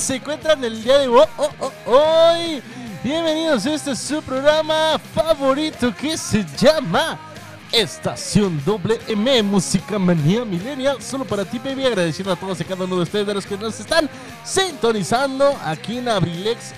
Se 0.00 0.16
encuentran 0.16 0.62
el 0.64 0.82
día 0.82 0.98
de 0.98 1.08
ho- 1.08 1.28
ho- 1.36 1.50
ho- 1.60 1.72
hoy? 1.92 2.62
Bienvenidos 3.04 3.66
este 3.66 3.94
su 3.96 4.22
programa 4.22 4.98
favorito 5.14 5.94
que 5.94 6.16
se 6.16 6.44
llama 6.56 7.18
Estación 7.72 8.62
Doble 8.64 9.00
M 9.08 9.42
Música 9.42 9.98
Manía 9.98 10.44
Millennial. 10.44 11.00
Solo 11.02 11.24
para 11.24 11.44
ti, 11.44 11.58
baby. 11.58 11.84
Agradeciendo 11.86 12.32
a 12.32 12.36
todos 12.36 12.60
y 12.60 12.64
cada 12.64 12.84
uno 12.84 12.96
de 12.96 13.02
ustedes 13.02 13.26
de 13.26 13.34
los 13.34 13.46
que 13.46 13.56
nos 13.56 13.78
están 13.80 14.08
sintonizando 14.44 15.56
aquí 15.64 15.98
en 15.98 16.08
Abrilex 16.08 16.72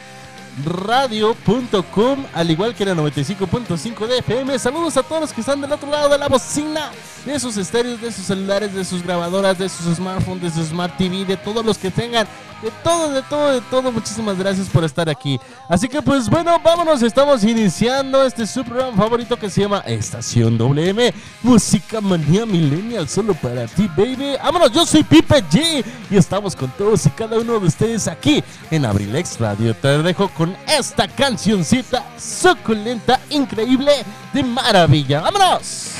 radio.com, 0.65 2.25
al 2.33 2.49
igual 2.51 2.75
que 2.77 2.85
el 2.85 2.91
95.5 2.97 4.07
de 4.07 4.19
FM. 4.19 4.57
Saludos 4.59 4.97
a 4.97 5.03
todos 5.03 5.23
los 5.23 5.33
que 5.33 5.41
están 5.41 5.61
del 5.61 5.73
otro 5.73 5.91
lado 5.91 6.09
de 6.09 6.17
la 6.17 6.29
bocina, 6.29 6.91
de 7.25 7.41
sus 7.41 7.57
estéreos, 7.57 8.01
de 8.01 8.13
sus 8.13 8.25
celulares, 8.27 8.73
de 8.73 8.85
sus 8.85 9.03
grabadoras, 9.03 9.59
de 9.59 9.69
sus 9.69 9.97
smartphones, 9.97 10.43
de 10.43 10.51
su 10.63 10.65
smart 10.69 10.97
TV, 10.97 11.25
de 11.25 11.37
todos 11.37 11.65
los 11.67 11.77
que 11.77 11.91
tengan, 11.91 12.29
de 12.65 12.71
todo, 12.83 13.11
de 13.11 13.23
todo, 13.23 13.53
de 13.53 13.61
todo. 13.61 13.93
Muchísimas 13.93 14.39
gracias 14.39 14.69
por 14.69 14.85
estar 14.85 15.09
aquí. 15.09 15.39
Así 15.69 15.89
que 15.89 16.01
pues 16.01 16.29
bueno, 16.29 16.59
vámonos, 16.65 17.03
estamos 17.03 17.45
iniciando 17.45 18.25
este 18.25 18.47
su 18.47 18.65
programa 18.65 18.97
favorito 18.97 19.39
que 19.39 19.51
se 19.51 19.61
llama 19.61 19.81
Estación 19.81 20.57
WM, 20.57 21.13
Música 21.43 22.01
Manía 22.01 22.47
Millennial, 22.47 23.09
solo 23.09 23.35
para 23.35 23.67
ti, 23.67 23.89
baby. 23.97 24.37
Vámonos, 24.43 24.73
yo 24.73 24.87
soy 24.87 25.05
Pipe 25.05 25.45
G 25.45 25.85
y 26.11 26.17
estamos 26.17 26.57
con 26.57 26.71
todos 26.71 27.05
y 27.07 27.11
cada 27.11 27.39
uno 27.39 27.61
de 27.61 27.67
ustedes 27.67 28.09
aquí 28.09 28.43
en 28.71 28.87
Abrilex 28.87 29.39
Radio. 29.39 29.75
Te 29.75 30.03
dejo 30.03 30.29
con 30.31 30.57
esta 30.67 31.07
cancioncita 31.07 32.05
suculenta, 32.19 33.21
increíble, 33.31 33.93
de 34.33 34.43
maravilla. 34.43 35.21
¡Vámonos! 35.21 35.91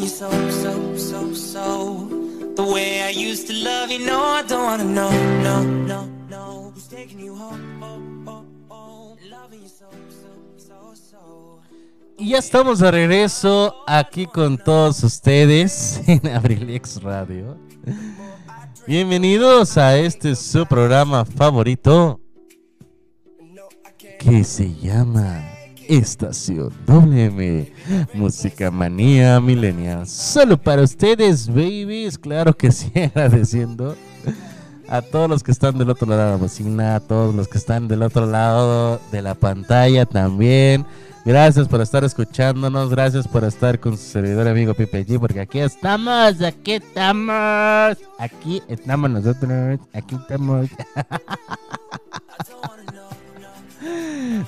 Loving 0.00 0.08
you 0.08 0.16
so, 0.16 0.30
so, 0.50 0.96
so, 0.96 1.34
so. 1.34 2.54
The 2.56 2.62
way 2.62 3.02
I 3.02 3.10
used 3.10 3.48
to 3.48 3.52
love 3.52 3.90
you, 3.90 3.98
no 4.06 4.18
I 4.18 4.42
don't 4.42 4.64
wanna 4.64 4.84
know, 4.84 5.10
no, 5.42 5.62
no, 5.62 6.08
no. 6.30 6.72
Who's 6.74 6.86
taking 6.88 7.20
you 7.20 7.34
home, 7.34 7.82
oh, 7.82 8.30
oh, 8.30 8.44
oh. 8.70 9.16
Loving 9.30 9.62
you 9.62 9.68
so, 9.68 9.90
so, 10.08 10.32
so, 10.56 10.94
so. 10.94 11.60
Y 12.16 12.30
ya 12.30 12.38
estamos 12.38 12.78
de 12.78 12.90
regreso 12.90 13.74
aquí 13.86 14.24
con 14.24 14.56
todos 14.56 15.04
ustedes 15.04 16.00
en 16.08 16.26
Abrilex 16.28 17.02
Radio. 17.02 17.58
Bienvenidos 18.86 19.76
a 19.76 19.98
este 19.98 20.34
su 20.34 20.64
programa 20.64 21.26
favorito 21.26 22.20
que 24.18 24.44
se 24.44 24.74
llama 24.76 25.49
Estación 25.90 26.72
WM 26.86 27.68
Música 28.14 28.70
Manía 28.70 29.40
Millennial. 29.40 30.06
Solo 30.06 30.56
para 30.56 30.82
ustedes, 30.82 31.48
babies. 31.48 32.16
Claro 32.16 32.56
que 32.56 32.70
sí, 32.70 32.92
agradeciendo 32.94 33.96
a 34.88 35.02
todos 35.02 35.28
los 35.28 35.42
que 35.42 35.50
están 35.50 35.76
del 35.78 35.90
otro 35.90 36.06
lado 36.06 36.22
de 36.22 36.30
la 36.30 36.36
bocina, 36.36 36.94
a 36.94 37.00
todos 37.00 37.34
los 37.34 37.48
que 37.48 37.58
están 37.58 37.88
del 37.88 38.04
otro 38.04 38.24
lado 38.24 39.00
de 39.10 39.20
la 39.20 39.34
pantalla 39.34 40.06
también. 40.06 40.86
Gracias 41.24 41.66
por 41.66 41.80
estar 41.80 42.04
escuchándonos, 42.04 42.88
gracias 42.88 43.26
por 43.26 43.42
estar 43.42 43.80
con 43.80 43.98
su 43.98 44.04
servidor 44.04 44.46
amigo 44.46 44.74
Pipe 44.74 45.04
G, 45.04 45.18
porque 45.18 45.40
aquí 45.40 45.58
estamos, 45.58 46.40
aquí 46.40 46.74
estamos, 46.74 47.98
aquí 48.16 48.62
estamos 48.68 49.10
nosotros, 49.10 49.80
aquí 49.92 50.14
estamos. 50.14 50.68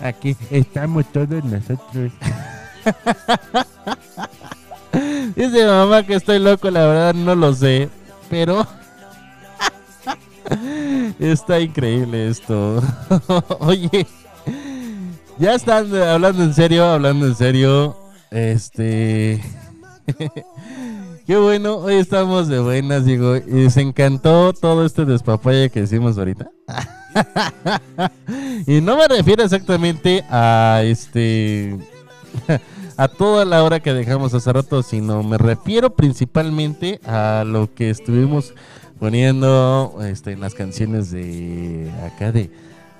Aquí 0.00 0.36
estamos 0.50 1.04
todos 1.12 1.44
nosotros. 1.44 2.12
Dice 5.36 5.66
mamá 5.66 6.04
que 6.04 6.14
estoy 6.14 6.38
loco, 6.38 6.70
la 6.70 6.86
verdad 6.86 7.14
no 7.14 7.34
lo 7.34 7.54
sé, 7.54 7.88
pero 8.28 8.66
está 11.18 11.60
increíble 11.60 12.28
esto. 12.28 12.82
Oye, 13.60 14.06
ya 15.38 15.54
están 15.54 15.94
hablando 15.94 16.44
en 16.44 16.54
serio, 16.54 16.84
hablando 16.84 17.26
en 17.26 17.34
serio. 17.34 17.96
Este. 18.30 19.42
Qué 21.26 21.36
bueno, 21.36 21.76
hoy 21.76 21.94
estamos 21.94 22.48
de 22.48 22.58
buenas, 22.58 23.04
digo. 23.04 23.36
Y 23.36 23.64
les 23.64 23.76
encantó 23.76 24.52
todo 24.52 24.84
este 24.84 25.04
despapalle 25.04 25.70
que 25.70 25.80
hicimos 25.80 26.18
ahorita. 26.18 26.50
Y 28.66 28.80
no 28.80 28.96
me 28.96 29.08
refiero 29.08 29.42
exactamente 29.42 30.24
a 30.30 30.82
este. 30.84 31.78
a 32.96 33.08
toda 33.08 33.44
la 33.44 33.62
hora 33.64 33.80
que 33.80 33.92
dejamos 33.92 34.34
hace 34.34 34.52
rato, 34.52 34.82
sino 34.82 35.22
me 35.22 35.38
refiero 35.38 35.94
principalmente 35.94 37.00
a 37.04 37.44
lo 37.46 37.72
que 37.74 37.90
estuvimos 37.90 38.54
poniendo 38.98 39.98
este, 40.02 40.32
en 40.32 40.40
las 40.40 40.54
canciones 40.54 41.10
de 41.10 41.90
acá. 42.04 42.32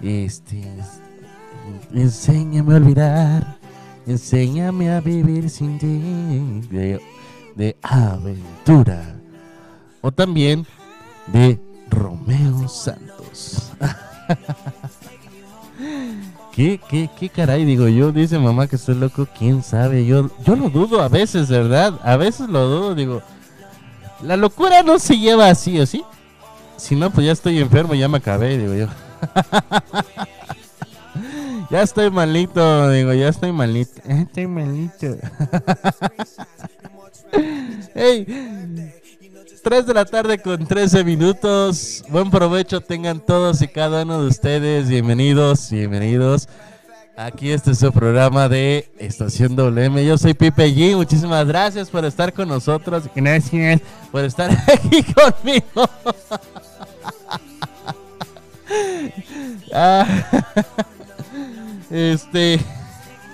Este. 0.03 0.62
Enséñame 1.94 2.75
a 2.75 2.76
olvidar. 2.76 3.58
Enséñame 4.06 4.91
a 4.91 5.00
vivir 5.00 5.49
sin 5.49 5.79
ti. 5.79 6.69
De 7.55 7.76
aventura. 7.82 9.15
O 10.00 10.11
también 10.11 10.67
de 11.32 11.61
Romeo 11.88 12.67
Santos. 12.69 13.71
¿Qué, 16.52 16.79
qué, 16.88 17.08
qué 17.19 17.29
caray 17.31 17.64
digo 17.64 17.88
yo? 17.88 18.12
Dice 18.12 18.38
mamá 18.38 18.67
que 18.67 18.76
estoy 18.76 18.94
loco. 18.94 19.26
¿Quién 19.38 19.62
sabe? 19.62 20.05
Yo, 20.05 20.31
yo 20.44 20.55
lo 20.55 20.69
dudo 20.69 21.00
a 21.00 21.08
veces, 21.08 21.49
¿verdad? 21.49 21.99
A 22.02 22.17
veces 22.17 22.49
lo 22.49 22.69
dudo. 22.69 22.94
Digo, 22.94 23.23
la 24.23 24.37
locura 24.37 24.82
no 24.82 24.99
se 24.99 25.19
lleva 25.19 25.49
así 25.49 25.81
o 25.81 25.87
sí. 25.87 26.05
Si 26.76 26.94
no, 26.94 27.11
pues 27.11 27.26
ya 27.26 27.32
estoy 27.32 27.58
enfermo, 27.58 27.94
ya 27.94 28.08
me 28.08 28.19
acabé, 28.19 28.58
digo 28.58 28.74
yo. 28.74 28.89
ya 31.70 31.82
estoy 31.82 32.10
malito, 32.10 32.91
digo, 32.91 33.15
ya 33.15 33.29
estoy 33.29 33.53
malito. 33.53 34.03
Estoy 34.05 34.46
malito. 34.46 35.17
hey, 37.94 38.27
3 39.62 39.86
de 39.86 39.94
la 39.94 40.04
tarde 40.04 40.38
con 40.38 40.66
13 40.66 41.04
minutos. 41.04 42.04
Buen 42.08 42.31
provecho 42.31 42.81
tengan 42.81 43.20
todos 43.20 43.62
y 43.62 43.69
cada 43.69 44.02
uno 44.02 44.20
de 44.20 44.28
ustedes. 44.28 44.88
Bienvenidos, 44.88 45.70
bienvenidos. 45.70 46.48
Aquí 47.16 47.52
este 47.52 47.70
es 47.70 47.78
su 47.78 47.92
programa 47.92 48.48
de 48.48 48.90
Estación 48.98 49.54
WM. 49.54 50.04
Yo 50.04 50.19
soy 50.19 50.34
Pipe 50.34 50.74
G. 50.74 50.96
Muchísimas 50.96 51.46
gracias 51.46 51.90
por 51.90 52.04
estar 52.04 52.32
con 52.32 52.48
nosotros. 52.48 53.04
Gracias 53.14 53.81
por 54.10 54.24
estar 54.24 54.50
aquí 54.66 55.04
conmigo. 55.04 55.88
Ah, 59.72 60.06
este. 61.88 62.58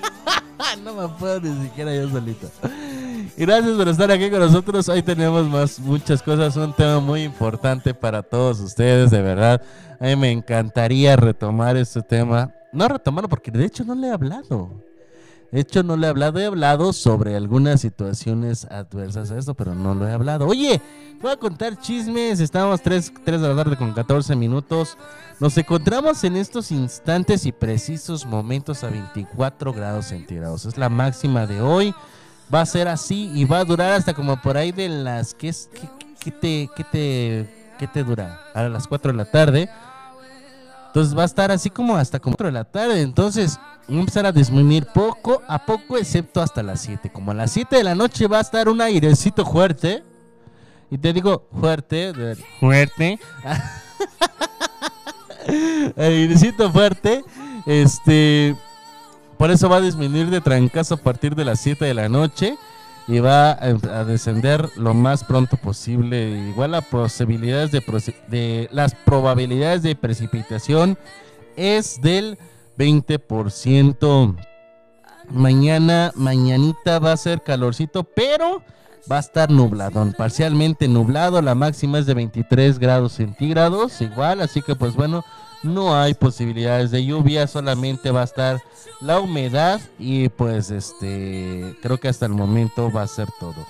no 0.85 0.94
me 0.94 1.08
puedo 1.08 1.40
ni 1.40 1.64
siquiera 1.64 1.94
yo 1.94 2.11
solito. 2.11 2.50
Gracias 3.38 3.76
por 3.76 3.87
estar 3.87 4.11
aquí 4.11 4.30
con 4.30 4.40
nosotros. 4.40 4.88
Hoy 4.88 5.00
tenemos 5.00 5.49
más 5.49 5.78
muchas 5.78 6.21
cosas, 6.25 6.57
un 6.57 6.73
tema 6.73 6.99
muy 6.99 7.23
importante 7.23 7.95
para 7.95 8.21
todos 8.21 8.59
ustedes, 8.59 9.12
de 9.12 9.23
verdad. 9.23 9.62
A 10.00 10.07
mí 10.07 10.16
me 10.16 10.33
encantaría 10.33 11.14
retomar 11.14 11.76
este 11.76 12.02
tema. 12.02 12.52
No 12.73 12.88
retomarlo 12.88 13.28
porque 13.28 13.52
de 13.52 13.64
hecho 13.64 13.85
no 13.85 13.95
le 13.95 14.09
he 14.09 14.11
hablado. 14.11 14.83
De 15.52 15.61
hecho 15.61 15.85
no 15.85 15.97
le 15.97 16.09
he 16.09 16.11
hablado, 16.11 16.40
he 16.40 16.47
hablado 16.47 16.92
sobre 16.92 17.37
algunas 17.37 17.80
situaciones 17.80 18.64
adversas 18.64 19.30
a 19.30 19.38
esto, 19.38 19.54
pero 19.54 19.73
no 19.73 19.95
lo 19.95 20.09
he 20.09 20.12
hablado. 20.12 20.45
Oye, 20.45 20.80
voy 21.23 21.30
a 21.30 21.37
contar 21.37 21.78
chismes. 21.78 22.40
Estamos 22.40 22.83
3, 22.83 23.12
3 23.25 23.40
de 23.40 23.49
la 23.49 23.54
tarde 23.54 23.76
con 23.76 23.92
14 23.92 24.35
minutos. 24.35 24.99
Nos 25.38 25.57
encontramos 25.57 26.25
en 26.25 26.35
estos 26.35 26.73
instantes 26.73 27.47
y 27.47 27.52
precisos 27.52 28.26
momentos 28.26 28.83
a 28.83 28.90
24 28.90 29.73
grados 29.73 30.07
centígrados. 30.07 30.66
Es 30.66 30.76
la 30.76 30.88
máxima 30.88 31.47
de 31.47 31.61
hoy. 31.61 31.95
Va 32.52 32.62
a 32.62 32.67
ser 32.67 32.88
así 32.88 33.31
y 33.35 33.45
va 33.45 33.59
a 33.59 33.64
durar 33.64 33.93
hasta 33.93 34.14
como 34.14 34.40
por 34.40 34.57
ahí 34.57 34.73
de 34.73 34.88
las... 34.88 35.35
¿Qué, 35.35 35.49
es, 35.49 35.69
qué 36.19 36.31
te, 36.31 36.71
qué, 36.75 36.85
te, 36.85 37.49
¿Qué 37.78 37.87
te 37.87 38.02
dura? 38.02 38.40
A 38.55 38.64
las 38.64 38.87
4 38.87 39.12
de 39.12 39.19
la 39.19 39.25
tarde. 39.25 39.69
Entonces 40.88 41.17
va 41.17 41.23
a 41.23 41.26
estar 41.26 41.52
así 41.52 41.71
como 41.71 41.97
hasta 41.97 42.19
como 42.19 42.37
4 42.37 42.49
de 42.49 42.52
la 42.52 42.64
tarde. 42.64 43.02
Entonces 43.02 43.59
va 43.88 43.97
a 43.97 44.00
empezar 44.00 44.26
a 44.26 44.33
disminuir 44.33 44.87
poco 44.87 45.43
a 45.47 45.64
poco, 45.64 45.97
excepto 45.97 46.43
hasta 46.43 46.62
las 46.62 46.81
7. 46.81 47.11
Como 47.11 47.31
a 47.31 47.35
las 47.35 47.52
7 47.52 47.76
de 47.76 47.85
la 47.85 47.95
noche 47.95 48.26
va 48.26 48.38
a 48.38 48.40
estar 48.40 48.69
un 48.69 48.81
airecito 48.81 49.47
fuerte. 49.47 50.02
Y 50.90 50.99
te 50.99 51.12
digo 51.12 51.47
fuerte, 51.61 52.12
fuerte. 52.59 53.21
airecito 55.97 56.73
fuerte. 56.73 57.23
Este. 57.67 58.57
Por 59.38 59.52
eso 59.52 59.68
va 59.68 59.76
a 59.76 59.80
disminuir 59.80 60.30
de 60.30 60.40
trancazo 60.40 60.95
a 60.95 60.99
partir 60.99 61.37
de 61.37 61.45
las 61.45 61.61
7 61.61 61.85
de 61.85 61.95
la 61.95 62.09
noche. 62.09 62.57
Y 63.07 63.21
va 63.21 63.52
a, 63.52 64.04
descender 64.04 64.68
lo 64.76 64.92
más 64.92 65.25
pronto 65.25 65.57
posible. 65.57 66.28
Igual 66.50 66.73
las 66.73 66.85
posibilidades 66.85 67.71
de, 67.73 68.68
las 68.71 68.95
probabilidades 68.95 69.83
de 69.83 69.97
precipitación 69.97 70.99
es 71.57 72.02
del 72.02 72.37
20%. 72.76 74.37
Mañana, 75.30 76.12
mañanita 76.16 76.99
va 76.99 77.12
a 77.12 77.16
ser 77.16 77.42
calorcito, 77.42 78.04
pero 78.04 78.62
va 79.11 79.16
a 79.16 79.21
estar 79.21 79.50
nubladón, 79.50 80.12
parcialmente 80.12 80.87
nublado. 80.87 81.40
La 81.40 81.54
máxima 81.54 82.00
es 82.00 82.07
de 82.07 82.12
23 82.12 82.78
grados 82.78 83.12
centígrados, 83.12 84.02
igual. 84.02 84.42
Así 84.42 84.61
que, 84.61 84.76
pues 84.76 84.95
bueno, 84.95 85.25
no 85.62 85.97
hay 85.97 86.15
posibilidades 86.15 86.91
de 86.91 87.05
lluvia, 87.05 87.47
solamente 87.47 88.11
va 88.11 88.23
a 88.23 88.25
estar 88.25 88.62
la 89.00 89.21
humedad. 89.21 89.81
Y 89.99 90.29
pues, 90.29 90.71
este, 90.71 91.77
creo 91.83 91.99
que 91.99 92.09
hasta 92.09 92.27
el 92.27 92.33
momento 92.33 92.91
va 92.91 93.03
a 93.03 93.09
ser 93.09 93.29
todo. 93.38 93.67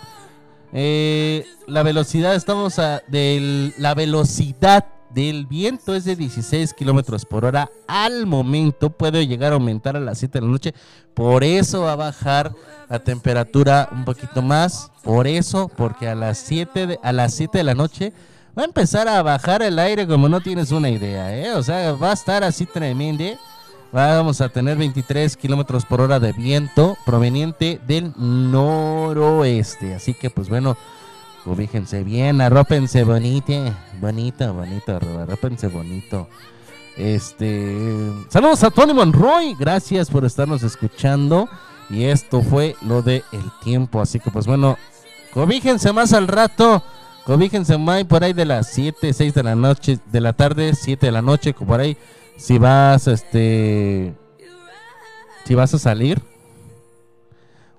Eh, 0.73 1.47
la 1.67 1.83
velocidad, 1.83 2.35
estamos 2.35 2.79
a. 2.79 3.03
Del, 3.09 3.75
la 3.79 3.95
velocidad 3.95 4.87
del 5.11 5.47
viento 5.47 5.95
es 5.95 6.05
de 6.05 6.17
16 6.17 6.75
kilómetros 6.75 7.25
por 7.25 7.45
hora 7.45 7.71
al 7.87 8.27
momento. 8.27 8.91
Puede 8.91 9.27
llegar 9.27 9.53
a 9.53 9.55
aumentar 9.57 9.97
a 9.97 10.01
las 10.01 10.19
7 10.19 10.39
de 10.39 10.45
la 10.45 10.53
noche. 10.53 10.75
Por 11.15 11.45
eso 11.45 11.83
va 11.83 11.93
a 11.93 11.97
bajar 11.97 12.53
la 12.89 12.99
temperatura 12.99 13.89
un 13.93 14.05
poquito 14.05 14.43
más. 14.43 14.91
Por 15.03 15.27
eso, 15.27 15.71
porque 15.75 16.09
a 16.09 16.15
las 16.15 16.39
7 16.39 16.87
de, 16.87 16.99
a 17.03 17.13
las 17.13 17.35
7 17.35 17.59
de 17.59 17.65
la 17.65 17.75
noche 17.75 18.13
va 18.59 18.63
a 18.63 18.67
empezar 18.67 19.07
a 19.07 19.23
bajar 19.23 19.63
el 19.63 19.79
aire 19.79 20.07
como 20.07 20.29
no 20.29 20.41
tienes 20.41 20.73
una 20.73 20.91
idea. 20.91 21.37
¿eh? 21.37 21.53
O 21.53 21.63
sea, 21.63 21.93
va 21.93 22.11
a 22.11 22.15
estar 22.15 22.43
así 22.43 22.67
tremendo. 22.67 23.25
Vamos 23.93 24.41
a 24.41 24.49
tener 24.49 24.77
23 24.77 25.37
kilómetros 25.37 25.85
por 25.85 26.01
hora 26.01 26.19
de 26.19 26.33
viento 26.33 26.99
proveniente 27.07 27.81
del 27.87 28.13
noroeste. 28.17 29.95
Así 29.95 30.13
que, 30.13 30.29
pues 30.29 30.49
bueno, 30.49 30.77
cobíjense 31.45 32.03
bien, 32.03 32.41
arrópense 32.41 33.05
bonito, 33.05 33.55
bonito, 34.01 34.53
bonito, 34.53 34.99
arrópense 35.21 35.69
bonito. 35.69 36.29
Este, 36.97 38.13
saludos 38.29 38.65
a 38.65 38.71
Tony 38.73 38.93
Monroy, 38.93 39.55
gracias 39.55 40.11
por 40.11 40.25
estarnos 40.25 40.65
escuchando. 40.65 41.49
Y 41.91 42.05
esto 42.05 42.43
fue 42.43 42.75
lo 42.83 43.03
de 43.03 43.23
el 43.33 43.51
tiempo, 43.63 44.01
así 44.01 44.19
que 44.19 44.31
pues 44.31 44.47
bueno, 44.47 44.77
cobíjense 45.33 45.93
más 45.93 46.13
al 46.13 46.27
rato. 46.27 46.83
Cobíjense 47.29 47.77
más 47.77 48.05
por 48.05 48.25
ahí 48.25 48.33
de 48.33 48.47
las 48.47 48.69
7, 48.69 49.13
6 49.13 49.35
de 49.35 49.43
la 49.43 49.55
noche, 49.55 49.99
de 50.11 50.21
la 50.23 50.33
tarde, 50.33 50.73
7 50.75 51.05
de 51.05 51.13
la 51.13 51.21
noche, 51.21 51.53
como 51.53 51.73
por 51.73 51.81
ahí. 51.81 51.95
Si 52.39 52.57
vas, 52.57 53.07
este, 53.07 54.15
si 55.45 55.55
vas 55.55 55.75
a 55.75 55.79
salir 55.79 56.23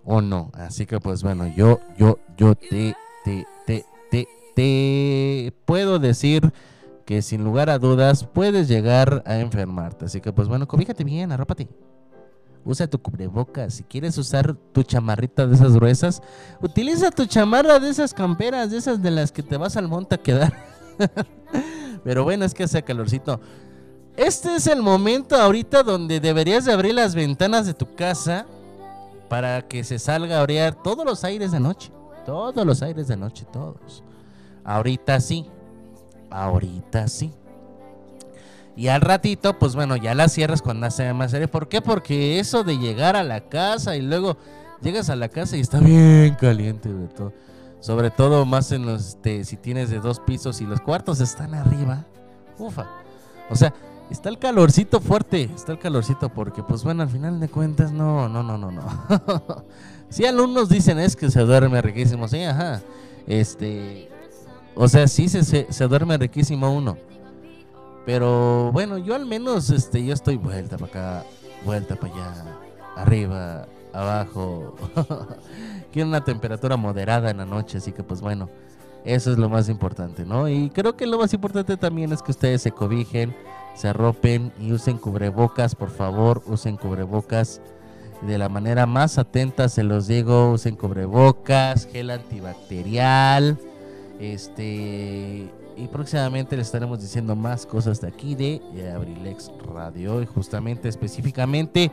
o 0.05 0.21
no. 0.21 0.51
Así 0.53 0.85
que 0.85 0.99
pues 0.99 1.23
bueno, 1.23 1.47
yo, 1.47 1.79
yo, 1.97 2.19
yo 2.37 2.53
te, 2.53 2.95
te, 3.25 3.47
te, 3.65 3.85
te, 4.11 4.27
te 4.55 5.51
puedo 5.65 5.97
decir 5.97 6.53
que 7.07 7.23
sin 7.23 7.43
lugar 7.43 7.71
a 7.71 7.79
dudas 7.79 8.25
puedes 8.25 8.67
llegar 8.67 9.23
a 9.25 9.39
enfermarte. 9.39 10.05
Así 10.05 10.21
que 10.21 10.31
pues 10.31 10.47
bueno, 10.47 10.67
cobíjate 10.67 11.03
bien, 11.03 11.31
arrópate. 11.31 11.67
Usa 12.65 12.87
tu 12.87 13.01
cubrebocas. 13.01 13.75
Si 13.75 13.83
quieres 13.83 14.17
usar 14.17 14.55
tu 14.73 14.83
chamarrita 14.83 15.47
de 15.47 15.55
esas 15.55 15.73
gruesas, 15.73 16.21
utiliza 16.61 17.11
tu 17.11 17.25
chamarra 17.25 17.79
de 17.79 17.89
esas 17.89 18.13
camperas, 18.13 18.71
de 18.71 18.77
esas 18.77 19.01
de 19.01 19.11
las 19.11 19.31
que 19.31 19.43
te 19.43 19.57
vas 19.57 19.77
al 19.77 19.87
monte 19.87 20.15
a 20.15 20.17
quedar. 20.17 20.53
Pero 22.03 22.23
bueno, 22.23 22.45
es 22.45 22.53
que 22.53 22.63
hace 22.63 22.83
calorcito. 22.83 23.39
Este 24.15 24.55
es 24.55 24.67
el 24.67 24.81
momento 24.81 25.35
ahorita 25.35 25.83
donde 25.83 26.19
deberías 26.19 26.65
de 26.65 26.73
abrir 26.73 26.93
las 26.93 27.15
ventanas 27.15 27.65
de 27.65 27.73
tu 27.73 27.95
casa 27.95 28.45
para 29.29 29.61
que 29.61 29.83
se 29.83 29.99
salga 29.99 30.37
a 30.37 30.41
abrir 30.41 30.73
todos 30.83 31.05
los 31.05 31.23
aires 31.23 31.51
de 31.51 31.59
noche. 31.59 31.91
Todos 32.25 32.65
los 32.65 32.81
aires 32.81 33.07
de 33.07 33.15
noche, 33.15 33.45
todos. 33.51 34.03
Ahorita 34.63 35.19
sí. 35.19 35.45
Ahorita 36.29 37.07
sí. 37.07 37.31
Y 38.75 38.87
al 38.87 39.01
ratito, 39.01 39.59
pues 39.59 39.75
bueno, 39.75 39.97
ya 39.97 40.15
la 40.15 40.29
cierras 40.29 40.61
cuando 40.61 40.85
hace 40.85 41.13
más 41.13 41.31
serio. 41.31 41.49
¿Por 41.49 41.67
qué? 41.67 41.81
Porque 41.81 42.39
eso 42.39 42.63
de 42.63 42.77
llegar 42.77 43.15
a 43.15 43.23
la 43.23 43.41
casa 43.41 43.97
y 43.97 44.01
luego 44.01 44.37
llegas 44.81 45.09
a 45.09 45.15
la 45.15 45.29
casa 45.29 45.57
y 45.57 45.61
está 45.61 45.79
bien 45.79 46.35
caliente 46.35 46.89
de 46.91 47.07
todo. 47.07 47.33
Sobre 47.79 48.09
todo 48.09 48.45
más 48.45 48.71
en 48.71 48.85
los, 48.85 49.09
este, 49.09 49.43
si 49.45 49.57
tienes 49.57 49.89
de 49.89 49.99
dos 49.99 50.19
pisos 50.19 50.61
y 50.61 50.65
los 50.65 50.81
cuartos 50.81 51.21
están 51.21 51.53
arriba. 51.55 52.05
Ufa. 52.57 52.87
O 53.49 53.55
sea, 53.55 53.73
está 54.09 54.29
el 54.29 54.37
calorcito 54.37 54.99
fuerte, 54.99 55.49
está 55.55 55.71
el 55.71 55.79
calorcito 55.79 56.29
porque 56.29 56.61
pues 56.61 56.83
bueno, 56.83 57.03
al 57.03 57.09
final 57.09 57.39
de 57.39 57.47
cuentas 57.49 57.91
no, 57.91 58.27
no, 58.27 58.43
no, 58.43 58.57
no, 58.57 58.71
no. 58.71 58.83
sí, 60.09 60.25
alumnos 60.25 60.69
dicen 60.69 60.99
es 60.99 61.15
que 61.15 61.31
se 61.31 61.41
duerme 61.41 61.81
riquísimo, 61.81 62.27
sí, 62.27 62.43
ajá. 62.43 62.81
Este, 63.27 64.09
o 64.75 64.87
sea, 64.87 65.07
sí 65.07 65.29
se, 65.29 65.43
se, 65.43 65.71
se 65.71 65.87
duerme 65.87 66.17
riquísimo 66.17 66.71
uno. 66.73 66.97
Pero 68.09 68.71
bueno, 68.71 68.97
yo 68.97 69.13
al 69.13 69.27
menos 69.27 69.69
este 69.69 70.03
yo 70.03 70.15
estoy 70.15 70.35
vuelta 70.35 70.79
para 70.79 70.89
acá, 71.19 71.25
vuelta 71.63 71.95
para 71.95 72.11
allá, 72.11 72.45
arriba, 72.95 73.67
abajo. 73.93 74.73
Quiero 75.93 76.09
una 76.09 76.23
temperatura 76.23 76.75
moderada 76.75 77.29
en 77.29 77.37
la 77.37 77.45
noche, 77.45 77.77
así 77.77 77.91
que 77.91 78.01
pues 78.01 78.19
bueno, 78.19 78.49
eso 79.05 79.31
es 79.31 79.37
lo 79.37 79.47
más 79.47 79.69
importante, 79.69 80.25
¿no? 80.25 80.49
Y 80.49 80.71
creo 80.71 80.97
que 80.97 81.05
lo 81.05 81.19
más 81.19 81.35
importante 81.35 81.77
también 81.77 82.11
es 82.11 82.23
que 82.23 82.31
ustedes 82.31 82.63
se 82.63 82.71
cobijen, 82.71 83.35
se 83.75 83.89
arropen 83.89 84.53
y 84.59 84.71
usen 84.71 84.97
cubrebocas, 84.97 85.75
por 85.75 85.91
favor, 85.91 86.41
usen 86.47 86.77
cubrebocas 86.77 87.61
de 88.23 88.39
la 88.39 88.49
manera 88.49 88.87
más 88.87 89.19
atenta, 89.19 89.69
se 89.69 89.83
los 89.83 90.07
digo, 90.07 90.49
usen 90.49 90.75
cubrebocas, 90.75 91.85
gel 91.85 92.09
antibacterial, 92.09 93.59
este 94.19 95.51
y 95.79 95.87
próximamente 95.87 96.57
les 96.57 96.67
estaremos 96.67 96.99
diciendo 96.99 97.35
más 97.35 97.65
cosas 97.65 98.01
de 98.01 98.09
aquí 98.09 98.35
de 98.35 98.61
Abrilex 98.93 99.51
Radio 99.73 100.21
y 100.21 100.25
justamente 100.25 100.89
específicamente 100.89 101.91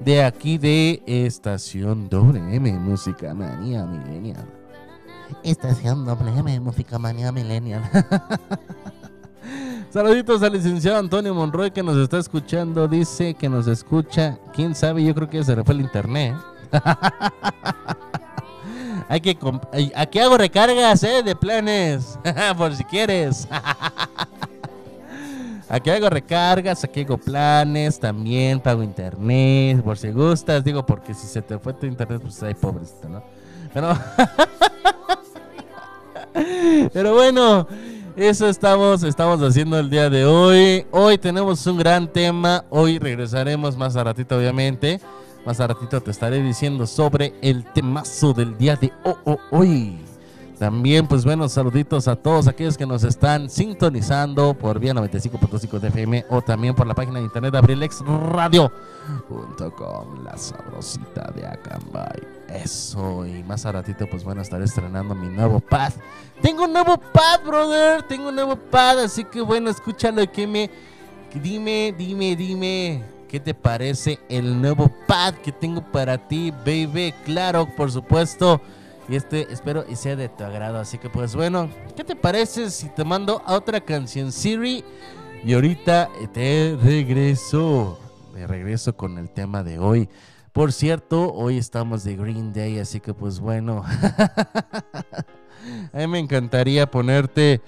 de 0.00 0.24
aquí 0.24 0.58
de 0.58 1.02
Estación 1.06 2.08
WM 2.08 2.72
Música 2.78 3.34
Manía 3.34 3.84
Millennial. 3.84 4.44
Estación 5.42 6.04
WM 6.04 6.60
Música 6.60 6.98
Manía 6.98 7.30
Millennial. 7.30 7.82
Saluditos 9.90 10.42
al 10.42 10.52
licenciado 10.52 10.98
Antonio 10.98 11.34
Monroy 11.34 11.70
que 11.70 11.82
nos 11.82 11.96
está 11.96 12.18
escuchando. 12.18 12.88
Dice 12.88 13.34
que 13.34 13.48
nos 13.48 13.66
escucha. 13.66 14.38
Quién 14.54 14.74
sabe, 14.74 15.04
yo 15.04 15.14
creo 15.14 15.28
que 15.28 15.44
se 15.44 15.54
le 15.54 15.62
fue 15.62 15.74
el 15.74 15.82
internet. 15.82 16.34
Hay 19.08 19.20
que 19.20 19.38
aquí 19.94 20.18
hago 20.18 20.36
recargas 20.36 21.02
eh, 21.04 21.22
de 21.22 21.36
planes. 21.36 22.18
Por 22.58 22.74
si 22.74 22.84
quieres. 22.84 23.46
aquí 25.68 25.90
hago 25.90 26.10
recargas, 26.10 26.82
aquí 26.84 27.02
hago 27.02 27.16
planes, 27.16 28.00
también 28.00 28.60
pago 28.60 28.82
internet, 28.82 29.82
por 29.82 29.98
si 29.98 30.10
gustas, 30.10 30.62
digo, 30.62 30.86
porque 30.86 31.12
si 31.12 31.26
se 31.26 31.42
te 31.42 31.58
fue 31.58 31.74
tu 31.74 31.86
internet, 31.86 32.20
pues 32.22 32.40
hay 32.42 32.54
pobrecito, 32.54 33.08
¿no? 33.08 33.22
Pero, 33.74 33.98
Pero 36.92 37.14
bueno, 37.14 37.66
eso 38.16 38.48
estamos, 38.48 39.02
estamos 39.02 39.40
haciendo 39.42 39.78
el 39.78 39.90
día 39.90 40.10
de 40.10 40.24
hoy. 40.24 40.86
Hoy 40.90 41.18
tenemos 41.18 41.66
un 41.66 41.78
gran 41.78 42.12
tema. 42.12 42.64
Hoy 42.70 42.98
regresaremos 42.98 43.76
más 43.76 43.96
a 43.96 44.04
ratito, 44.04 44.36
obviamente. 44.36 45.00
Más 45.46 45.60
a 45.60 45.68
ratito 45.68 46.00
te 46.00 46.10
estaré 46.10 46.42
diciendo 46.42 46.88
sobre 46.88 47.32
el 47.40 47.64
temazo 47.72 48.32
del 48.32 48.58
día 48.58 48.74
de 48.74 48.92
hoy. 49.52 49.96
También, 50.58 51.06
pues 51.06 51.24
bueno, 51.24 51.48
saluditos 51.48 52.08
a 52.08 52.16
todos 52.16 52.48
aquellos 52.48 52.76
que 52.76 52.84
nos 52.84 53.04
están 53.04 53.48
sintonizando 53.48 54.54
por 54.54 54.80
vía 54.80 54.92
95.5 54.92 55.78
de 55.78 55.88
FM 55.88 56.24
o 56.30 56.42
también 56.42 56.74
por 56.74 56.84
la 56.84 56.94
página 56.94 57.20
de 57.20 57.26
internet 57.26 57.54
abrilexradio.com, 57.54 60.24
la 60.24 60.36
sabrosita 60.36 61.30
de 61.36 61.46
Acambay. 61.46 62.26
Eso, 62.48 63.24
y 63.24 63.44
más 63.44 63.64
a 63.66 63.72
ratito, 63.72 64.08
pues 64.10 64.24
bueno, 64.24 64.42
estaré 64.42 64.64
estrenando 64.64 65.14
mi 65.14 65.28
nuevo 65.28 65.60
pad. 65.60 65.92
Tengo 66.42 66.64
un 66.64 66.72
nuevo 66.72 66.96
pad, 66.96 67.44
brother, 67.46 68.02
tengo 68.02 68.30
un 68.30 68.34
nuevo 68.34 68.56
pad, 68.56 68.98
así 68.98 69.22
que 69.22 69.42
bueno, 69.42 69.70
escúchalo 69.70 70.22
y 70.22 70.28
que 70.28 70.46
me... 70.46 70.70
Dime, 71.34 71.94
dime, 71.96 72.34
dime. 72.34 73.15
¿Qué 73.28 73.40
te 73.40 73.54
parece 73.54 74.20
el 74.28 74.60
nuevo 74.60 74.88
pad 75.08 75.34
que 75.34 75.50
tengo 75.50 75.80
para 75.80 76.28
ti, 76.28 76.52
baby? 76.64 77.12
Claro, 77.24 77.68
por 77.76 77.90
supuesto. 77.90 78.60
Y 79.08 79.16
este 79.16 79.52
espero 79.52 79.84
y 79.88 79.96
sea 79.96 80.14
de 80.14 80.28
tu 80.28 80.44
agrado. 80.44 80.78
Así 80.78 80.98
que 80.98 81.10
pues 81.10 81.34
bueno, 81.34 81.68
¿qué 81.96 82.04
te 82.04 82.14
parece 82.14 82.70
si 82.70 82.88
te 82.88 83.04
mando 83.04 83.42
a 83.44 83.54
otra 83.54 83.80
canción 83.80 84.30
Siri? 84.30 84.84
Y 85.44 85.54
ahorita 85.54 86.08
te 86.32 86.76
regreso. 86.80 87.98
Me 88.32 88.46
regreso 88.46 88.96
con 88.96 89.18
el 89.18 89.30
tema 89.30 89.64
de 89.64 89.78
hoy. 89.78 90.08
Por 90.52 90.72
cierto, 90.72 91.32
hoy 91.32 91.58
estamos 91.58 92.04
de 92.04 92.16
Green 92.16 92.52
Day, 92.52 92.78
así 92.78 93.00
que 93.00 93.12
pues 93.12 93.40
bueno. 93.40 93.84
a 95.92 95.98
mí 95.98 96.06
me 96.06 96.18
encantaría 96.18 96.90
ponerte 96.90 97.60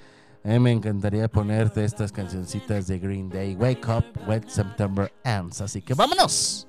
a 0.45 0.49
mí 0.49 0.59
me 0.59 0.73
encantaría 0.73 1.29
ponerte 1.29 1.85
estas 1.85 2.13
cancioncitas 2.13 2.87
de 2.87 2.99
Green 2.99 3.29
Day, 3.29 3.55
Wake 3.57 3.87
Up, 3.89 4.05
Wet 4.27 4.49
September 4.49 5.13
Ends. 5.25 5.61
Así 5.61 5.83
que 5.83 5.95
vámonos. 5.95 6.67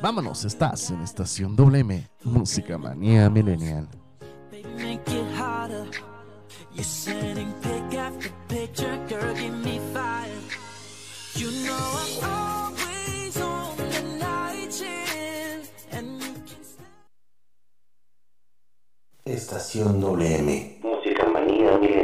Vámonos, 0.00 0.44
estás 0.44 0.90
en 0.90 1.00
Estación 1.02 1.56
WM, 1.56 2.08
Música 2.24 2.76
Manía 2.76 3.30
Millennial. 3.30 3.88
Estación 19.24 20.00
WM. 20.00 20.80
Música 20.82 21.26
manía 21.26 21.78
milenial. 21.78 22.03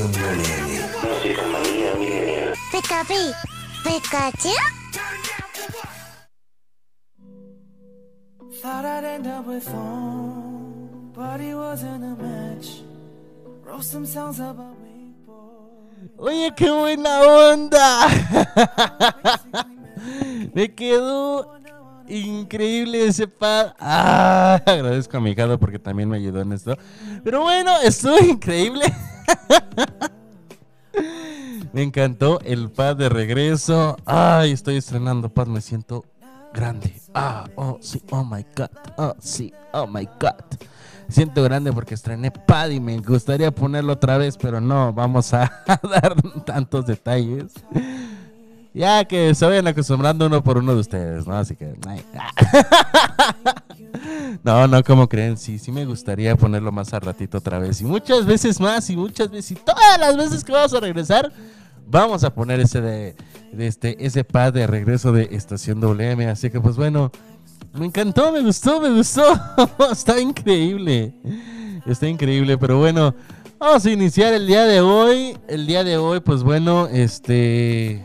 Estación. 0.00 0.30
Pikachu, 2.72 3.32
Pikachu. 3.84 4.54
Thought 8.62 8.84
I'd 8.84 9.04
end 9.04 9.26
up 9.26 9.46
with 9.46 9.66
home, 9.66 11.12
but 11.14 11.40
he 11.40 11.54
wasn't 11.54 12.04
a 12.04 12.16
match. 12.22 12.82
Wrote 13.62 13.84
some 13.84 14.06
songs 14.06 14.38
about 14.40 14.78
me, 14.82 15.12
boy. 15.26 16.18
Oye, 16.18 16.52
qué 16.56 16.70
buena 16.70 17.20
onda. 17.20 18.08
Me 20.54 20.74
quedó 20.74 21.58
increíble 22.08 23.06
ese 23.06 23.26
pad. 23.28 23.74
Ah, 23.78 24.60
agradezco 24.64 25.18
a 25.18 25.20
mi 25.20 25.30
hijado 25.30 25.58
porque 25.58 25.78
también 25.78 26.08
me 26.08 26.16
ayudó 26.16 26.40
en 26.40 26.52
esto. 26.52 26.76
Pero 27.22 27.42
bueno, 27.42 27.78
estuvo 27.82 28.18
increíble. 28.18 28.86
me 31.72 31.82
encantó 31.82 32.40
el 32.40 32.70
pad 32.70 32.96
de 32.96 33.08
regreso. 33.08 33.96
Ay, 34.04 34.52
estoy 34.52 34.76
estrenando 34.76 35.28
pad, 35.28 35.46
me 35.46 35.60
siento 35.60 36.04
grande. 36.52 36.94
Ah, 37.14 37.44
oh, 37.56 37.78
sí, 37.80 38.02
oh 38.10 38.24
my 38.24 38.44
god. 38.56 38.70
Oh, 38.96 39.14
sí, 39.20 39.52
oh 39.72 39.86
my 39.86 40.08
god. 40.20 40.58
Siento 41.08 41.42
grande 41.42 41.72
porque 41.72 41.94
estrené 41.94 42.30
pad 42.30 42.70
y 42.70 42.80
me 42.80 42.96
gustaría 42.98 43.50
ponerlo 43.50 43.94
otra 43.94 44.16
vez, 44.16 44.36
pero 44.36 44.60
no, 44.60 44.92
vamos 44.92 45.34
a 45.34 45.50
dar 45.82 46.14
tantos 46.44 46.86
detalles. 46.86 47.52
Ya 48.72 49.04
que 49.04 49.34
se 49.34 49.46
vayan 49.46 49.66
acostumbrando 49.66 50.26
uno 50.26 50.42
por 50.42 50.58
uno 50.58 50.74
de 50.74 50.80
ustedes, 50.80 51.26
¿no? 51.26 51.36
Así 51.36 51.56
que... 51.56 51.74
ay. 51.86 52.04
No, 54.42 54.66
no, 54.66 54.82
como 54.82 55.08
creen, 55.08 55.36
sí, 55.36 55.58
sí 55.58 55.70
me 55.70 55.84
gustaría 55.84 56.34
ponerlo 56.36 56.72
más 56.72 56.94
a 56.94 57.00
ratito 57.00 57.38
otra 57.38 57.58
vez. 57.58 57.80
Y 57.80 57.84
muchas 57.84 58.24
veces 58.24 58.60
más, 58.60 58.88
y 58.88 58.96
muchas 58.96 59.30
veces, 59.30 59.52
y 59.52 59.54
todas 59.56 59.98
las 59.98 60.16
veces 60.16 60.44
que 60.44 60.52
vamos 60.52 60.72
a 60.72 60.80
regresar, 60.80 61.30
vamos 61.86 62.24
a 62.24 62.32
poner 62.32 62.60
ese 62.60 62.80
de, 62.80 63.16
de 63.52 63.66
este, 63.66 64.04
ese 64.04 64.24
pad 64.24 64.52
de 64.52 64.66
regreso 64.66 65.12
de 65.12 65.28
Estación 65.32 65.80
WM. 65.80 66.26
Así 66.28 66.50
que 66.50 66.60
pues 66.60 66.76
bueno, 66.76 67.10
me 67.74 67.86
encantó, 67.86 68.32
me 68.32 68.40
gustó, 68.40 68.80
me 68.80 68.90
gustó. 68.90 69.22
Está 69.92 70.20
increíble. 70.20 71.12
Está 71.86 72.08
increíble, 72.08 72.56
pero 72.56 72.78
bueno, 72.78 73.14
vamos 73.58 73.84
a 73.84 73.90
iniciar 73.90 74.32
el 74.32 74.46
día 74.46 74.64
de 74.64 74.80
hoy. 74.80 75.36
El 75.48 75.66
día 75.66 75.84
de 75.84 75.98
hoy, 75.98 76.20
pues 76.20 76.42
bueno, 76.42 76.86
este... 76.86 78.04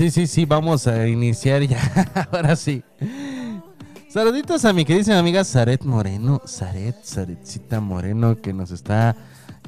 Sí, 0.00 0.10
sí, 0.10 0.26
sí, 0.26 0.44
vamos 0.46 0.86
a 0.86 1.06
iniciar 1.06 1.60
ya. 1.60 1.78
Ahora 2.32 2.56
sí. 2.56 2.82
Saluditos 4.08 4.64
a 4.64 4.72
mi 4.72 4.86
querida 4.86 5.18
amiga 5.18 5.44
Zaret 5.44 5.84
Moreno. 5.84 6.40
Zaret, 6.48 7.04
Zaretcita 7.04 7.82
Moreno, 7.82 8.40
que 8.40 8.54
nos 8.54 8.70
está, 8.70 9.14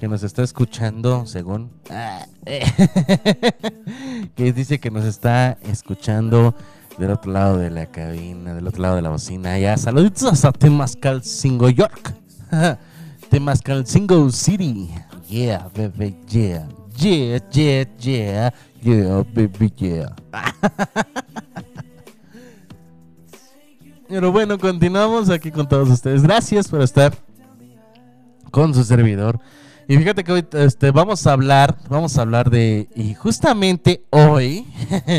que 0.00 0.08
nos 0.08 0.22
está 0.22 0.42
escuchando, 0.42 1.26
según. 1.26 1.70
Que 4.34 4.54
dice 4.54 4.80
que 4.80 4.90
nos 4.90 5.04
está 5.04 5.58
escuchando 5.64 6.54
del 6.96 7.10
otro 7.10 7.30
lado 7.30 7.58
de 7.58 7.68
la 7.68 7.84
cabina, 7.84 8.54
del 8.54 8.66
otro 8.66 8.80
lado 8.80 8.96
de 8.96 9.02
la 9.02 9.10
bocina. 9.10 9.58
Ya, 9.58 9.76
saluditos 9.76 10.46
a 10.46 10.52
Temascal 10.52 11.22
Singo 11.22 11.68
York. 11.68 12.14
Temascal 13.28 13.86
Singo 13.86 14.30
City. 14.30 14.88
Yeah, 15.28 15.68
bebé, 15.74 16.16
yeah. 16.26 16.66
Yeah, 16.96 17.38
yeah, 17.50 17.86
yeah. 17.98 18.54
Yeah, 18.82 19.22
baby, 19.32 19.72
yeah. 19.76 20.14
Pero 24.08 24.32
bueno, 24.32 24.58
continuamos 24.58 25.30
aquí 25.30 25.52
con 25.52 25.68
todos 25.68 25.88
ustedes. 25.88 26.22
Gracias 26.22 26.66
por 26.66 26.82
estar 26.82 27.16
con 28.50 28.74
su 28.74 28.82
servidor. 28.82 29.38
Y 29.86 29.96
fíjate 29.96 30.24
que 30.24 30.32
hoy 30.32 30.46
este, 30.52 30.90
vamos 30.90 31.26
a 31.26 31.32
hablar, 31.32 31.76
vamos 31.88 32.18
a 32.18 32.22
hablar 32.22 32.50
de, 32.50 32.88
y 32.94 33.14
justamente 33.14 34.04
hoy, 34.10 34.66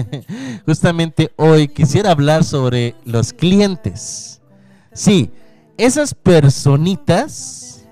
justamente 0.65 1.31
hoy 1.37 1.69
quisiera 1.69 2.11
hablar 2.11 2.43
sobre 2.43 2.95
los 3.05 3.31
clientes. 3.31 4.41
Sí, 4.91 5.31
esas 5.77 6.13
personitas, 6.13 7.85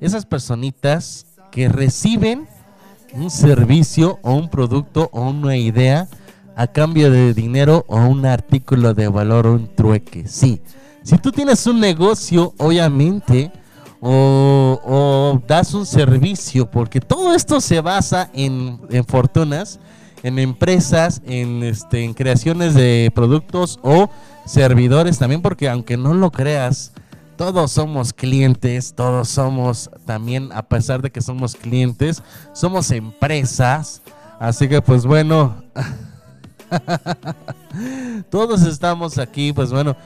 esas 0.00 0.26
personitas 0.26 1.26
que 1.50 1.68
reciben 1.68 2.46
un 3.14 3.30
servicio 3.30 4.18
o 4.22 4.34
un 4.34 4.48
producto 4.48 5.08
o 5.12 5.28
una 5.28 5.56
idea 5.56 6.08
a 6.56 6.66
cambio 6.66 7.10
de 7.10 7.34
dinero 7.34 7.84
o 7.88 7.96
un 7.96 8.26
artículo 8.26 8.94
de 8.94 9.08
valor 9.08 9.46
o 9.46 9.54
un 9.54 9.68
trueque. 9.74 10.26
Sí, 10.26 10.60
si 11.02 11.18
tú 11.18 11.30
tienes 11.30 11.66
un 11.66 11.80
negocio, 11.80 12.54
obviamente, 12.58 13.52
o, 14.00 14.80
o 14.84 15.42
das 15.46 15.74
un 15.74 15.86
servicio, 15.86 16.70
porque 16.70 17.00
todo 17.00 17.34
esto 17.34 17.60
se 17.60 17.80
basa 17.80 18.30
en, 18.34 18.80
en 18.90 19.04
fortunas, 19.04 19.80
en 20.22 20.38
empresas, 20.38 21.20
en, 21.26 21.62
este, 21.62 22.04
en 22.04 22.14
creaciones 22.14 22.74
de 22.74 23.12
productos 23.14 23.78
o 23.82 24.08
servidores 24.46 25.18
también, 25.18 25.42
porque 25.42 25.68
aunque 25.68 25.96
no 25.96 26.14
lo 26.14 26.30
creas, 26.30 26.93
todos 27.36 27.72
somos 27.72 28.12
clientes, 28.12 28.94
todos 28.94 29.28
somos 29.28 29.90
también, 30.04 30.50
a 30.52 30.62
pesar 30.62 31.02
de 31.02 31.10
que 31.10 31.20
somos 31.20 31.54
clientes, 31.54 32.22
somos 32.52 32.90
empresas. 32.90 34.02
Así 34.38 34.68
que 34.68 34.80
pues 34.80 35.04
bueno, 35.04 35.62
todos 38.30 38.62
estamos 38.62 39.18
aquí, 39.18 39.52
pues 39.52 39.70
bueno. 39.70 39.96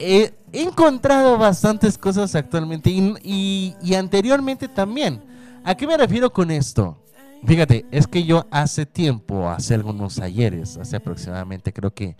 He 0.00 0.32
encontrado 0.52 1.36
bastantes 1.38 1.98
cosas 1.98 2.34
actualmente 2.34 2.90
y, 2.90 3.74
anteriormente 3.96 4.68
también. 4.68 5.20
¿A 5.64 5.74
qué 5.74 5.86
me 5.86 5.96
refiero 5.96 6.32
con 6.32 6.50
esto? 6.50 6.96
Fíjate, 7.44 7.84
es 7.90 8.06
que 8.06 8.24
yo 8.24 8.46
hace 8.50 8.86
tiempo, 8.86 9.48
hace 9.48 9.74
algunos 9.74 10.18
ayeres, 10.18 10.76
hace 10.76 10.96
aproximadamente 10.96 11.72
creo 11.72 11.92
que, 11.92 12.16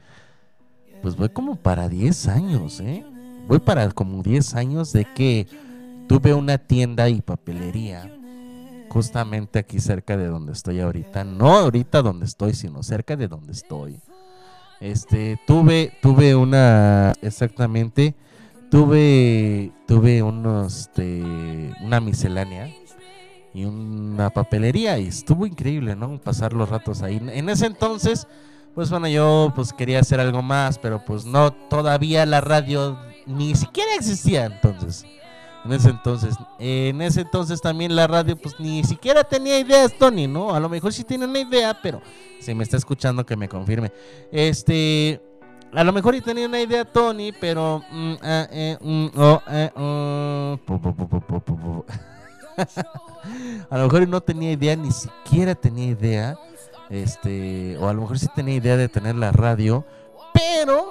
pues 1.02 1.16
voy 1.16 1.28
como 1.28 1.56
para 1.56 1.88
10 1.88 2.28
años, 2.28 2.80
¿eh? 2.80 3.04
Voy 3.48 3.58
para 3.58 3.90
como 3.90 4.22
10 4.22 4.54
años 4.54 4.92
de 4.92 5.06
que 5.06 5.46
tuve 6.06 6.34
una 6.34 6.58
tienda 6.58 7.08
y 7.08 7.22
papelería 7.22 8.14
justamente 8.90 9.58
aquí 9.58 9.80
cerca 9.80 10.16
de 10.16 10.26
donde 10.26 10.52
estoy 10.52 10.80
ahorita, 10.80 11.24
no 11.24 11.56
ahorita 11.56 12.02
donde 12.02 12.26
estoy, 12.26 12.54
sino 12.54 12.82
cerca 12.82 13.16
de 13.16 13.28
donde 13.28 13.52
estoy. 13.52 14.00
Este, 14.80 15.40
tuve 15.46 15.92
tuve 16.00 16.36
una 16.36 17.12
exactamente 17.20 18.14
tuve 18.70 19.72
tuve 19.88 20.22
unos 20.22 20.82
este, 20.82 21.20
una 21.82 22.00
miscelánea 22.00 22.72
y 23.52 23.64
una 23.64 24.30
papelería 24.30 24.98
y 24.98 25.08
estuvo 25.08 25.46
increíble, 25.46 25.96
¿no? 25.96 26.20
Pasar 26.20 26.52
los 26.52 26.68
ratos 26.68 27.02
ahí. 27.02 27.20
En 27.32 27.48
ese 27.48 27.66
entonces 27.66 28.28
pues 28.78 28.90
bueno, 28.90 29.08
yo 29.08 29.52
pues 29.56 29.72
quería 29.72 29.98
hacer 29.98 30.20
algo 30.20 30.40
más, 30.40 30.78
pero 30.78 31.04
pues 31.04 31.24
no, 31.24 31.50
todavía 31.52 32.24
la 32.26 32.40
radio 32.40 32.96
ni 33.28 33.54
siquiera 33.54 33.94
existía 33.94 34.46
entonces. 34.46 35.04
En 35.64 35.72
ese 35.72 35.90
entonces, 35.90 36.36
en 36.58 37.02
ese 37.02 37.22
entonces 37.22 37.60
también 37.60 37.94
la 37.94 38.06
radio 38.06 38.36
pues 38.36 38.58
ni 38.58 38.84
siquiera 38.84 39.24
tenía 39.24 39.58
ideas, 39.58 39.92
Tony, 39.98 40.26
¿no? 40.26 40.54
A 40.54 40.60
lo 40.60 40.68
mejor 40.68 40.92
sí 40.92 41.04
tiene 41.04 41.26
una 41.26 41.40
idea, 41.40 41.78
pero 41.82 42.00
si 42.40 42.54
me 42.54 42.62
está 42.62 42.76
escuchando 42.76 43.26
que 43.26 43.36
me 43.36 43.48
confirme. 43.48 43.92
Este, 44.32 45.20
a 45.72 45.84
lo 45.84 45.92
mejor 45.92 46.14
sí 46.14 46.20
tenía 46.22 46.46
una 46.46 46.60
idea, 46.60 46.84
Tony, 46.84 47.32
pero 47.32 47.82
a 53.70 53.78
lo 53.78 53.84
mejor 53.84 54.08
no 54.08 54.20
tenía 54.20 54.52
idea, 54.52 54.76
ni 54.76 54.90
siquiera 54.90 55.54
tenía 55.54 55.86
idea 55.86 56.38
este, 56.90 57.76
o 57.78 57.88
a 57.88 57.92
lo 57.92 58.02
mejor 58.02 58.18
sí 58.18 58.28
tenía 58.34 58.54
idea 58.54 58.76
de 58.76 58.88
tener 58.88 59.14
la 59.14 59.30
radio, 59.32 59.84
pero, 60.32 60.90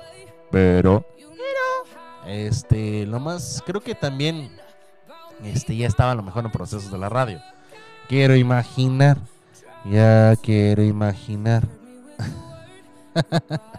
pero, 0.51 1.05
pero, 1.17 1.96
este, 2.27 3.05
lo 3.05 3.19
más, 3.19 3.63
creo 3.65 3.81
que 3.81 3.95
también, 3.95 4.51
este, 5.43 5.75
ya 5.75 5.87
estaba 5.87 6.11
a 6.11 6.15
lo 6.15 6.23
mejor 6.23 6.45
en 6.45 6.51
procesos 6.51 6.91
de 6.91 6.97
la 6.97 7.09
radio. 7.09 7.41
Quiero 8.09 8.35
imaginar, 8.35 9.17
ya 9.85 10.35
quiero 10.41 10.83
imaginar. 10.83 11.67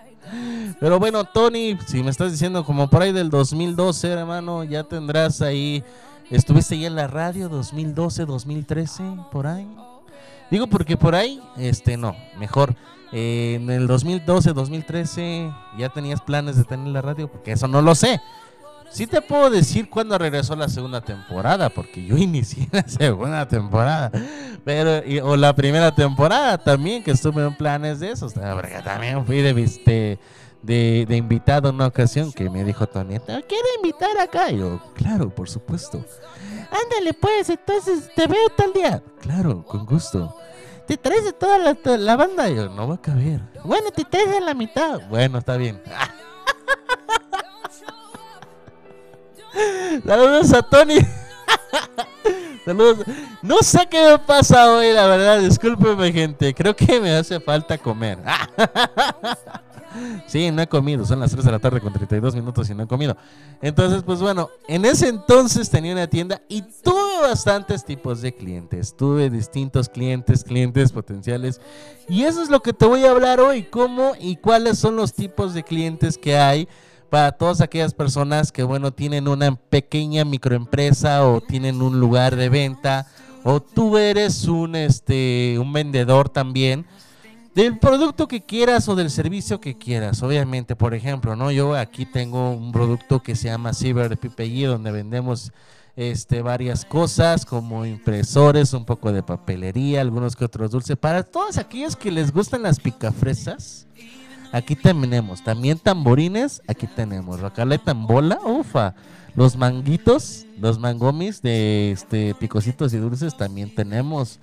Pero 0.80 0.98
bueno, 0.98 1.24
Tony, 1.24 1.78
si 1.86 2.02
me 2.02 2.10
estás 2.10 2.32
diciendo 2.32 2.64
como 2.64 2.88
por 2.88 3.02
ahí 3.02 3.12
del 3.12 3.30
2012, 3.30 4.08
hermano, 4.08 4.64
ya 4.64 4.84
tendrás 4.84 5.40
ahí, 5.40 5.82
estuviste 6.30 6.78
ya 6.78 6.86
en 6.88 6.94
la 6.94 7.06
radio 7.06 7.48
2012, 7.48 8.26
2013, 8.26 9.02
por 9.32 9.46
ahí. 9.46 9.68
Digo 10.50 10.66
porque 10.66 10.96
por 10.96 11.14
ahí, 11.14 11.42
este, 11.56 11.96
no, 11.96 12.14
mejor. 12.38 12.74
Eh, 13.12 13.54
en 13.60 13.70
el 13.70 13.86
2012, 13.86 14.52
2013, 14.52 15.50
ya 15.78 15.88
tenías 15.88 16.20
planes 16.20 16.56
de 16.56 16.64
tener 16.64 16.88
la 16.88 17.02
radio, 17.02 17.28
porque 17.28 17.52
eso 17.52 17.68
no 17.68 17.80
lo 17.80 17.94
sé. 17.94 18.20
Sí 18.90 19.06
te 19.06 19.20
puedo 19.20 19.50
decir 19.50 19.90
cuándo 19.90 20.16
regresó 20.16 20.56
la 20.56 20.68
segunda 20.68 21.00
temporada, 21.00 21.68
porque 21.68 22.04
yo 22.04 22.16
inicié 22.18 22.68
la 22.72 22.86
segunda 22.86 23.46
temporada, 23.46 24.10
pero 24.64 25.02
o 25.24 25.36
la 25.36 25.54
primera 25.54 25.94
temporada 25.94 26.58
también 26.58 27.02
que 27.02 27.10
estuve 27.10 27.44
en 27.46 27.54
planes 27.54 28.00
de 28.00 28.12
esos, 28.12 28.32
porque 28.32 28.80
también 28.82 29.24
fui 29.26 29.40
de, 29.40 30.18
de, 30.62 31.06
de 31.06 31.16
invitado 31.16 31.68
en 31.68 31.76
una 31.76 31.86
ocasión 31.86 32.32
que 32.32 32.48
me 32.50 32.64
dijo 32.64 32.86
Tony, 32.86 33.18
¿te 33.18 33.42
quiere 33.44 33.68
invitar 33.76 34.18
acá? 34.18 34.50
Y 34.50 34.58
yo, 34.58 34.80
claro, 34.94 35.30
por 35.30 35.48
supuesto. 35.48 36.04
Ándale 36.70 37.14
pues, 37.14 37.48
entonces 37.48 38.10
te 38.14 38.26
veo 38.26 38.48
tal 38.56 38.72
día. 38.72 39.02
Claro, 39.20 39.64
con 39.64 39.86
gusto. 39.86 40.34
¿Te 40.88 40.96
traes 40.96 41.28
a 41.28 41.32
toda 41.32 41.58
la, 41.98 42.16
banda? 42.16 42.48
Y 42.48 42.56
yo, 42.56 42.70
no 42.70 42.88
va 42.88 42.94
a 42.94 43.02
caber. 43.02 43.42
Bueno, 43.62 43.90
te 43.90 44.06
traes 44.06 44.34
a 44.34 44.40
la 44.40 44.54
mitad. 44.54 45.06
Bueno, 45.10 45.36
está 45.36 45.58
bien. 45.58 45.82
Saludos 50.06 50.50
a 50.54 50.62
Tony. 50.62 51.00
Saludos. 52.64 53.04
No 53.42 53.58
sé 53.58 53.86
qué 53.90 54.12
me 54.12 54.18
pasa 54.18 54.72
hoy, 54.72 54.94
la 54.94 55.06
verdad. 55.06 55.40
Discúlpeme, 55.40 56.10
gente. 56.10 56.54
Creo 56.54 56.74
que 56.74 56.98
me 56.98 57.14
hace 57.14 57.38
falta 57.38 57.76
comer. 57.76 58.16
Sí, 60.26 60.50
no 60.50 60.62
he 60.62 60.66
comido. 60.66 61.04
Son 61.06 61.20
las 61.20 61.30
3 61.30 61.44
de 61.44 61.52
la 61.52 61.58
tarde 61.58 61.80
con 61.80 61.92
32 61.92 62.34
minutos 62.34 62.68
y 62.70 62.74
no 62.74 62.82
he 62.82 62.86
comido. 62.86 63.16
Entonces, 63.62 64.02
pues 64.02 64.20
bueno, 64.20 64.48
en 64.66 64.84
ese 64.84 65.08
entonces 65.08 65.70
tenía 65.70 65.92
una 65.92 66.06
tienda 66.06 66.40
y 66.48 66.62
tuve 66.62 67.22
bastantes 67.22 67.84
tipos 67.84 68.20
de 68.20 68.34
clientes. 68.34 68.94
Tuve 68.96 69.30
distintos 69.30 69.88
clientes, 69.88 70.44
clientes 70.44 70.92
potenciales. 70.92 71.60
Y 72.08 72.22
eso 72.24 72.42
es 72.42 72.50
lo 72.50 72.60
que 72.60 72.72
te 72.72 72.86
voy 72.86 73.04
a 73.04 73.10
hablar 73.10 73.40
hoy. 73.40 73.64
¿Cómo 73.64 74.12
y 74.18 74.36
cuáles 74.36 74.78
son 74.78 74.96
los 74.96 75.12
tipos 75.12 75.54
de 75.54 75.62
clientes 75.62 76.18
que 76.18 76.36
hay? 76.36 76.68
para 77.10 77.32
todas 77.32 77.62
aquellas 77.62 77.94
personas 77.94 78.52
que, 78.52 78.62
bueno, 78.62 78.92
tienen 78.92 79.28
una 79.28 79.56
pequeña 79.56 80.26
microempresa 80.26 81.26
o 81.26 81.40
tienen 81.40 81.80
un 81.80 82.00
lugar 82.00 82.36
de 82.36 82.50
venta 82.50 83.06
o 83.44 83.60
tú 83.60 83.96
eres 83.96 84.44
un, 84.44 84.74
este, 84.76 85.56
un 85.58 85.72
vendedor 85.72 86.28
también 86.28 86.86
del 87.58 87.76
producto 87.76 88.28
que 88.28 88.44
quieras 88.44 88.88
o 88.88 88.94
del 88.94 89.10
servicio 89.10 89.60
que 89.60 89.76
quieras. 89.76 90.22
Obviamente, 90.22 90.76
por 90.76 90.94
ejemplo, 90.94 91.34
¿no? 91.34 91.50
Yo 91.50 91.74
aquí 91.74 92.06
tengo 92.06 92.52
un 92.52 92.70
producto 92.70 93.20
que 93.20 93.34
se 93.34 93.48
llama 93.48 93.74
Cyber 93.74 94.16
PPI 94.16 94.62
donde 94.62 94.92
vendemos 94.92 95.50
este, 95.96 96.40
varias 96.40 96.84
cosas 96.84 97.44
como 97.44 97.84
impresores, 97.84 98.74
un 98.74 98.84
poco 98.84 99.10
de 99.10 99.24
papelería, 99.24 100.02
algunos 100.02 100.36
que 100.36 100.44
otros 100.44 100.70
dulces. 100.70 100.96
Para 100.96 101.24
todos 101.24 101.58
aquellos 101.58 101.96
que 101.96 102.12
les 102.12 102.32
gustan 102.32 102.62
las 102.62 102.78
picafresas, 102.78 103.88
Aquí 104.50 104.76
tenemos 104.76 105.44
también 105.44 105.78
tamborines, 105.78 106.62
aquí 106.66 106.86
tenemos 106.86 107.38
rocaleta 107.38 107.90
en 107.90 108.06
bola, 108.06 108.38
ufa. 108.42 108.94
Los 109.34 109.56
manguitos, 109.56 110.46
los 110.58 110.78
mangomis 110.78 111.42
de 111.42 111.92
este 111.92 112.34
picositos 112.34 112.94
y 112.94 112.96
dulces 112.96 113.36
también 113.36 113.74
tenemos. 113.74 114.40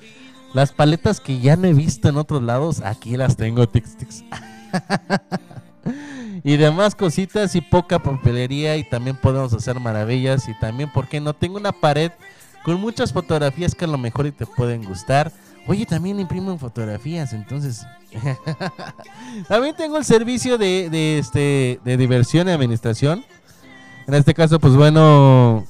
Las 0.54 0.72
paletas 0.72 1.20
que 1.20 1.40
ya 1.40 1.56
no 1.56 1.68
he 1.68 1.74
visto 1.74 2.08
en 2.08 2.18
otros 2.18 2.42
lados, 2.42 2.82
aquí 2.82 3.18
las 3.18 3.36
tengo, 3.36 3.68
tix, 3.68 3.98
tix. 3.98 4.24
y 6.44 6.58
demás 6.58 6.96
cositas 6.96 7.56
y 7.56 7.62
poca 7.62 8.00
papelería 8.00 8.78
y 8.78 8.84
también 8.84 9.18
podemos 9.18 9.54
hacer 9.54 9.80
maravillas 9.80 10.48
y 10.48 10.54
también, 10.60 10.92
porque 10.94 11.20
no? 11.20 11.34
Tengo 11.34 11.58
una 11.58 11.72
pared 11.72 12.12
con 12.64 12.80
muchas 12.80 13.12
fotografías 13.12 13.76
que 13.76 13.86
a 13.86 13.88
lo 13.88 13.98
mejor 13.98 14.28
y 14.28 14.32
te 14.32 14.46
pueden 14.46 14.84
gustar. 14.84 15.32
Oye, 15.68 15.86
también 15.86 16.20
imprimo 16.20 16.58
fotografías, 16.58 17.34
entonces. 17.34 17.86
también 19.48 19.76
tengo 19.76 19.98
el 19.98 20.06
servicio 20.06 20.58
de, 20.58 20.90
de, 20.90 21.18
este, 21.18 21.80
de 21.84 21.98
diversión 21.98 22.48
y 22.48 22.52
administración. 22.52 23.26
En 24.08 24.14
este 24.14 24.34
caso, 24.34 24.60
pues 24.60 24.76
bueno. 24.76 25.66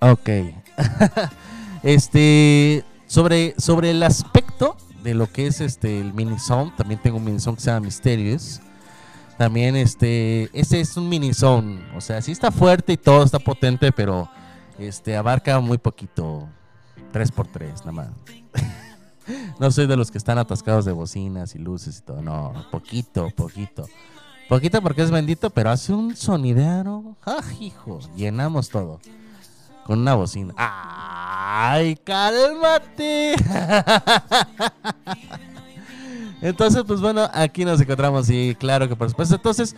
Ok. 0.00 0.28
este. 1.84 2.84
Sobre, 3.06 3.54
sobre 3.58 3.90
el 3.90 4.02
aspecto 4.02 4.76
de 5.04 5.14
lo 5.14 5.30
que 5.30 5.46
es 5.46 5.60
este 5.60 6.00
el 6.00 6.14
mini 6.14 6.38
zone, 6.38 6.72
también 6.76 7.00
tengo 7.00 7.18
un 7.18 7.24
mini 7.24 7.38
zone 7.38 7.56
que 7.56 7.62
se 7.62 7.70
llama 7.70 7.86
Mysterious. 7.86 8.60
También 9.36 9.76
este, 9.76 10.48
ese 10.58 10.80
es 10.80 10.96
un 10.96 11.08
mini 11.08 11.34
zone, 11.34 11.84
o 11.96 12.00
sea, 12.00 12.22
sí 12.22 12.32
está 12.32 12.50
fuerte 12.50 12.92
y 12.92 12.96
todo 12.96 13.24
está 13.24 13.38
potente, 13.38 13.90
pero 13.92 14.28
este 14.78 15.16
abarca 15.16 15.60
muy 15.60 15.76
poquito 15.76 16.48
3x3, 17.12 17.80
nada 17.80 17.92
más. 17.92 18.08
no 19.60 19.70
soy 19.70 19.86
de 19.86 19.96
los 19.96 20.10
que 20.10 20.18
están 20.18 20.38
atascados 20.38 20.84
de 20.84 20.92
bocinas 20.92 21.54
y 21.54 21.58
luces 21.58 21.98
y 21.98 22.02
todo. 22.02 22.22
No, 22.22 22.52
poquito, 22.70 23.28
poquito. 23.30 23.86
Poquito 24.48 24.80
porque 24.82 25.02
es 25.02 25.10
bendito, 25.10 25.50
pero 25.50 25.70
hace 25.70 25.92
un 25.92 26.16
sonidero. 26.16 27.16
¡Ah, 27.24 27.42
hijo! 27.60 27.98
Llenamos 28.16 28.68
todo. 28.68 29.00
Con 29.84 30.00
una 30.00 30.14
bocina. 30.14 30.54
¡Ay, 30.56 31.96
cálmate! 31.96 33.34
Entonces, 36.42 36.84
pues 36.86 37.00
bueno, 37.00 37.28
aquí 37.32 37.64
nos 37.64 37.80
encontramos 37.80 38.28
y 38.28 38.54
claro 38.54 38.88
que 38.88 38.96
por 38.96 39.08
supuesto. 39.08 39.34
Entonces, 39.34 39.74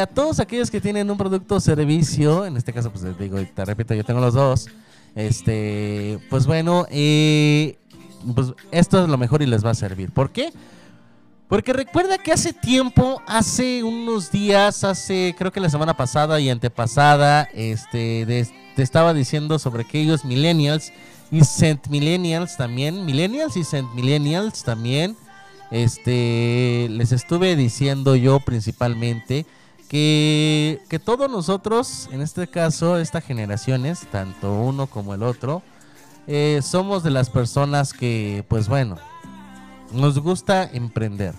a 0.00 0.06
todos 0.06 0.40
aquellos 0.40 0.70
que 0.70 0.80
tienen 0.80 1.10
un 1.10 1.16
producto 1.16 1.56
o 1.56 1.60
servicio, 1.60 2.46
en 2.46 2.56
este 2.56 2.72
caso, 2.72 2.90
pues 2.90 3.02
les 3.04 3.18
digo, 3.18 3.38
te 3.54 3.64
repito, 3.64 3.94
yo 3.94 4.04
tengo 4.04 4.20
los 4.20 4.34
dos. 4.34 4.68
Este, 5.14 6.18
pues 6.30 6.46
bueno, 6.46 6.86
eh, 6.90 7.78
pues 8.34 8.52
esto 8.70 9.02
es 9.02 9.08
lo 9.08 9.18
mejor 9.18 9.42
y 9.42 9.46
les 9.46 9.64
va 9.64 9.70
a 9.70 9.74
servir. 9.74 10.12
¿Por 10.12 10.30
qué? 10.30 10.52
Porque 11.48 11.72
recuerda 11.72 12.18
que 12.18 12.32
hace 12.32 12.52
tiempo, 12.52 13.20
hace 13.26 13.82
unos 13.82 14.30
días, 14.30 14.84
hace 14.84 15.34
creo 15.36 15.50
que 15.50 15.58
la 15.58 15.68
semana 15.68 15.96
pasada 15.96 16.38
y 16.38 16.48
antepasada, 16.48 17.48
este, 17.54 18.24
estaba 18.82 19.14
diciendo 19.14 19.58
sobre 19.58 19.82
aquellos 19.82 20.24
millennials 20.24 20.92
y 21.30 21.44
cent 21.44 21.88
millennials 21.88 22.56
también, 22.56 23.04
millennials 23.04 23.56
y 23.56 23.64
cent 23.64 23.88
millennials 23.94 24.62
también, 24.64 25.16
este, 25.70 26.88
les 26.90 27.12
estuve 27.12 27.54
diciendo 27.56 28.16
yo 28.16 28.40
principalmente 28.40 29.46
que, 29.88 30.80
que 30.88 30.98
todos 30.98 31.30
nosotros, 31.30 32.08
en 32.12 32.20
este 32.20 32.46
caso, 32.48 32.98
estas 32.98 33.24
generaciones, 33.24 34.06
tanto 34.10 34.52
uno 34.52 34.86
como 34.86 35.14
el 35.14 35.22
otro, 35.22 35.62
eh, 36.26 36.60
somos 36.62 37.02
de 37.02 37.10
las 37.10 37.30
personas 37.30 37.92
que, 37.92 38.44
pues 38.48 38.68
bueno, 38.68 38.96
nos 39.92 40.18
gusta 40.18 40.62
emprender. 40.64 41.34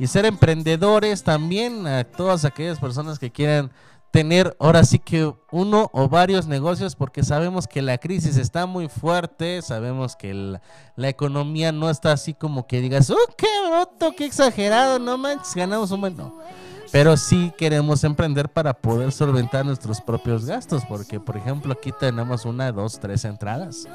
Y 0.00 0.06
ser 0.06 0.26
emprendedores 0.26 1.24
también 1.24 1.86
a 1.86 2.04
todas 2.04 2.44
aquellas 2.44 2.78
personas 2.78 3.18
que 3.18 3.30
quieran 3.30 3.70
tener 4.10 4.56
ahora 4.58 4.84
sí 4.84 4.98
que 4.98 5.32
uno 5.50 5.90
o 5.92 6.08
varios 6.08 6.46
negocios 6.46 6.96
porque 6.96 7.22
sabemos 7.22 7.66
que 7.66 7.82
la 7.82 7.98
crisis 7.98 8.36
está 8.36 8.66
muy 8.66 8.88
fuerte, 8.88 9.62
sabemos 9.62 10.16
que 10.16 10.34
la, 10.34 10.62
la 10.96 11.08
economía 11.08 11.72
no 11.72 11.90
está 11.90 12.12
así 12.12 12.34
como 12.34 12.66
que 12.66 12.80
digas, 12.80 13.10
¡oh, 13.10 13.16
qué 13.36 13.46
broto, 13.68 14.14
qué 14.16 14.24
exagerado! 14.24 14.98
No 14.98 15.18
manches, 15.18 15.54
ganamos 15.54 15.90
un 15.90 16.00
buen... 16.00 16.16
No 16.16 16.34
pero 16.90 17.16
sí 17.16 17.52
queremos 17.56 18.04
emprender 18.04 18.48
para 18.48 18.72
poder 18.74 19.12
solventar 19.12 19.64
nuestros 19.64 20.00
propios 20.00 20.44
gastos, 20.46 20.84
porque 20.88 21.20
por 21.20 21.36
ejemplo 21.36 21.72
aquí 21.72 21.92
tenemos 21.98 22.44
una, 22.44 22.72
dos, 22.72 22.98
tres 22.98 23.24
entradas, 23.24 23.86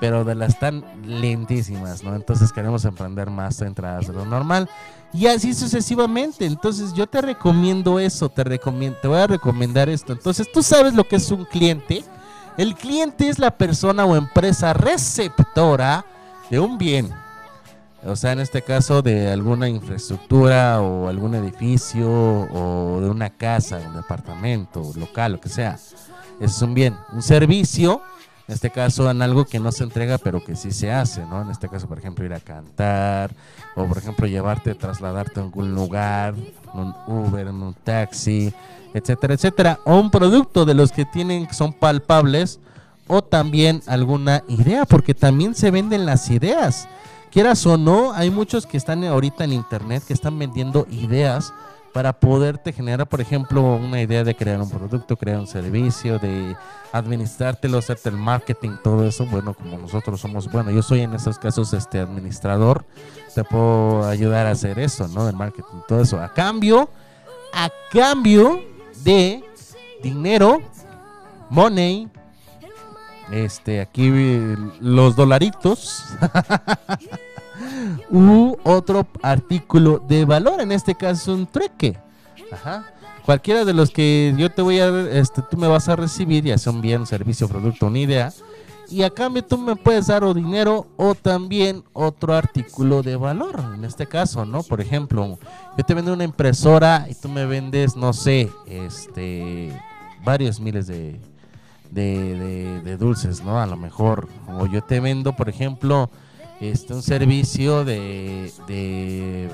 pero 0.00 0.24
de 0.24 0.34
las 0.34 0.58
tan 0.58 0.84
lentísimas, 1.06 2.02
¿no? 2.02 2.14
Entonces 2.14 2.52
queremos 2.52 2.84
emprender 2.84 3.30
más 3.30 3.60
entradas 3.60 4.06
de 4.06 4.12
lo 4.12 4.24
normal 4.24 4.68
y 5.12 5.26
así 5.26 5.54
sucesivamente. 5.54 6.46
Entonces 6.46 6.92
yo 6.94 7.06
te 7.06 7.20
recomiendo 7.20 7.98
eso, 7.98 8.28
te 8.28 8.44
recomiendo, 8.44 8.98
te 9.00 9.08
voy 9.08 9.18
a 9.18 9.26
recomendar 9.26 9.88
esto. 9.88 10.12
Entonces 10.12 10.50
tú 10.50 10.62
sabes 10.62 10.94
lo 10.94 11.04
que 11.04 11.16
es 11.16 11.30
un 11.30 11.44
cliente. 11.44 12.04
El 12.56 12.74
cliente 12.74 13.28
es 13.28 13.38
la 13.38 13.50
persona 13.50 14.04
o 14.04 14.16
empresa 14.16 14.72
receptora 14.72 16.04
de 16.50 16.60
un 16.60 16.76
bien 16.76 17.12
o 18.04 18.16
sea, 18.16 18.32
en 18.32 18.40
este 18.40 18.62
caso 18.62 19.00
de 19.00 19.30
alguna 19.30 19.68
infraestructura 19.68 20.80
o 20.80 21.08
algún 21.08 21.36
edificio 21.36 22.08
o 22.10 23.00
de 23.00 23.08
una 23.08 23.30
casa, 23.30 23.78
un 23.78 23.94
departamento, 23.94 24.92
local, 24.96 25.32
lo 25.32 25.40
que 25.40 25.48
sea. 25.48 25.78
Es 26.40 26.60
un 26.62 26.74
bien. 26.74 26.96
Un 27.12 27.22
servicio, 27.22 28.02
en 28.48 28.54
este 28.54 28.70
caso 28.70 29.10
en 29.10 29.22
algo 29.22 29.44
que 29.44 29.60
no 29.60 29.72
se 29.72 29.84
entrega 29.84 30.18
pero 30.18 30.44
que 30.44 30.56
sí 30.56 30.70
se 30.72 30.92
hace, 30.92 31.24
¿no? 31.26 31.42
En 31.42 31.50
este 31.50 31.68
caso, 31.68 31.88
por 31.88 31.98
ejemplo, 31.98 32.24
ir 32.24 32.32
a 32.32 32.40
cantar 32.40 33.34
o, 33.76 33.86
por 33.86 33.98
ejemplo, 33.98 34.26
llevarte, 34.26 34.74
trasladarte 34.74 35.40
a 35.40 35.42
algún 35.44 35.74
lugar, 35.74 36.34
en 36.74 36.80
un 36.80 36.94
Uber, 37.06 37.46
en 37.46 37.62
un 37.62 37.74
taxi, 37.74 38.52
etcétera, 38.94 39.34
etcétera. 39.34 39.80
O 39.84 39.98
un 39.98 40.10
producto 40.10 40.64
de 40.64 40.74
los 40.74 40.92
que 40.92 41.04
tienen, 41.04 41.46
que 41.46 41.54
son 41.54 41.72
palpables 41.72 42.60
o 43.06 43.22
también 43.22 43.82
alguna 43.86 44.42
idea, 44.48 44.84
porque 44.84 45.14
también 45.14 45.54
se 45.54 45.70
venden 45.70 46.06
las 46.06 46.30
ideas 46.30 46.88
quieras 47.32 47.64
o 47.66 47.78
no, 47.78 48.12
hay 48.12 48.30
muchos 48.30 48.66
que 48.66 48.76
están 48.76 49.02
ahorita 49.04 49.44
en 49.44 49.54
internet 49.54 50.02
que 50.06 50.12
están 50.12 50.38
vendiendo 50.38 50.86
ideas 50.90 51.54
para 51.92 52.12
poderte 52.14 52.72
generar, 52.72 53.06
por 53.06 53.20
ejemplo, 53.20 53.62
una 53.62 54.00
idea 54.00 54.24
de 54.24 54.34
crear 54.34 54.60
un 54.60 54.70
producto, 54.70 55.16
crear 55.16 55.38
un 55.38 55.46
servicio, 55.46 56.18
de 56.18 56.56
administrártelo, 56.92 57.78
hacerte 57.78 58.08
el 58.08 58.16
marketing, 58.16 58.76
todo 58.82 59.06
eso. 59.06 59.26
Bueno, 59.26 59.54
como 59.54 59.78
nosotros 59.78 60.20
somos, 60.20 60.50
bueno, 60.50 60.70
yo 60.70 60.82
soy 60.82 61.00
en 61.00 61.14
estos 61.14 61.38
casos 61.38 61.72
este 61.74 62.00
administrador, 62.00 62.86
te 63.34 63.44
puedo 63.44 64.04
ayudar 64.06 64.46
a 64.46 64.52
hacer 64.52 64.78
eso, 64.78 65.06
¿no? 65.08 65.28
El 65.28 65.36
marketing, 65.36 65.80
todo 65.86 66.00
eso. 66.00 66.18
A 66.18 66.32
cambio, 66.32 66.88
a 67.52 67.70
cambio 67.90 68.62
de 69.04 69.44
dinero, 70.02 70.62
money, 71.50 72.08
este, 73.30 73.80
aquí 73.80 74.10
los 74.80 75.14
dolaritos. 75.14 76.04
u 78.10 78.56
otro 78.64 79.06
artículo 79.22 80.02
de 80.08 80.24
valor, 80.24 80.60
en 80.60 80.72
este 80.72 80.94
caso 80.94 81.34
un 81.34 81.46
trueque. 81.46 81.98
Ajá. 82.50 82.84
Cualquiera 83.24 83.64
de 83.64 83.72
los 83.72 83.90
que 83.90 84.34
yo 84.36 84.50
te 84.50 84.62
voy 84.62 84.80
a, 84.80 84.88
este, 85.12 85.42
tú 85.42 85.56
me 85.56 85.68
vas 85.68 85.88
a 85.88 85.94
recibir, 85.96 86.44
ya 86.44 86.58
sea 86.58 86.72
un 86.72 86.80
bien, 86.80 87.06
servicio, 87.06 87.48
producto, 87.48 87.86
una 87.86 87.98
idea, 88.00 88.32
y 88.88 89.04
a 89.04 89.10
cambio 89.10 89.42
tú 89.44 89.56
me 89.56 89.76
puedes 89.76 90.08
dar 90.08 90.22
o 90.24 90.34
dinero 90.34 90.86
o 90.96 91.14
también 91.14 91.82
otro 91.94 92.34
artículo 92.34 93.02
de 93.02 93.16
valor. 93.16 93.62
En 93.74 93.84
este 93.84 94.06
caso, 94.06 94.44
¿no? 94.44 94.62
Por 94.64 94.80
ejemplo, 94.80 95.38
yo 95.78 95.84
te 95.84 95.94
vendo 95.94 96.12
una 96.12 96.24
impresora 96.24 97.06
y 97.08 97.14
tú 97.14 97.28
me 97.28 97.46
vendes, 97.46 97.96
no 97.96 98.12
sé, 98.12 98.50
este, 98.66 99.72
varios 100.24 100.60
miles 100.60 100.88
de, 100.88 101.18
de- 101.90 102.80
de 102.84 102.96
dulces, 102.96 103.42
¿no? 103.42 103.60
A 103.60 103.66
lo 103.66 103.76
mejor. 103.76 104.28
O 104.58 104.66
yo 104.66 104.82
te 104.82 105.00
vendo, 105.00 105.32
por 105.34 105.48
ejemplo, 105.48 106.10
este, 106.68 106.94
un 106.94 107.02
servicio 107.02 107.84
de, 107.84 108.52
de, 108.66 109.50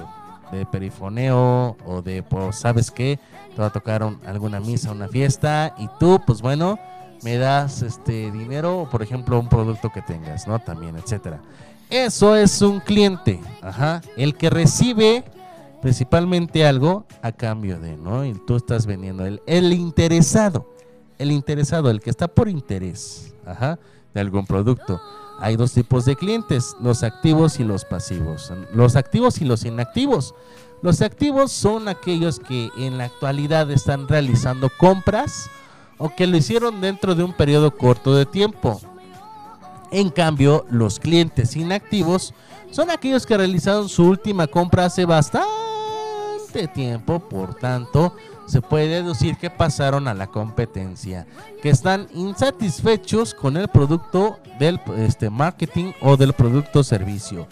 perifoneo 0.70 1.76
o 1.86 2.02
de, 2.02 2.22
pues, 2.22 2.56
¿sabes 2.56 2.90
qué? 2.90 3.18
Te 3.54 3.60
va 3.60 3.68
a 3.68 3.72
tocar 3.72 4.02
un- 4.02 4.18
alguna 4.26 4.60
misa, 4.60 4.92
una 4.92 5.08
fiesta 5.08 5.74
y 5.78 5.88
tú, 6.00 6.20
pues 6.26 6.40
bueno, 6.42 6.78
me 7.22 7.36
das 7.36 7.82
este 7.82 8.30
dinero 8.30 8.80
o, 8.82 8.90
por 8.90 9.02
ejemplo, 9.02 9.38
un 9.38 9.48
producto 9.48 9.90
que 9.92 10.02
tengas, 10.02 10.46
¿no? 10.46 10.58
También, 10.58 10.96
etcétera. 10.96 11.40
Eso 11.90 12.36
es 12.36 12.60
un 12.62 12.80
cliente, 12.80 13.40
ajá. 13.62 14.00
El 14.16 14.34
que 14.36 14.50
recibe 14.50 15.24
principalmente 15.82 16.66
algo 16.66 17.04
a 17.22 17.32
cambio 17.32 17.78
de, 17.78 17.96
¿no? 17.96 18.24
Y 18.24 18.34
tú 18.34 18.56
estás 18.56 18.84
vendiendo 18.86 19.24
el, 19.26 19.40
el 19.46 19.72
interesado, 19.72 20.66
el 21.18 21.30
interesado, 21.32 21.90
el 21.90 22.00
que 22.00 22.10
está 22.10 22.28
por 22.28 22.48
interés, 22.48 23.32
ajá, 23.46 23.78
de 24.14 24.20
algún 24.20 24.46
producto. 24.46 25.00
Hay 25.38 25.56
dos 25.56 25.72
tipos 25.72 26.04
de 26.04 26.16
clientes, 26.16 26.76
los 26.80 27.02
activos 27.02 27.60
y 27.60 27.64
los 27.64 27.84
pasivos. 27.84 28.52
Los 28.74 28.96
activos 28.96 29.40
y 29.40 29.44
los 29.44 29.64
inactivos. 29.64 30.34
Los 30.82 31.00
activos 31.00 31.52
son 31.52 31.88
aquellos 31.88 32.40
que 32.40 32.70
en 32.76 32.98
la 32.98 33.04
actualidad 33.04 33.70
están 33.70 34.08
realizando 34.08 34.68
compras 34.78 35.48
o 35.96 36.14
que 36.14 36.26
lo 36.26 36.36
hicieron 36.36 36.80
dentro 36.80 37.14
de 37.14 37.24
un 37.24 37.32
periodo 37.32 37.76
corto 37.76 38.14
de 38.14 38.26
tiempo. 38.26 38.80
En 39.90 40.10
cambio, 40.10 40.66
los 40.70 40.98
clientes 40.98 41.56
inactivos 41.56 42.34
son 42.70 42.90
aquellos 42.90 43.24
que 43.24 43.36
realizaron 43.36 43.88
su 43.88 44.04
última 44.04 44.46
compra 44.46 44.84
hace 44.84 45.04
bastante 45.04 45.48
tiempo, 46.74 47.20
por 47.20 47.54
tanto, 47.54 48.14
se 48.48 48.60
puede 48.62 48.88
deducir 48.88 49.36
que 49.36 49.50
pasaron 49.50 50.08
a 50.08 50.14
la 50.14 50.26
competencia, 50.26 51.26
que 51.62 51.70
están 51.70 52.08
insatisfechos 52.14 53.34
con 53.34 53.56
el 53.56 53.68
producto 53.68 54.38
del 54.58 54.80
este, 54.96 55.30
marketing 55.30 55.92
o 56.00 56.16
del 56.16 56.32
producto 56.32 56.82
servicio 56.82 57.46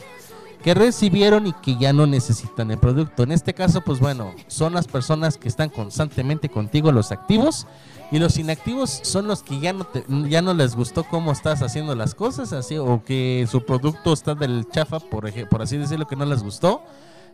que 0.65 0.75
recibieron 0.75 1.47
y 1.47 1.53
que 1.53 1.77
ya 1.77 1.93
no 1.93 2.09
necesitan 2.09 2.73
el 2.73 2.79
producto. 2.79 3.23
En 3.23 3.31
este 3.31 3.55
caso, 3.55 3.83
pues 3.83 4.01
bueno, 4.01 4.35
son 4.49 4.73
las 4.75 4.89
personas 4.89 5.37
que 5.37 5.47
están 5.47 5.69
constantemente 5.69 6.49
contigo, 6.49 6.91
los 6.91 7.13
activos, 7.13 7.69
y 8.11 8.19
los 8.19 8.37
inactivos 8.37 8.91
son 9.05 9.29
los 9.29 9.45
que 9.45 9.61
ya 9.61 9.73
no 9.73 9.85
te- 9.85 10.05
ya 10.29 10.43
no 10.43 10.55
les 10.55 10.75
gustó 10.75 11.05
cómo 11.05 11.31
estás 11.31 11.63
haciendo 11.63 11.95
las 11.95 12.17
cosas, 12.17 12.53
así 12.53 12.79
o 12.79 13.05
que 13.05 13.47
su 13.49 13.65
producto 13.65 14.13
está 14.13 14.35
del 14.35 14.67
chafa, 14.69 14.99
por 14.99 15.31
por 15.49 15.63
así 15.63 15.77
decirlo, 15.77 16.09
que 16.09 16.17
no 16.17 16.25
les 16.25 16.43
gustó 16.43 16.83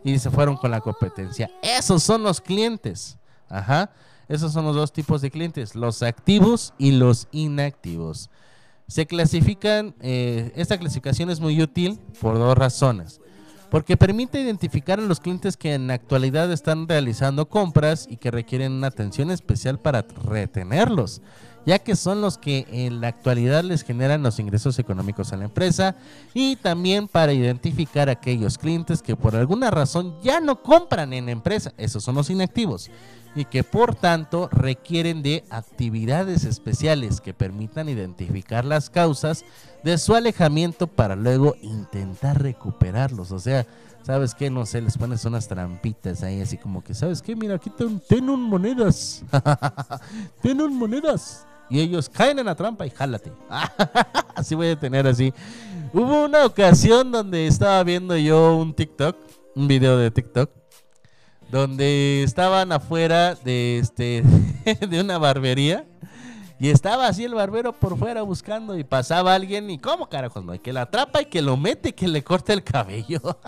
y 0.03 0.19
se 0.19 0.29
fueron 0.29 0.55
con 0.55 0.69
la 0.69 0.81
competencia. 0.81 1.49
Esos 1.63 2.03
son 2.03 2.21
los 2.21 2.39
clientes. 2.39 3.17
Ajá. 3.53 3.91
Esos 4.27 4.51
son 4.51 4.65
los 4.65 4.75
dos 4.75 4.91
tipos 4.91 5.21
de 5.21 5.29
clientes, 5.29 5.75
los 5.75 6.01
activos 6.01 6.73
y 6.77 6.91
los 6.91 7.27
inactivos. 7.31 8.29
Se 8.87 9.05
clasifican, 9.05 9.95
eh, 10.01 10.51
esta 10.55 10.77
clasificación 10.77 11.29
es 11.29 11.39
muy 11.39 11.61
útil 11.61 11.99
por 12.19 12.37
dos 12.37 12.57
razones. 12.57 13.19
Porque 13.69 13.97
permite 13.97 14.39
identificar 14.39 14.99
a 14.99 15.03
los 15.03 15.19
clientes 15.19 15.57
que 15.57 15.73
en 15.73 15.87
la 15.87 15.95
actualidad 15.95 16.51
están 16.51 16.87
realizando 16.87 17.47
compras 17.49 18.07
y 18.09 18.17
que 18.17 18.31
requieren 18.31 18.71
una 18.71 18.87
atención 18.87 19.31
especial 19.31 19.79
para 19.79 20.05
retenerlos, 20.25 21.21
ya 21.65 21.79
que 21.79 21.95
son 21.95 22.21
los 22.21 22.37
que 22.37 22.65
en 22.71 23.01
la 23.01 23.07
actualidad 23.07 23.63
les 23.63 23.83
generan 23.83 24.23
los 24.23 24.39
ingresos 24.39 24.79
económicos 24.79 25.31
a 25.31 25.37
la 25.37 25.45
empresa 25.45 25.95
y 26.33 26.55
también 26.57 27.07
para 27.07 27.33
identificar 27.33 28.09
a 28.09 28.13
aquellos 28.13 28.57
clientes 28.57 29.01
que 29.01 29.15
por 29.15 29.35
alguna 29.35 29.71
razón 29.71 30.15
ya 30.21 30.39
no 30.39 30.61
compran 30.61 31.13
en 31.13 31.29
empresa, 31.29 31.73
esos 31.77 32.03
son 32.03 32.15
los 32.15 32.29
inactivos, 32.29 32.89
y 33.35 33.45
que 33.45 33.63
por 33.63 33.95
tanto 33.95 34.49
requieren 34.51 35.23
de 35.23 35.43
actividades 35.49 36.43
especiales 36.43 37.21
que 37.21 37.33
permitan 37.33 37.89
identificar 37.89 38.65
las 38.65 38.89
causas 38.89 39.43
de 39.83 39.97
su 39.97 40.15
alejamiento 40.15 40.87
para 40.87 41.15
luego 41.15 41.55
intentar 41.61 42.41
recuperarlos. 42.41 43.31
O 43.31 43.39
sea, 43.39 43.65
¿sabes 44.03 44.35
qué? 44.35 44.49
No 44.49 44.65
sé, 44.65 44.81
les 44.81 44.97
pones 44.97 45.25
unas 45.25 45.47
trampitas 45.47 46.21
ahí 46.23 46.41
así 46.41 46.57
como 46.57 46.83
que, 46.83 46.93
¿sabes 46.93 47.21
qué? 47.21 47.35
Mira, 47.35 47.55
aquí 47.55 47.69
ten, 47.71 47.99
ten 48.07 48.29
un 48.29 48.41
monedas. 48.41 49.23
ten 50.41 50.61
un 50.61 50.77
monedas. 50.77 51.47
Y 51.73 51.79
ellos 51.79 52.07
caen 52.07 52.37
en 52.37 52.45
la 52.45 52.53
trampa 52.53 52.85
y 52.85 52.91
jálate. 52.91 53.31
así 54.35 54.53
voy 54.53 54.67
a 54.67 54.79
tener 54.79 55.07
así. 55.07 55.33
Hubo 55.91 56.25
una 56.25 56.45
ocasión 56.45 57.11
donde 57.11 57.47
estaba 57.47 57.83
viendo 57.83 58.15
yo 58.15 58.55
un 58.57 58.75
TikTok, 58.75 59.17
un 59.55 59.67
video 59.67 59.97
de 59.97 60.11
TikTok, 60.11 60.51
donde 61.49 62.21
estaban 62.21 62.71
afuera 62.71 63.33
de 63.33 63.79
este 63.79 64.23
de 64.87 65.01
una 65.01 65.17
barbería 65.17 65.83
y 66.59 66.69
estaba 66.69 67.07
así 67.07 67.23
el 67.23 67.33
barbero 67.33 67.73
por 67.73 67.97
fuera 67.97 68.21
buscando 68.21 68.77
y 68.77 68.83
pasaba 68.83 69.33
alguien 69.33 69.71
y 69.71 69.79
cómo 69.79 70.09
carajos 70.09 70.45
no, 70.45 70.53
y 70.53 70.59
que 70.59 70.73
la 70.73 70.83
atrapa 70.83 71.23
y 71.23 71.25
que 71.25 71.41
lo 71.41 71.57
mete 71.57 71.89
y 71.89 71.93
que 71.93 72.07
le 72.07 72.23
corte 72.23 72.53
el 72.53 72.63
cabello. 72.63 73.19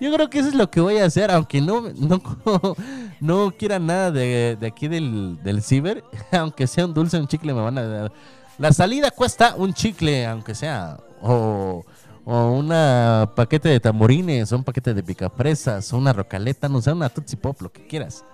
Yo 0.00 0.12
creo 0.12 0.30
que 0.30 0.38
eso 0.40 0.48
es 0.48 0.54
lo 0.54 0.70
que 0.70 0.80
voy 0.80 0.98
a 0.98 1.04
hacer, 1.06 1.30
aunque 1.30 1.60
no 1.60 1.82
no, 1.96 2.20
no 3.20 3.50
quiera 3.56 3.78
nada 3.78 4.10
de, 4.10 4.56
de 4.60 4.66
aquí 4.66 4.88
del, 4.88 5.38
del 5.42 5.62
ciber, 5.62 6.04
aunque 6.32 6.66
sea 6.66 6.86
un 6.86 6.94
dulce, 6.94 7.18
un 7.18 7.28
chicle 7.28 7.54
me 7.54 7.60
van 7.60 7.78
a 7.78 7.86
dar. 7.86 8.12
La 8.58 8.72
salida 8.72 9.10
cuesta 9.10 9.54
un 9.56 9.74
chicle, 9.74 10.26
aunque 10.26 10.54
sea, 10.54 10.98
o, 11.20 11.84
o 12.24 12.50
una 12.52 13.32
paquete 13.34 13.68
de 13.68 13.80
tamborines, 13.80 14.52
o 14.52 14.56
un 14.56 14.64
paquete 14.64 14.94
de 14.94 15.02
picafresas, 15.02 15.92
o 15.92 15.98
una 15.98 16.12
rocaleta, 16.12 16.68
no 16.68 16.80
sé, 16.80 16.92
una 16.92 17.08
Tootsie 17.08 17.36
Pop, 17.36 17.60
lo 17.62 17.72
que 17.72 17.86
quieras. 17.86 18.24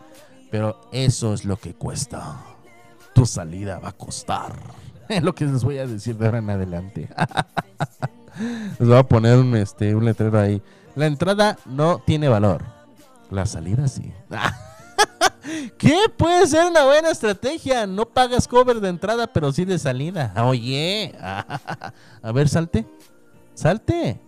Pero 0.50 0.80
eso 0.92 1.32
es 1.32 1.44
lo 1.44 1.56
que 1.56 1.74
cuesta. 1.74 2.38
Tu 3.14 3.24
salida 3.24 3.78
va 3.78 3.90
a 3.90 3.92
costar. 3.92 4.52
Es 5.08 5.24
lo 5.24 5.34
que 5.34 5.44
les 5.44 5.64
voy 5.64 5.76
a 5.78 5.88
decir 5.88 6.16
de 6.16 6.26
ahora 6.26 6.38
en 6.38 6.50
adelante. 6.50 7.08
Les 8.78 8.88
voy 8.88 8.96
a 8.96 9.02
poner 9.02 9.40
este, 9.56 9.92
un 9.92 10.04
letrero 10.04 10.38
ahí. 10.38 10.62
La 10.94 11.06
entrada 11.06 11.58
no 11.66 11.98
tiene 11.98 12.28
valor. 12.28 12.64
La 13.30 13.46
salida 13.46 13.86
sí. 13.88 14.12
¿Qué? 15.78 15.96
Puede 16.16 16.46
ser 16.46 16.70
una 16.70 16.84
buena 16.84 17.10
estrategia. 17.10 17.86
No 17.86 18.06
pagas 18.06 18.46
cover 18.46 18.80
de 18.80 18.88
entrada, 18.88 19.26
pero 19.26 19.52
sí 19.52 19.64
de 19.64 19.78
salida. 19.78 20.32
Oye. 20.44 21.14
A 22.22 22.32
ver, 22.32 22.48
salte. 22.48 22.86
Salte. 23.54 24.20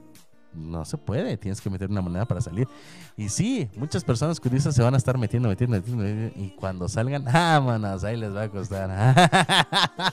No 0.55 0.85
se 0.85 0.99
puede. 0.99 1.37
Tienes 1.37 1.61
que 1.61 1.71
meter 1.71 1.91
una 1.91 2.01
moneda 2.01 2.27
para 2.27 2.41
salir. 2.41 2.69
Y 3.17 3.29
sí, 3.29 3.69
muchas 3.77 4.05
personas 4.05 4.41
curiosas 4.41 4.75
se 4.75 4.83
van 4.83 4.95
a 4.95 4.97
estar 4.97 5.19
metiendo, 5.19 5.49
metiendo, 5.49 5.77
metiendo. 5.77 6.03
metiendo, 6.03 6.41
Y 6.41 6.51
cuando 6.57 6.89
salgan, 6.89 7.25
vámonos, 7.25 8.05
ahí 8.05 8.17
les 8.17 8.35
va 8.35 8.45
a 8.45 8.49
costar. 8.49 10.11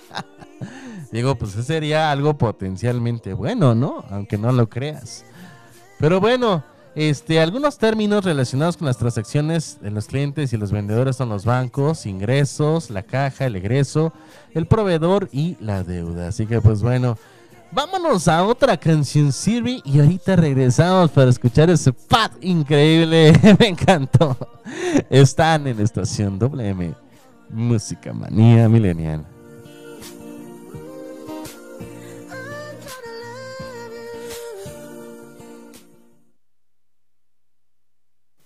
Digo, 1.11 1.35
pues 1.35 1.53
eso 1.53 1.63
sería 1.63 2.11
algo 2.11 2.37
potencialmente 2.37 3.33
bueno, 3.33 3.73
¿no? 3.73 4.03
Aunque 4.09 4.37
no 4.37 4.51
lo 4.51 4.69
creas. 4.69 5.25
Pero 5.99 6.21
bueno, 6.21 6.63
este, 6.95 7.39
algunos 7.39 7.77
términos 7.77 8.23
relacionados 8.23 8.77
con 8.77 8.87
las 8.87 8.97
transacciones 8.97 9.79
de 9.81 9.91
los 9.91 10.07
clientes 10.07 10.53
y 10.53 10.57
los 10.57 10.71
vendedores 10.71 11.17
son 11.17 11.29
los 11.29 11.45
bancos, 11.45 12.05
ingresos, 12.05 12.89
la 12.89 13.03
caja, 13.03 13.45
el 13.45 13.57
egreso, 13.57 14.13
el 14.53 14.65
proveedor 14.65 15.29
y 15.31 15.57
la 15.59 15.83
deuda. 15.83 16.29
Así 16.29 16.45
que 16.45 16.61
pues 16.61 16.81
bueno, 16.81 17.17
vámonos 17.71 18.27
a 18.27 18.43
otra 18.43 18.77
canción 18.77 19.31
Siri 19.31 19.81
y 19.85 19.99
ahorita 19.99 20.35
regresamos 20.37 21.11
para 21.11 21.29
escuchar 21.29 21.69
ese 21.69 21.93
pad 21.93 22.31
increíble. 22.41 23.33
Me 23.59 23.67
encantó. 23.67 24.37
Están 25.09 25.67
en 25.67 25.79
estación 25.81 26.39
WM. 26.39 26.95
Música 27.49 28.13
manía 28.13 28.69
milenial. 28.69 29.25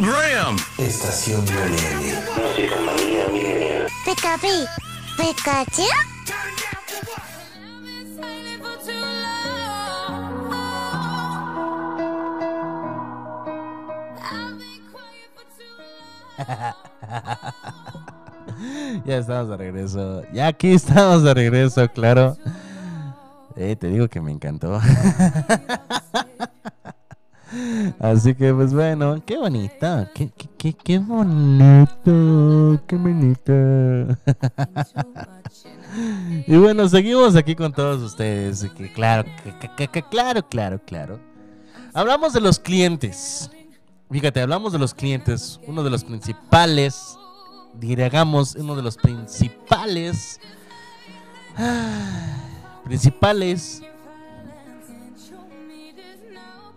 program. 0.00 0.56
Estación 0.78 1.42
Millennial. 1.44 2.22
Música 2.36 2.76
manía 2.84 3.28
millennial. 3.28 3.86
Pikachu, 4.04 4.66
Pikachu. 5.16 5.82
ya 19.04 19.18
estamos 19.18 19.48
de 19.48 19.56
regreso. 19.56 20.22
Ya 20.32 20.48
aquí 20.48 20.72
estamos 20.72 21.22
de 21.22 21.34
regreso, 21.34 21.88
claro. 21.90 22.36
Eh, 23.56 23.74
te 23.76 23.88
digo 23.88 24.08
que 24.08 24.20
me 24.20 24.32
encantó. 24.32 24.80
Así 27.98 28.34
que 28.34 28.52
pues 28.52 28.72
bueno, 28.72 29.22
qué 29.24 29.38
bonito, 29.38 30.08
qué, 30.14 30.30
qué, 30.58 30.74
qué, 30.74 30.98
bonito, 30.98 32.80
qué 32.86 32.96
bonito. 32.96 33.52
y 36.46 36.56
bueno, 36.56 36.88
seguimos 36.88 37.36
aquí 37.36 37.54
con 37.54 37.72
todos 37.72 38.02
ustedes. 38.02 38.66
Que 38.76 38.92
claro, 38.92 39.24
que, 39.76 40.02
claro, 40.02 40.46
claro, 40.48 40.80
claro. 40.84 41.20
Hablamos 41.94 42.32
de 42.32 42.40
los 42.40 42.58
clientes. 42.58 43.50
Fíjate, 44.10 44.40
hablamos 44.40 44.72
de 44.72 44.78
los 44.78 44.94
clientes. 44.94 45.60
Uno 45.66 45.82
de 45.82 45.90
los 45.90 46.04
principales, 46.04 47.18
digamos, 47.74 48.54
uno 48.56 48.76
de 48.76 48.82
los 48.82 48.96
principales, 48.96 50.40
principales 52.84 53.82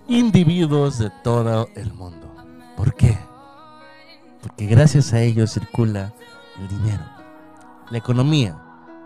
individuos 0.10 0.98
de 0.98 1.12
todo 1.24 1.70
el 1.76 1.94
mundo. 1.94 2.28
¿Por 2.76 2.96
qué? 2.96 3.18
Porque 4.42 4.66
gracias 4.66 5.14
a 5.14 5.22
ellos 5.22 5.54
circula 5.54 6.14
el 6.60 6.68
dinero, 6.68 7.06
la 7.92 7.98
economía, 7.98 8.58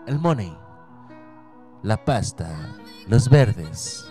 el 0.06 0.18
money, 0.18 0.56
la 1.82 2.04
pasta, 2.04 2.48
los 3.06 3.28
verdes, 3.28 4.08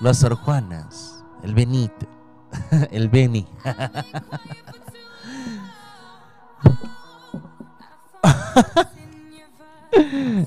las 0.00 0.18
Sor 0.18 0.34
Juanas, 0.36 1.24
el 1.42 1.54
Benito, 1.54 2.06
el 2.90 3.08
Beni. 3.08 3.46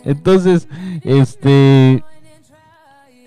Entonces, 0.04 0.68
este, 1.04 2.04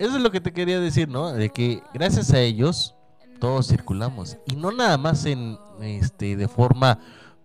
eso 0.02 0.16
es 0.16 0.22
lo 0.22 0.32
que 0.32 0.40
te 0.40 0.52
quería 0.52 0.80
decir, 0.80 1.08
¿no? 1.08 1.32
De 1.32 1.50
que 1.50 1.80
gracias 1.94 2.32
a 2.32 2.40
ellos 2.40 2.96
todos 3.38 3.68
circulamos 3.68 4.36
y 4.46 4.56
no 4.56 4.72
nada 4.72 4.98
más 4.98 5.26
en 5.26 5.58
este 5.80 6.36
de 6.36 6.48
forma 6.48 6.98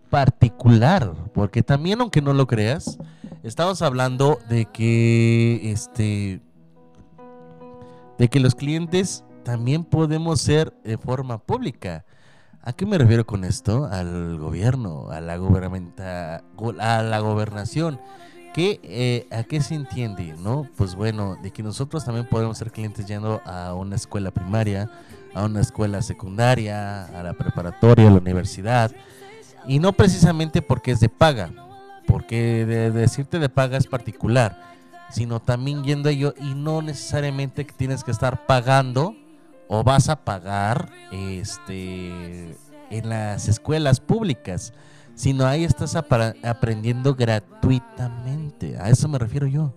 particular, 0.10 1.14
porque 1.36 1.62
también 1.62 2.02
aunque 2.02 2.20
no 2.20 2.34
lo 2.34 2.48
creas, 2.48 2.98
estamos 3.44 3.84
hablando 3.84 4.40
de 4.50 4.66
que 4.66 5.72
este 5.72 6.42
de 8.18 8.28
que 8.28 8.40
los 8.40 8.56
clientes 8.56 9.24
también 9.44 9.84
podemos 9.84 10.42
ser 10.42 10.74
de 10.84 10.98
forma 10.98 11.38
pública. 11.38 12.06
¿A 12.64 12.74
qué 12.74 12.88
me 12.88 12.98
refiero 12.98 13.28
con 13.28 13.44
esto? 13.44 13.86
Al 13.86 14.40
gobierno, 14.40 15.12
a 15.12 15.22
la 15.22 15.38
gubernamenta, 15.38 16.44
a 16.80 17.04
la 17.04 17.20
gobernación. 17.20 18.02
¿Qué, 18.58 18.80
eh, 18.82 19.28
¿A 19.30 19.44
qué 19.44 19.62
se 19.62 19.76
entiende? 19.76 20.34
¿No? 20.40 20.68
Pues 20.78 20.96
bueno, 20.96 21.38
de 21.44 21.52
que 21.52 21.62
nosotros 21.62 22.04
también 22.04 22.26
podemos 22.26 22.58
ser 22.58 22.72
clientes 22.72 23.06
yendo 23.06 23.40
a 23.46 23.76
una 23.76 23.96
escuela 23.96 24.32
primaria, 24.32 24.90
a 25.36 25.46
una 25.46 25.62
escuela 25.62 26.02
secundaria, 26.02 27.06
a 27.06 27.22
la 27.22 27.34
preparatoria, 27.34 28.08
a 28.08 28.10
la 28.10 28.18
universidad. 28.18 28.92
Y 29.68 29.78
no 29.78 29.94
precisamente 29.94 30.64
porque 30.64 30.90
es 30.90 31.00
de 31.00 31.08
paga, 31.08 31.52
porque 32.08 32.66
de, 32.66 32.90
de 32.90 33.02
decirte 33.02 33.38
de 33.38 33.48
paga 33.48 33.78
es 33.78 33.86
particular, 33.86 34.60
sino 35.12 35.40
también 35.40 35.84
yendo 35.84 36.10
a 36.10 36.12
ello 36.12 36.34
y 36.42 36.56
no 36.56 36.82
necesariamente 36.82 37.64
que 37.64 37.74
tienes 37.74 38.04
que 38.04 38.10
estar 38.10 38.48
pagando 38.48 39.16
o 39.68 39.84
vas 39.84 40.10
a 40.10 40.16
pagar 40.26 40.90
este 41.12 42.58
en 42.90 43.10
las 43.10 43.50
escuelas 43.50 44.00
públicas, 44.00 44.74
sino 45.18 45.48
ahí 45.48 45.64
estás 45.64 45.96
aprendiendo 45.96 47.16
gratuitamente. 47.16 48.78
A 48.80 48.92
eso 48.92 49.08
me 49.08 49.18
refiero 49.18 49.48
yo. 49.48 49.74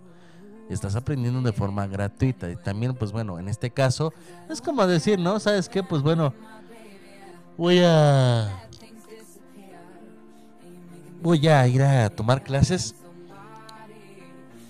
Estás 0.68 0.94
aprendiendo 0.94 1.40
de 1.40 1.54
forma 1.54 1.86
gratuita. 1.86 2.50
Y 2.50 2.56
también, 2.56 2.94
pues 2.94 3.10
bueno, 3.10 3.38
en 3.38 3.48
este 3.48 3.70
caso, 3.70 4.12
es 4.50 4.60
como 4.60 4.86
decir, 4.86 5.18
¿no? 5.18 5.40
¿Sabes 5.40 5.66
qué? 5.66 5.82
Pues 5.82 6.02
bueno, 6.02 6.34
voy 7.56 7.80
a. 7.82 8.64
Voy 11.22 11.48
a 11.48 11.66
ir 11.66 11.82
a 11.82 12.10
tomar 12.10 12.42
clases 12.42 12.94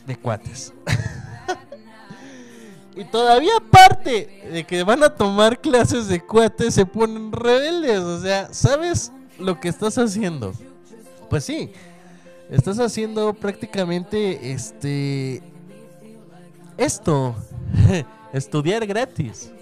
de 0.06 0.16
cuates. 0.16 0.72
y 2.96 3.04
todavía 3.06 3.56
aparte 3.56 4.48
de 4.52 4.64
que 4.64 4.84
van 4.84 5.02
a 5.02 5.10
tomar 5.10 5.60
clases 5.60 6.06
de 6.06 6.24
cuates, 6.24 6.74
se 6.74 6.86
ponen 6.86 7.32
rebeldes. 7.32 7.98
O 7.98 8.20
sea, 8.20 8.54
¿sabes 8.54 9.10
lo 9.40 9.60
que 9.60 9.68
estás 9.68 9.98
haciendo? 9.98 10.52
Pues 11.28 11.44
sí, 11.44 11.72
estás 12.50 12.78
haciendo 12.78 13.34
prácticamente 13.34 14.52
este 14.52 15.42
esto, 16.76 17.34
estudiar 18.32 18.86
gratis. 18.86 19.52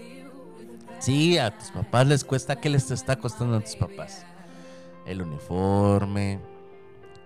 Sí, 1.01 1.39
a 1.39 1.57
tus 1.57 1.71
papás 1.71 2.07
les 2.07 2.25
cuesta, 2.25 2.57
¿qué 2.57 2.69
les 2.69 2.91
está 2.91 3.17
costando 3.17 3.57
a 3.57 3.61
tus 3.61 3.77
papás? 3.77 4.25
El 5.07 5.23
uniforme, 5.23 6.41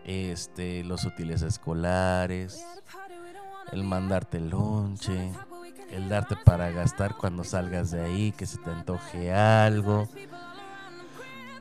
este, 0.05 0.85
los 0.85 1.05
útiles 1.05 1.43
escolares, 1.43 2.65
el 3.73 3.85
mandarte 3.85 4.39
el 4.39 4.51
lonche, 4.51 5.33
el 5.91 6.09
darte 6.09 6.37
para 6.37 6.71
gastar 6.71 7.17
cuando 7.17 7.45
salgas 7.45 7.91
de 7.91 8.03
ahí, 8.03 8.33
que 8.33 8.47
se 8.47 8.59
te 8.59 8.71
antoje 8.71 9.33
algo, 9.33 10.09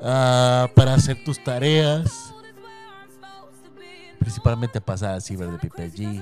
ah, 0.02 0.70
para 0.76 0.94
hacer 0.94 1.24
tus 1.24 1.44
tareas, 1.44 2.34
principalmente 4.20 4.82
pasar 4.82 5.16
al 5.16 5.22
ciber 5.22 5.50
de 5.50 5.58
PPG. 5.58 6.22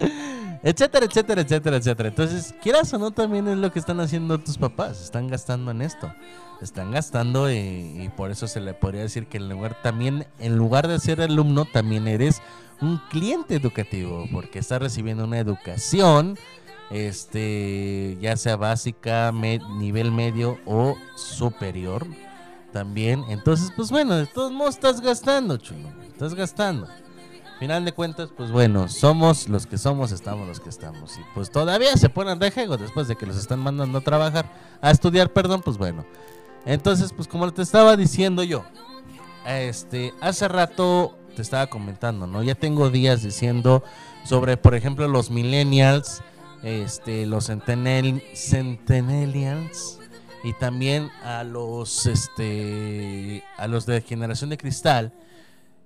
etcétera, 0.62 1.06
etcétera, 1.06 1.40
etcétera, 1.42 1.76
etcétera. 1.76 2.08
Entonces, 2.08 2.54
quieras 2.62 2.92
o 2.94 2.98
no, 2.98 3.10
también 3.10 3.48
es 3.48 3.58
lo 3.58 3.72
que 3.72 3.78
están 3.78 4.00
haciendo 4.00 4.38
tus 4.38 4.58
papás. 4.58 5.02
Están 5.02 5.28
gastando 5.28 5.70
en 5.70 5.82
esto. 5.82 6.12
Están 6.60 6.90
gastando 6.90 7.50
y, 7.50 7.56
y 7.56 8.10
por 8.16 8.30
eso 8.30 8.46
se 8.48 8.60
le 8.60 8.74
podría 8.74 9.02
decir 9.02 9.26
que 9.26 9.36
en 9.38 9.48
lugar 9.48 9.80
también, 9.82 10.26
en 10.38 10.56
lugar 10.56 10.88
de 10.88 10.98
ser 10.98 11.20
alumno, 11.20 11.64
también 11.64 12.08
eres 12.08 12.42
un 12.80 12.98
cliente 13.10 13.54
educativo, 13.54 14.26
porque 14.32 14.58
estás 14.58 14.80
recibiendo 14.80 15.24
una 15.24 15.38
educación, 15.38 16.38
este, 16.90 18.16
ya 18.20 18.36
sea 18.36 18.56
básica, 18.56 19.32
nivel 19.32 20.12
medio 20.12 20.58
o 20.66 20.96
superior, 21.16 22.06
también. 22.72 23.24
Entonces, 23.28 23.72
pues 23.74 23.90
bueno, 23.90 24.16
de 24.16 24.26
todos 24.26 24.52
modos 24.52 24.74
estás 24.74 25.00
gastando, 25.00 25.56
chulo. 25.56 25.88
Estás 26.06 26.34
gastando. 26.34 26.86
Final 27.58 27.84
de 27.84 27.92
cuentas, 27.92 28.30
pues 28.36 28.52
bueno, 28.52 28.88
somos 28.88 29.48
los 29.48 29.66
que 29.66 29.78
somos, 29.78 30.12
estamos 30.12 30.46
los 30.46 30.60
que 30.60 30.68
estamos. 30.68 31.18
Y 31.18 31.20
pues 31.34 31.50
todavía 31.50 31.96
se 31.96 32.08
ponen 32.08 32.38
de 32.38 32.52
juego 32.52 32.76
después 32.76 33.08
de 33.08 33.16
que 33.16 33.26
los 33.26 33.36
están 33.36 33.58
mandando 33.58 33.98
a 33.98 34.00
trabajar, 34.00 34.48
a 34.80 34.92
estudiar, 34.92 35.32
perdón, 35.32 35.62
pues 35.62 35.76
bueno. 35.76 36.04
Entonces, 36.64 37.12
pues 37.12 37.26
como 37.26 37.52
te 37.52 37.62
estaba 37.62 37.96
diciendo 37.96 38.44
yo, 38.44 38.64
este, 39.44 40.14
hace 40.20 40.46
rato 40.46 41.16
te 41.34 41.42
estaba 41.42 41.66
comentando, 41.66 42.26
¿no? 42.26 42.42
Ya 42.44 42.54
tengo 42.54 42.90
días 42.90 43.22
diciendo 43.22 43.82
sobre, 44.24 44.56
por 44.56 44.74
ejemplo, 44.74 45.08
los 45.08 45.30
millennials, 45.30 46.22
este, 46.62 47.26
los 47.26 47.48
centennial- 47.48 48.22
centennials 48.34 49.98
y 50.44 50.52
también 50.54 51.10
a 51.24 51.44
los, 51.44 52.06
este, 52.06 53.42
a 53.56 53.66
los 53.66 53.86
de 53.86 54.00
generación 54.02 54.50
de 54.50 54.58
cristal 54.58 55.12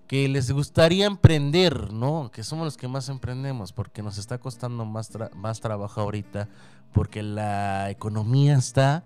que 0.07 0.29
les 0.29 0.51
gustaría 0.51 1.07
emprender, 1.07 1.91
¿no? 1.93 2.31
Que 2.31 2.43
somos 2.43 2.67
los 2.67 2.77
que 2.77 2.87
más 2.89 3.09
emprendemos 3.09 3.73
porque 3.73 4.03
nos 4.03 4.19
está 4.19 4.37
costando 4.39 4.85
más, 4.85 5.11
más 5.35 5.61
trabajo 5.61 6.01
ahorita 6.03 6.49
porque 6.93 7.23
la 7.23 7.89
economía 7.91 8.57
está 8.57 9.05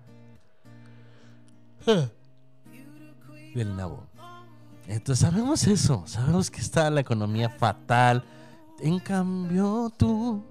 del 3.54 3.76
nabo. 3.76 4.04
Entonces 4.88 5.26
sabemos 5.26 5.66
eso, 5.66 6.02
sabemos 6.06 6.50
que 6.50 6.60
está 6.60 6.90
la 6.90 7.00
economía 7.00 7.48
fatal. 7.50 8.24
En 8.80 8.98
cambio 8.98 9.92
tú, 9.96 10.44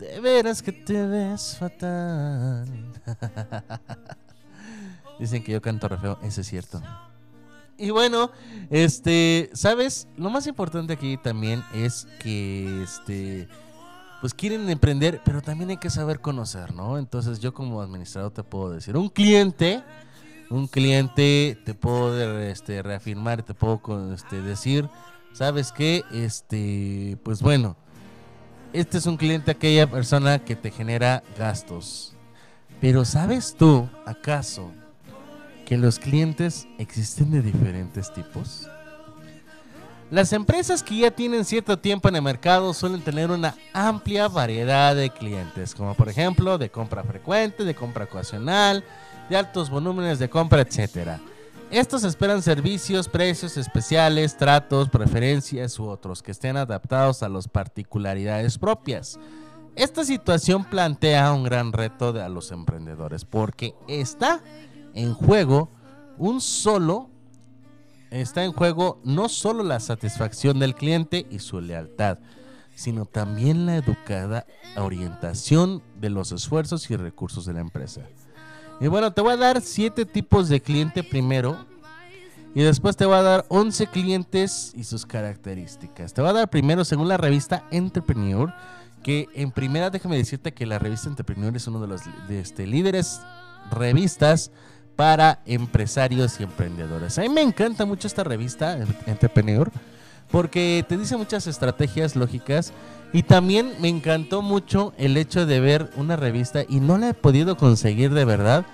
de 0.00 0.20
veras 0.20 0.62
que 0.62 0.72
te 0.72 1.06
ves 1.06 1.56
fatal. 1.58 2.66
Dicen 5.20 5.44
que 5.44 5.52
yo 5.52 5.60
canto 5.60 5.88
re 5.88 5.98
feo, 5.98 6.18
es 6.22 6.34
cierto. 6.46 6.80
Y 7.76 7.90
bueno, 7.90 8.30
este, 8.70 9.50
¿sabes? 9.52 10.08
Lo 10.16 10.30
más 10.30 10.46
importante 10.46 10.94
aquí 10.94 11.18
también 11.18 11.62
es 11.74 12.08
que, 12.18 12.82
este, 12.82 13.46
pues 14.20 14.32
quieren 14.32 14.68
emprender, 14.70 15.20
pero 15.24 15.42
también 15.42 15.70
hay 15.70 15.76
que 15.76 15.90
saber 15.90 16.20
conocer, 16.20 16.74
¿no? 16.74 16.98
Entonces 16.98 17.40
yo 17.40 17.52
como 17.52 17.82
administrador 17.82 18.32
te 18.32 18.42
puedo 18.42 18.70
decir, 18.70 18.96
un 18.96 19.10
cliente, 19.10 19.82
un 20.48 20.66
cliente 20.66 21.58
te 21.64 21.74
puedo 21.74 22.38
este, 22.40 22.82
reafirmar, 22.82 23.42
te 23.42 23.54
puedo 23.54 24.14
este, 24.14 24.40
decir, 24.40 24.88
¿sabes 25.32 25.72
qué? 25.72 26.02
Este, 26.12 27.18
pues 27.22 27.42
bueno, 27.42 27.76
este 28.72 28.98
es 28.98 29.06
un 29.06 29.16
cliente, 29.16 29.50
aquella 29.50 29.88
persona 29.88 30.38
que 30.38 30.56
te 30.56 30.70
genera 30.70 31.22
gastos. 31.38 32.14
Pero 32.80 33.04
¿sabes 33.04 33.54
tú, 33.58 33.88
acaso, 34.06 34.70
que 35.66 35.76
los 35.76 35.98
clientes 35.98 36.66
existen 36.78 37.30
de 37.30 37.42
diferentes 37.42 38.12
tipos? 38.12 38.68
Las 40.10 40.32
empresas 40.32 40.82
que 40.82 40.96
ya 40.96 41.10
tienen 41.12 41.44
cierto 41.44 41.78
tiempo 41.78 42.08
en 42.08 42.16
el 42.16 42.22
mercado 42.22 42.74
suelen 42.74 43.00
tener 43.00 43.30
una 43.30 43.54
amplia 43.72 44.26
variedad 44.26 44.96
de 44.96 45.10
clientes, 45.10 45.72
como 45.74 45.94
por 45.94 46.08
ejemplo 46.08 46.58
de 46.58 46.68
compra 46.68 47.04
frecuente, 47.04 47.64
de 47.64 47.76
compra 47.76 48.06
ocasional, 48.06 48.82
de 49.28 49.36
altos 49.36 49.70
volúmenes 49.70 50.18
de 50.18 50.28
compra, 50.28 50.62
etc. 50.62 51.20
Estos 51.70 52.02
esperan 52.02 52.42
servicios, 52.42 53.08
precios 53.08 53.56
especiales, 53.56 54.36
tratos, 54.36 54.88
preferencias 54.88 55.78
u 55.78 55.86
otros 55.86 56.20
que 56.20 56.32
estén 56.32 56.56
adaptados 56.56 57.22
a 57.22 57.28
las 57.28 57.46
particularidades 57.46 58.58
propias. 58.58 59.20
Esta 59.76 60.04
situación 60.04 60.64
plantea 60.64 61.32
un 61.32 61.44
gran 61.44 61.72
reto 61.72 62.08
a 62.20 62.28
los 62.28 62.50
emprendedores 62.50 63.24
porque 63.24 63.74
está 63.86 64.42
en 64.94 65.14
juego 65.14 65.70
un 66.18 66.40
solo 66.40 67.08
está 68.10 68.44
en 68.44 68.52
juego 68.52 69.00
no 69.04 69.28
solo 69.28 69.62
la 69.62 69.78
satisfacción 69.80 70.58
del 70.58 70.74
cliente 70.74 71.26
y 71.30 71.38
su 71.38 71.60
lealtad, 71.60 72.18
sino 72.74 73.06
también 73.06 73.66
la 73.66 73.76
educada 73.76 74.46
orientación 74.76 75.82
de 76.00 76.10
los 76.10 76.32
esfuerzos 76.32 76.90
y 76.90 76.96
recursos 76.96 77.46
de 77.46 77.52
la 77.52 77.60
empresa. 77.60 78.02
Y 78.80 78.88
bueno, 78.88 79.12
te 79.12 79.20
voy 79.20 79.34
a 79.34 79.36
dar 79.36 79.60
siete 79.60 80.06
tipos 80.06 80.48
de 80.48 80.60
cliente 80.60 81.02
primero. 81.02 81.66
Y 82.54 82.62
después 82.62 82.96
te 82.96 83.04
voy 83.04 83.16
a 83.16 83.22
dar 83.22 83.44
11 83.48 83.86
clientes 83.88 84.72
y 84.74 84.84
sus 84.84 85.06
características. 85.06 86.14
Te 86.14 86.20
voy 86.20 86.30
a 86.30 86.32
dar 86.32 86.50
primero 86.50 86.84
según 86.84 87.06
la 87.06 87.16
revista 87.16 87.64
Entrepreneur. 87.70 88.52
Que 89.02 89.28
en 89.34 89.50
primera 89.50 89.90
déjame 89.90 90.16
decirte 90.16 90.52
que 90.52 90.66
la 90.66 90.78
revista 90.78 91.08
Entrepreneur 91.08 91.54
es 91.54 91.66
uno 91.66 91.80
de 91.80 91.86
los 91.86 92.02
de 92.28 92.40
este, 92.40 92.66
líderes 92.66 93.20
revistas 93.70 94.50
para 94.96 95.40
empresarios 95.46 96.40
y 96.40 96.42
emprendedores. 96.42 97.18
A 97.18 97.22
mí 97.22 97.28
me 97.28 97.40
encanta 97.42 97.86
mucho 97.86 98.06
esta 98.06 98.24
revista, 98.24 98.78
Entrepreneur, 99.06 99.70
porque 100.30 100.84
te 100.86 100.98
dice 100.98 101.16
muchas 101.16 101.46
estrategias 101.46 102.16
lógicas 102.16 102.72
y 103.12 103.22
también 103.22 103.72
me 103.80 103.88
encantó 103.88 104.42
mucho 104.42 104.92
el 104.96 105.16
hecho 105.16 105.46
de 105.46 105.60
ver 105.60 105.90
una 105.96 106.16
revista 106.16 106.64
y 106.68 106.80
no 106.80 106.98
la 106.98 107.10
he 107.10 107.14
podido 107.14 107.56
conseguir 107.56 108.12
de 108.12 108.24
verdad 108.24 108.66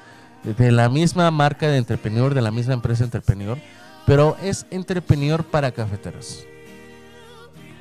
de 0.45 0.71
la 0.71 0.89
misma 0.89 1.31
marca 1.31 1.69
de 1.69 1.79
Entrepreneur, 1.79 2.35
de 2.35 2.43
la 2.43 2.51
misma 2.51 2.75
empresa 2.75 3.05
Entrepreneur, 3.05 3.59
pero 4.07 4.37
es 4.43 4.67
Entrepreneur 4.71 5.43
para 5.43 5.73
cafeteros, 5.73 6.45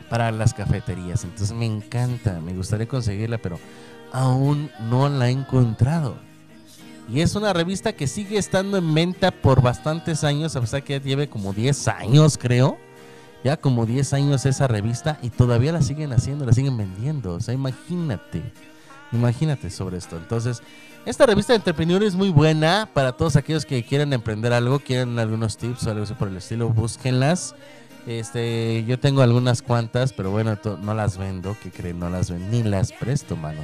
para 0.10 0.32
las 0.32 0.53
cafeterías. 0.53 1.24
Entonces 1.24 1.56
me 1.56 1.66
encanta, 1.66 2.39
me 2.41 2.53
gustaría 2.53 2.88
conseguirla, 2.88 3.38
pero 3.38 3.60
aún 4.12 4.72
no 4.89 5.10
la 5.10 5.28
he 5.28 5.32
encontrado. 5.32 6.18
Y 7.08 7.22
es 7.22 7.36
una 7.36 7.53
revista 7.53 7.93
que 7.93 8.08
sigue 8.08 8.38
estando 8.38 8.78
en 8.78 8.93
venta 8.93 9.30
por 9.30 9.62
bastantes 9.62 10.24
años, 10.24 10.56
a 10.56 10.62
pesar 10.62 10.84
que 10.84 10.93
ya 10.93 11.03
lleve 11.03 11.30
como 11.30 11.53
10 11.53 11.88
años, 11.89 12.38
creo. 12.38 12.80
Ya 13.46 13.58
como 13.58 13.86
10 13.86 14.14
años 14.14 14.43
esa 14.48 14.68
revista 14.68 15.20
y 15.22 15.30
todavía 15.30 15.72
la 15.72 15.84
siguen 15.84 16.12
haciendo, 16.14 16.48
la 16.48 16.52
siguen 16.52 16.78
vendiendo. 16.78 17.36
O 17.36 17.39
sea, 17.39 17.54
imagínate, 17.54 18.41
imagínate 19.12 19.70
sobre 19.70 19.98
esto. 19.98 20.18
Entonces, 20.18 20.64
esta 21.06 21.28
revista 21.28 21.54
de 21.54 21.58
Entrepreneur 21.58 22.02
es 22.02 22.16
muy 22.16 22.30
buena 22.30 22.89
para 22.91 23.12
todos 23.12 23.36
aquellos 23.36 23.64
que 23.64 23.84
quieren 23.84 24.14
emprender 24.14 24.52
algo, 24.52 24.80
quieren 24.80 25.20
algunos 25.20 25.58
tips 25.58 25.86
o 25.86 25.91
algo 25.91 26.06
así 26.06 26.16
por 26.16 26.30
el 26.30 26.38
estilo, 26.38 26.70
búsquenlas. 26.70 27.54
Este, 28.08 28.84
yo 28.88 29.00
tengo 29.00 29.22
algunas 29.22 29.62
cuantas, 29.62 30.12
pero 30.12 30.32
bueno, 30.32 30.58
no 30.82 30.96
las 30.96 31.20
vendo, 31.20 31.56
que 31.62 31.70
creen, 31.70 32.00
no 32.00 32.10
las 32.10 32.32
vendo, 32.32 32.48
ni 32.48 32.64
las 32.64 32.93
presto, 32.93 33.36
mano. 33.36 33.62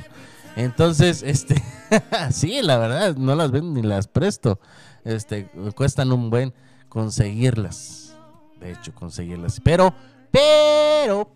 Entonces, 0.55 1.23
este, 1.23 1.55
sí, 2.31 2.61
la 2.61 2.77
verdad, 2.77 3.15
no 3.15 3.33
las 3.33 3.49
vendo 3.49 3.71
ni 3.71 3.81
las 3.81 4.07
presto. 4.07 4.59
Este, 5.05 5.49
cuestan 5.73 6.11
un 6.11 6.29
buen 6.29 6.53
conseguirlas. 6.87 8.10
De 8.61 8.71
hecho, 8.71 8.93
conseguirlas. 8.93 9.59
Pero, 9.59 9.93
pero, 10.31 11.29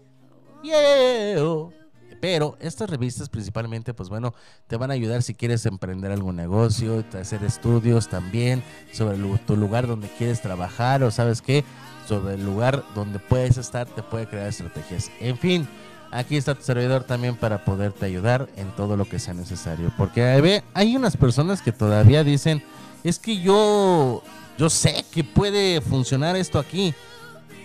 pero, 0.62 1.74
pero 2.22 2.58
estas 2.60 2.90
revistas 2.90 3.30
principalmente, 3.30 3.94
pues 3.94 4.10
bueno, 4.10 4.34
te 4.68 4.78
van 4.78 4.92
a 4.92 4.94
ayudar 4.94 5.24
si 5.24 5.34
quieres 5.34 5.66
emprender 5.66 6.12
algún 6.12 6.36
negocio, 6.36 7.04
hacer 7.20 7.44
estudios 7.44 8.08
también 8.08 8.64
sobre 8.94 9.18
tu 9.46 9.58
lugar 9.58 9.88
donde 9.88 10.08
quieres 10.08 10.42
trabajar 10.42 11.04
o 11.04 11.12
sabes 11.12 11.42
qué, 11.42 11.64
sobre 12.08 12.36
el 12.36 12.46
lugar 12.46 12.84
donde 12.94 13.20
puedes 13.20 13.58
estar, 13.58 13.88
te 13.88 14.04
puede 14.04 14.28
crear 14.28 14.48
estrategias. 14.48 15.12
En 15.20 15.38
fin, 15.38 15.68
aquí 16.12 16.38
está 16.38 16.56
tu 16.56 16.64
servidor 16.64 17.04
también 17.04 17.36
para 17.36 17.66
poderte 17.66 18.06
ayudar 18.06 18.50
en 18.56 18.72
todo 18.76 18.98
lo 18.98 19.06
que 19.06 19.20
sea 19.20 19.34
necesario. 19.34 19.92
Porque 19.98 20.64
hay 20.74 20.96
unas 20.96 21.18
personas 21.18 21.62
que 21.62 21.72
todavía 21.72 22.24
dicen, 22.24 22.64
es 23.04 23.20
que 23.20 23.38
yo, 23.38 24.24
yo 24.58 24.70
sé 24.70 25.06
que 25.12 25.24
puede 25.24 25.82
funcionar 25.82 26.36
esto 26.36 26.58
aquí. 26.60 26.94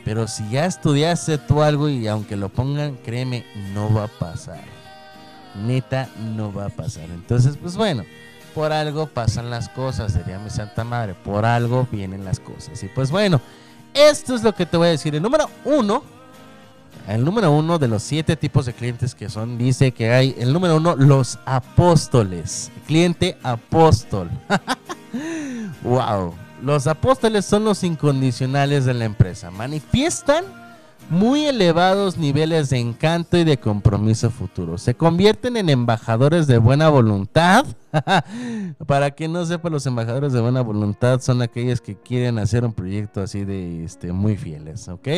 Pero 0.05 0.27
si 0.29 0.49
ya 0.51 0.67
estudiaste 0.67 1.39
tú 1.39 1.63
algo 1.63 1.89
y 1.89 2.07
aunque 2.09 2.37
lo 2.37 2.49
pongan, 2.49 2.97
créeme, 2.97 3.45
no 3.75 3.93
va 3.93 4.05
a 4.05 4.09
pasar. 4.09 4.65
Neta, 5.55 6.09
no 6.37 6.53
va 6.53 6.67
a 6.67 6.71
pasar. 6.71 7.05
Entonces, 7.05 7.57
pues 7.57 7.77
bueno, 7.77 8.05
por 8.55 8.73
algo 8.73 9.07
pasan 9.07 9.51
las 9.51 9.69
cosas, 9.69 10.13
sería 10.13 10.39
mi 10.39 10.51
santa 10.51 10.85
madre. 10.85 11.15
Por 11.15 11.45
algo 11.45 11.87
vienen 11.91 12.25
las 12.25 12.41
cosas. 12.41 12.83
Y 12.83 12.89
pues 12.89 13.11
bueno, 13.11 13.41
esto 13.95 14.35
es 14.35 14.43
lo 14.43 14.55
que 14.55 14.67
te 14.67 14.77
voy 14.77 14.89
a 14.89 14.91
decir. 14.93 15.15
El 15.15 15.23
número 15.23 15.49
uno, 15.65 16.03
el 17.09 17.25
número 17.25 17.53
uno 17.53 17.79
de 17.79 17.89
los 17.89 18.03
siete 18.03 18.37
tipos 18.37 18.67
de 18.67 18.73
clientes 18.73 19.15
que 19.15 19.29
son, 19.29 19.59
dice 19.59 19.93
que 19.93 20.11
hay, 20.11 20.35
el 20.39 20.53
número 20.53 20.77
uno, 20.77 20.97
los 20.97 21.39
apóstoles. 21.45 22.71
Cliente 22.87 23.37
apóstol. 23.43 24.31
wow. 25.83 26.35
Los 26.63 26.87
apóstoles 26.87 27.45
son 27.45 27.65
los 27.65 27.83
incondicionales 27.85 28.85
de 28.85 28.95
la 28.95 29.07
empresa. 29.07 29.51
Manifiestan 29.51 30.45
muy 31.09 31.47
elevados 31.47 32.19
niveles 32.19 32.71
de 32.71 32.79
encanto 32.79 33.37
y 33.37 33.45
de 33.45 33.59
compromiso 33.59 34.31
futuro. 34.31 34.79
Se 34.79 34.95
convierten 34.95 35.57
en 35.57 35.69
embajadores 35.69 36.47
de 36.47 36.59
buena 36.59 36.89
voluntad. 36.89 37.65
Para 38.87 39.11
quien 39.11 39.33
no 39.33 39.45
sepa, 39.45 39.71
los 39.71 39.87
embajadores 39.87 40.33
de 40.33 40.41
buena 40.41 40.61
voluntad 40.61 41.21
son 41.21 41.43
aquellos 41.43 41.81
que 41.81 41.97
quieren 41.97 42.39
hacer 42.39 42.65
un 42.65 42.73
proyecto 42.73 43.23
así 43.23 43.45
de 43.45 43.85
este, 43.85 44.13
muy 44.13 44.37
fieles, 44.37 44.89
¿ok? 44.89 45.09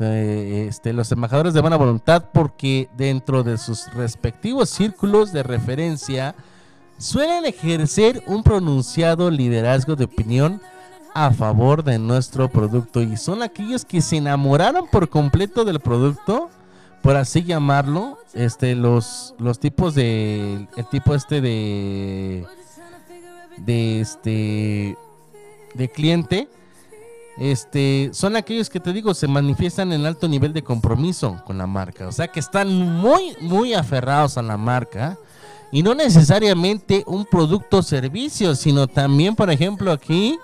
Este, 0.00 0.94
los 0.94 1.12
embajadores 1.12 1.52
de 1.52 1.60
buena 1.60 1.76
voluntad 1.76 2.24
porque 2.32 2.88
dentro 2.96 3.42
de 3.42 3.58
sus 3.58 3.92
respectivos 3.92 4.70
círculos 4.70 5.30
de 5.32 5.42
referencia 5.42 6.34
suelen 7.00 7.46
ejercer 7.46 8.22
un 8.26 8.42
pronunciado 8.42 9.30
liderazgo 9.30 9.96
de 9.96 10.04
opinión 10.04 10.60
a 11.14 11.32
favor 11.32 11.82
de 11.82 11.98
nuestro 11.98 12.48
producto 12.50 13.00
y 13.00 13.16
son 13.16 13.42
aquellos 13.42 13.84
que 13.84 14.02
se 14.02 14.18
enamoraron 14.18 14.86
por 14.86 15.08
completo 15.08 15.64
del 15.64 15.80
producto, 15.80 16.50
por 17.02 17.16
así 17.16 17.42
llamarlo, 17.42 18.18
este 18.34 18.76
los 18.76 19.34
los 19.38 19.58
tipos 19.58 19.94
de 19.94 20.68
el 20.76 20.86
tipo 20.90 21.14
este 21.14 21.40
de 21.40 22.44
de 23.56 24.00
este 24.00 24.96
de 25.74 25.88
cliente 25.88 26.48
este 27.38 28.10
son 28.12 28.36
aquellos 28.36 28.68
que 28.68 28.78
te 28.78 28.92
digo 28.92 29.14
se 29.14 29.26
manifiestan 29.26 29.92
en 29.92 30.04
alto 30.04 30.28
nivel 30.28 30.52
de 30.52 30.62
compromiso 30.62 31.42
con 31.46 31.56
la 31.56 31.66
marca, 31.66 32.06
o 32.06 32.12
sea 32.12 32.28
que 32.28 32.40
están 32.40 32.68
muy 32.68 33.34
muy 33.40 33.72
aferrados 33.72 34.36
a 34.36 34.42
la 34.42 34.58
marca 34.58 35.16
y 35.72 35.82
no 35.82 35.94
necesariamente 35.94 37.04
un 37.06 37.24
producto 37.24 37.78
o 37.78 37.82
servicio, 37.82 38.54
sino 38.54 38.86
también, 38.88 39.36
por 39.36 39.50
ejemplo, 39.50 39.92
aquí 39.92 40.38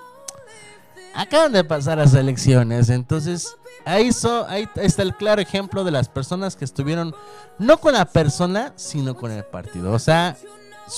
acaban 1.13 1.51
de 1.51 1.63
pasar 1.63 1.97
las 1.97 2.13
elecciones, 2.13 2.89
entonces 2.89 3.55
ahí, 3.85 4.11
so- 4.13 4.45
ahí 4.47 4.67
está 4.75 5.01
el 5.03 5.15
claro 5.15 5.41
ejemplo 5.41 5.83
de 5.83 5.91
las 5.91 6.09
personas 6.09 6.55
que 6.55 6.65
estuvieron 6.65 7.13
no 7.57 7.77
con 7.79 7.93
la 7.93 8.05
persona, 8.05 8.73
sino 8.75 9.15
con 9.15 9.31
el 9.31 9.43
partido. 9.43 9.91
O 9.93 9.99
sea, 9.99 10.37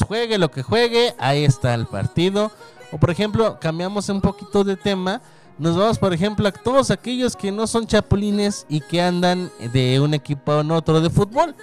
juegue 0.07 0.37
lo 0.37 0.51
que 0.51 0.61
juegue, 0.63 1.15
ahí 1.19 1.45
está 1.45 1.73
el 1.73 1.85
partido. 1.85 2.51
O 2.91 2.97
por 2.97 3.11
ejemplo, 3.11 3.57
cambiamos 3.61 4.09
un 4.09 4.19
poquito 4.19 4.63
de 4.63 4.75
tema. 4.75 5.21
Nos 5.57 5.77
vamos, 5.77 5.99
por 5.99 6.13
ejemplo, 6.13 6.47
a 6.47 6.51
todos 6.51 6.89
aquellos 6.89 7.35
que 7.35 7.51
no 7.51 7.67
son 7.67 7.85
chapulines 7.85 8.65
y 8.69 8.81
que 8.81 9.01
andan 9.01 9.51
de 9.73 9.99
un 9.99 10.13
equipo 10.13 10.51
a 10.53 10.61
otro 10.73 10.99
de 11.01 11.09
fútbol. 11.09 11.55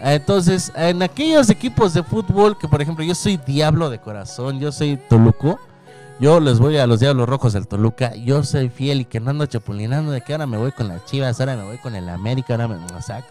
Entonces, 0.00 0.72
en 0.76 1.02
aquellos 1.02 1.50
equipos 1.50 1.94
de 1.94 2.02
fútbol 2.02 2.56
que, 2.56 2.68
por 2.68 2.80
ejemplo, 2.80 3.04
yo 3.04 3.14
soy 3.14 3.36
Diablo 3.36 3.90
de 3.90 3.98
corazón, 3.98 4.60
yo 4.60 4.70
soy 4.70 4.96
Toluco, 4.96 5.58
yo 6.20 6.40
les 6.40 6.58
voy 6.58 6.76
a 6.76 6.86
los 6.86 7.00
Diablos 7.00 7.28
Rojos 7.28 7.52
del 7.52 7.66
Toluca, 7.66 8.14
yo 8.14 8.42
soy 8.44 8.68
fiel 8.68 9.00
y 9.00 9.04
que 9.04 9.20
no 9.20 9.30
ando 9.30 9.46
chapulinando 9.46 10.12
de 10.12 10.20
que 10.20 10.32
ahora 10.32 10.46
me 10.46 10.56
voy 10.56 10.72
con 10.72 10.88
las 10.88 11.04
Chivas, 11.04 11.40
ahora 11.40 11.56
me 11.56 11.64
voy 11.64 11.78
con 11.78 11.94
el 11.94 12.08
América, 12.08 12.54
ahora 12.54 12.68
me, 12.68 12.76
o 12.76 13.02
sea, 13.02 13.24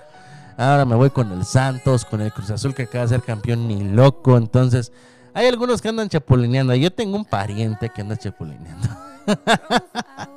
ahora 0.58 0.86
me 0.86 0.96
voy 0.96 1.10
con 1.10 1.32
el 1.32 1.46
Santos, 1.46 2.06
con 2.06 2.22
el 2.22 2.34
Cruz 2.34 2.50
Azul 2.50 2.74
que 2.74 2.84
acaba 2.84 3.04
de 3.04 3.10
ser 3.10 3.22
campeón 3.22 3.68
ni 3.68 3.84
loco. 3.84 4.38
Entonces, 4.38 4.92
hay 5.34 5.48
algunos 5.48 5.82
que 5.82 5.90
andan 5.90 6.10
chapulineando. 6.10 6.76
Yo 6.76 6.92
tengo 6.92 7.16
un 7.16 7.26
pariente 7.26 7.90
que 7.90 8.02
anda 8.02 8.18
chapulineando. 8.18 8.88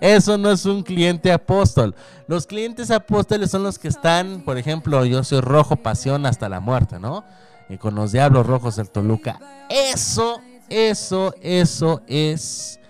Eso 0.00 0.38
no 0.38 0.50
es 0.50 0.64
un 0.66 0.82
cliente 0.82 1.32
apóstol. 1.32 1.94
Los 2.26 2.46
clientes 2.46 2.90
apóstoles 2.90 3.50
son 3.50 3.62
los 3.62 3.78
que 3.78 3.88
están, 3.88 4.42
por 4.42 4.58
ejemplo, 4.58 5.04
yo 5.04 5.24
soy 5.24 5.40
rojo 5.40 5.76
pasión 5.76 6.26
hasta 6.26 6.48
la 6.48 6.60
muerte, 6.60 6.98
¿no? 6.98 7.24
Y 7.68 7.76
con 7.76 7.94
los 7.94 8.12
diablos 8.12 8.46
rojos 8.46 8.76
del 8.76 8.90
Toluca. 8.90 9.40
Eso, 9.68 10.40
eso, 10.68 11.34
eso 11.40 12.02
es 12.06 12.80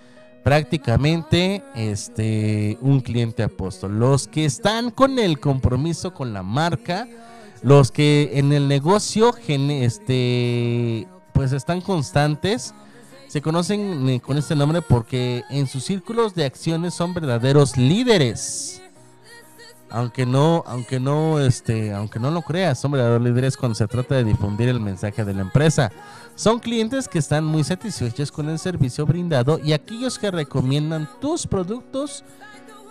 prácticamente 0.45 1.65
este 1.75 2.79
un 2.81 3.01
cliente 3.01 3.43
apóstol. 3.43 3.99
Los 3.99 4.29
que 4.29 4.45
están 4.45 4.91
con 4.91 5.19
el 5.19 5.41
compromiso 5.41 6.13
con 6.13 6.33
la 6.33 6.43
marca, 6.43 7.09
los 7.63 7.91
que 7.91 8.33
en 8.35 8.53
el 8.53 8.69
negocio 8.69 9.35
este 9.49 11.09
pues 11.33 11.53
están 11.53 11.81
constantes, 11.81 12.75
se 13.35 13.43
conocen 13.43 14.09
eh, 14.09 14.21
con 14.21 14.39
este 14.39 14.55
nombre 14.55 14.81
porque 14.81 15.43
en 15.51 15.67
sus 15.67 15.83
círculos 15.83 16.37
de 16.37 16.45
acciones 16.45 16.95
son 16.95 17.15
verdaderos 17.15 17.77
líderes. 17.77 18.81
Aunque 19.91 20.25
no, 20.25 20.63
aunque 20.69 21.01
no, 21.01 21.41
este, 21.41 21.93
aunque 21.93 22.21
no 22.21 22.31
lo 22.31 22.43
creas, 22.43 22.79
son 22.79 22.93
verdaderos 22.93 23.23
líderes 23.23 23.57
cuando 23.57 23.75
se 23.75 23.89
trata 23.89 24.15
de 24.15 24.23
difundir 24.23 24.69
el 24.69 24.79
mensaje 24.79 25.25
de 25.25 25.35
la 25.35 25.41
empresa. 25.41 25.91
Son 26.37 26.61
clientes 26.61 27.09
que 27.09 27.19
están 27.19 27.45
muy 27.45 27.65
satisfechos 27.65 28.31
con 28.31 28.49
el 28.49 28.61
servicio 28.61 29.05
brindado 29.05 29.59
y 29.59 29.73
aquellos 29.73 30.17
que 30.17 30.31
recomiendan 30.31 31.11
tus 31.21 31.45
productos 31.45 32.23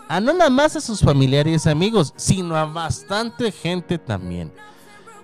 a 0.10 0.20
no 0.20 0.34
nada 0.34 0.50
más 0.50 0.76
a 0.76 0.82
sus 0.82 1.00
familiares 1.00 1.66
y 1.66 1.70
amigos, 1.70 2.14
sino 2.18 2.58
a 2.58 2.66
bastante 2.66 3.50
gente 3.50 3.98
también. 3.98 4.52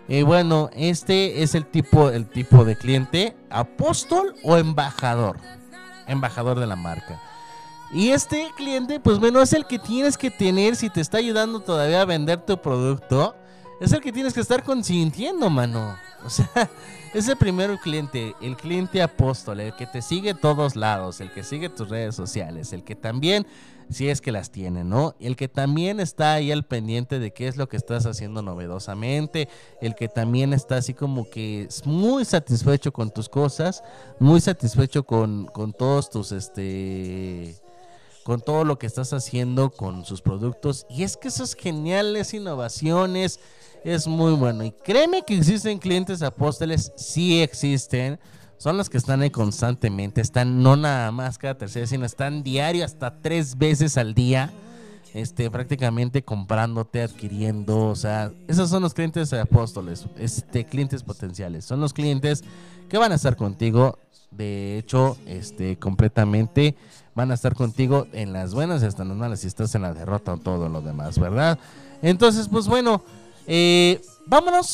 Y 0.09 0.23
bueno, 0.23 0.71
este 0.73 1.43
es 1.43 1.53
el 1.53 1.67
tipo, 1.67 2.09
el 2.09 2.27
tipo 2.27 2.65
de 2.65 2.75
cliente, 2.75 3.37
apóstol 3.51 4.33
o 4.43 4.57
embajador. 4.57 5.37
Embajador 6.07 6.59
de 6.59 6.65
la 6.65 6.75
marca. 6.75 7.21
Y 7.91 8.09
este 8.09 8.47
cliente, 8.57 8.99
pues 8.99 9.19
bueno, 9.19 9.39
es 9.39 9.53
el 9.53 9.67
que 9.67 9.77
tienes 9.77 10.17
que 10.17 10.31
tener 10.31 10.75
si 10.75 10.89
te 10.89 10.99
está 10.99 11.19
ayudando 11.19 11.59
todavía 11.59 12.01
a 12.01 12.05
vender 12.05 12.43
tu 12.43 12.59
producto. 12.59 13.35
Es 13.79 13.91
el 13.93 14.01
que 14.01 14.11
tienes 14.11 14.33
que 14.33 14.41
estar 14.41 14.63
consintiendo, 14.63 15.47
mano. 15.51 15.95
O 16.25 16.29
sea, 16.31 16.49
es 17.13 17.27
el 17.27 17.37
primer 17.37 17.77
cliente, 17.77 18.35
el 18.41 18.57
cliente 18.57 19.03
apóstol, 19.03 19.59
el 19.59 19.75
que 19.75 19.85
te 19.85 20.01
sigue 20.01 20.33
todos 20.33 20.75
lados, 20.75 21.21
el 21.21 21.31
que 21.31 21.43
sigue 21.43 21.69
tus 21.69 21.87
redes 21.87 22.15
sociales, 22.15 22.73
el 22.73 22.83
que 22.83 22.95
también, 22.95 23.45
si 23.89 24.09
es 24.09 24.21
que 24.21 24.31
las 24.31 24.51
tiene, 24.51 24.83
¿no? 24.83 25.15
El 25.19 25.35
que 25.35 25.47
también 25.47 25.99
está 25.99 26.33
ahí 26.33 26.51
al 26.51 26.65
pendiente 26.65 27.19
de 27.19 27.31
qué 27.31 27.47
es 27.47 27.57
lo 27.57 27.67
que 27.67 27.77
estás 27.77 28.05
haciendo 28.05 28.41
novedosamente, 28.41 29.49
el 29.81 29.95
que 29.95 30.07
también 30.07 30.53
está 30.53 30.77
así 30.77 30.93
como 30.93 31.29
que 31.29 31.63
es 31.63 31.85
muy 31.85 32.23
satisfecho 32.25 32.93
con 32.93 33.11
tus 33.11 33.29
cosas, 33.29 33.83
muy 34.19 34.41
satisfecho 34.41 35.03
con, 35.03 35.45
con 35.45 35.73
todos 35.73 36.09
tus, 36.09 36.31
este 36.31 37.55
con 38.23 38.41
todo 38.41 38.63
lo 38.63 38.77
que 38.77 38.85
estás 38.85 39.11
haciendo 39.13 39.71
con 39.71 40.05
sus 40.05 40.21
productos. 40.21 40.85
Y 40.87 41.01
es 41.01 41.17
que 41.17 41.29
esas 41.29 41.55
geniales 41.55 42.31
innovaciones 42.35 43.39
es 43.83 44.05
muy 44.05 44.33
bueno. 44.33 44.63
Y 44.63 44.71
créeme 44.71 45.23
que 45.23 45.35
existen 45.35 45.79
clientes 45.79 46.21
apóstoles, 46.21 46.91
sí 46.95 47.41
existen. 47.41 48.19
Son 48.59 48.75
los 48.75 48.89
que 48.89 48.97
están 48.97 49.21
ahí 49.21 49.29
constantemente. 49.29 50.19
Están 50.19 50.61
no 50.61 50.75
nada 50.75 51.13
más 51.13 51.37
cada 51.37 51.57
tercera, 51.57 51.87
sino 51.87 52.05
están 52.05 52.43
diario 52.43 52.83
hasta 52.83 53.21
tres 53.21 53.57
veces 53.57 53.97
al 53.97 54.13
día. 54.13 54.51
Este, 55.13 55.49
prácticamente 55.49 56.23
comprándote, 56.23 57.01
adquiriendo. 57.01 57.87
O 57.87 57.95
sea, 57.95 58.33
esos 58.49 58.69
son 58.69 58.83
los 58.83 58.93
clientes 58.93 59.31
apóstoles. 59.31 60.05
Este, 60.17 60.65
clientes 60.65 61.03
potenciales. 61.03 61.63
Son 61.63 61.79
los 61.79 61.93
clientes 61.93 62.43
que 62.89 62.97
van 62.97 63.13
a 63.13 63.15
estar 63.15 63.37
contigo. 63.37 63.97
De 64.29 64.77
hecho, 64.77 65.17
este, 65.25 65.77
completamente 65.79 66.75
van 67.15 67.31
a 67.31 67.35
estar 67.35 67.55
contigo 67.55 68.07
en 68.11 68.33
las 68.33 68.53
buenas 68.53 68.83
y 68.83 68.87
hasta 68.87 69.03
en 69.03 69.09
las 69.09 69.17
malas 69.17 69.39
si 69.39 69.47
estás 69.47 69.73
en 69.75 69.83
la 69.83 69.93
derrota 69.93 70.33
o 70.33 70.37
todo 70.37 70.67
lo 70.67 70.81
demás, 70.81 71.17
¿verdad? 71.17 71.57
Entonces, 72.01 72.49
pues 72.49 72.67
bueno, 72.67 73.03
eh, 73.47 74.01
vámonos, 74.27 74.67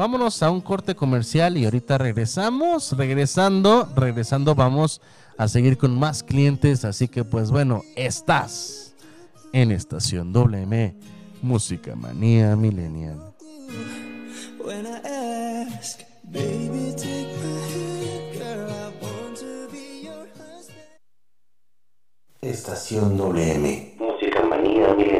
vámonos 0.00 0.42
a 0.42 0.50
un 0.50 0.62
corte 0.62 0.94
comercial 0.94 1.58
y 1.58 1.66
ahorita 1.66 1.98
regresamos, 1.98 2.96
regresando, 2.96 3.86
regresando 3.94 4.54
vamos 4.54 5.02
a 5.36 5.46
seguir 5.46 5.76
con 5.76 5.98
más 5.98 6.22
clientes, 6.22 6.86
así 6.86 7.06
que 7.06 7.22
pues 7.22 7.50
bueno, 7.50 7.82
estás 7.96 8.94
en 9.52 9.72
Estación 9.72 10.32
WM, 10.32 10.94
Música 11.42 11.94
Manía 11.94 12.56
Millennial. 12.56 13.34
Estación 22.40 23.18
WM. 23.18 23.96
Música 23.98 24.42
manía 24.48 24.94
milenial. 24.94 25.19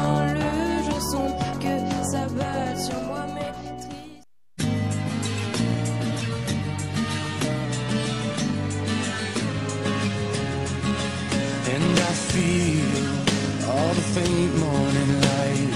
Faint 14.13 14.53
morning 14.59 15.11
light. 15.21 15.71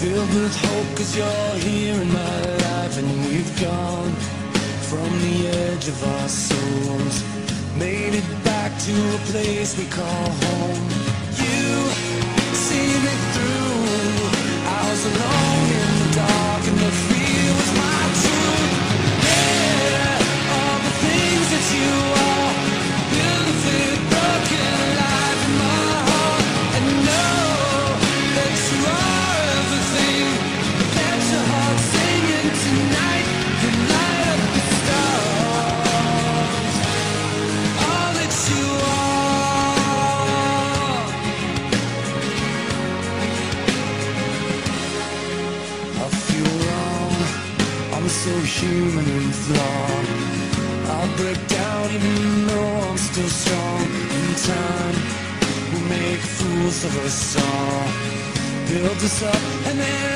Filled 0.00 0.28
with 0.34 0.56
hope 0.66 0.96
cause 0.96 1.16
you're 1.16 1.54
here 1.68 1.94
in 2.02 2.12
my 2.12 2.40
life 2.66 2.98
And 2.98 3.08
we've 3.26 3.54
gone 3.60 4.12
from 4.90 5.08
the 5.24 5.36
edge 5.48 5.88
of 5.88 5.98
our 6.04 6.28
souls. 6.28 7.16
Made 7.78 8.14
it 8.14 8.28
back 8.44 8.72
to 8.86 8.94
a 9.18 9.20
place 9.32 9.76
we 9.78 9.86
call 9.86 10.28
home. 10.44 10.82
You 11.44 11.68
see 12.66 12.90
me 13.04 13.14
through. 13.34 14.16
I 14.76 14.90
was 14.90 15.02
alone 15.10 15.75
flawed 49.46 50.06
I'll 50.92 51.16
break 51.16 51.40
down 51.48 51.84
even 51.96 52.46
though 52.48 52.88
I'm 52.88 52.98
still 52.98 53.28
strong. 53.28 53.82
In 54.18 54.28
time 54.50 54.96
We'll 55.70 55.88
make 55.88 56.20
fools 56.36 56.84
of 56.84 56.94
us 57.04 57.36
all. 57.46 57.86
Build 58.68 58.98
us 59.08 59.22
up 59.22 59.42
and 59.68 59.78
then 59.78 60.15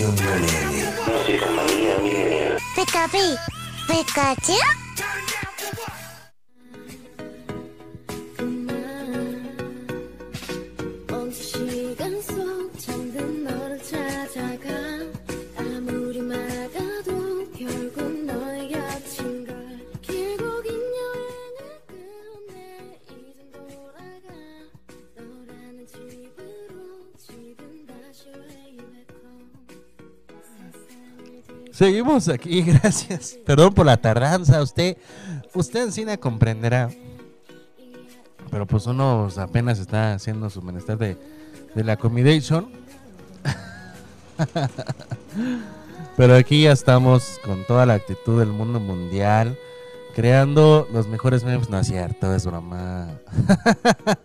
Música 0.00 1.60
Pi, 3.12 3.36
Pikachu. 3.88 4.79
Seguimos 31.80 32.28
aquí, 32.28 32.60
gracias. 32.66 33.38
Perdón 33.46 33.72
por 33.72 33.86
la 33.86 33.96
tardanza, 33.96 34.60
usted, 34.62 34.98
usted 35.54 35.84
encima 35.84 36.14
comprenderá. 36.18 36.90
Pero 38.50 38.66
pues 38.66 38.84
uno 38.84 39.28
apenas 39.38 39.78
está 39.78 40.12
haciendo 40.12 40.50
su 40.50 40.60
menester 40.60 40.98
de 40.98 41.16
la 41.82 41.94
accommodation. 41.94 42.70
Pero 46.18 46.36
aquí 46.36 46.64
ya 46.64 46.72
estamos 46.72 47.40
con 47.42 47.64
toda 47.64 47.86
la 47.86 47.94
actitud 47.94 48.38
del 48.38 48.50
mundo 48.50 48.78
mundial, 48.78 49.58
creando 50.14 50.86
los 50.92 51.08
mejores 51.08 51.44
memes. 51.44 51.70
No 51.70 51.78
es 51.78 51.86
cierto, 51.86 52.34
es 52.34 52.44
broma. 52.44 53.08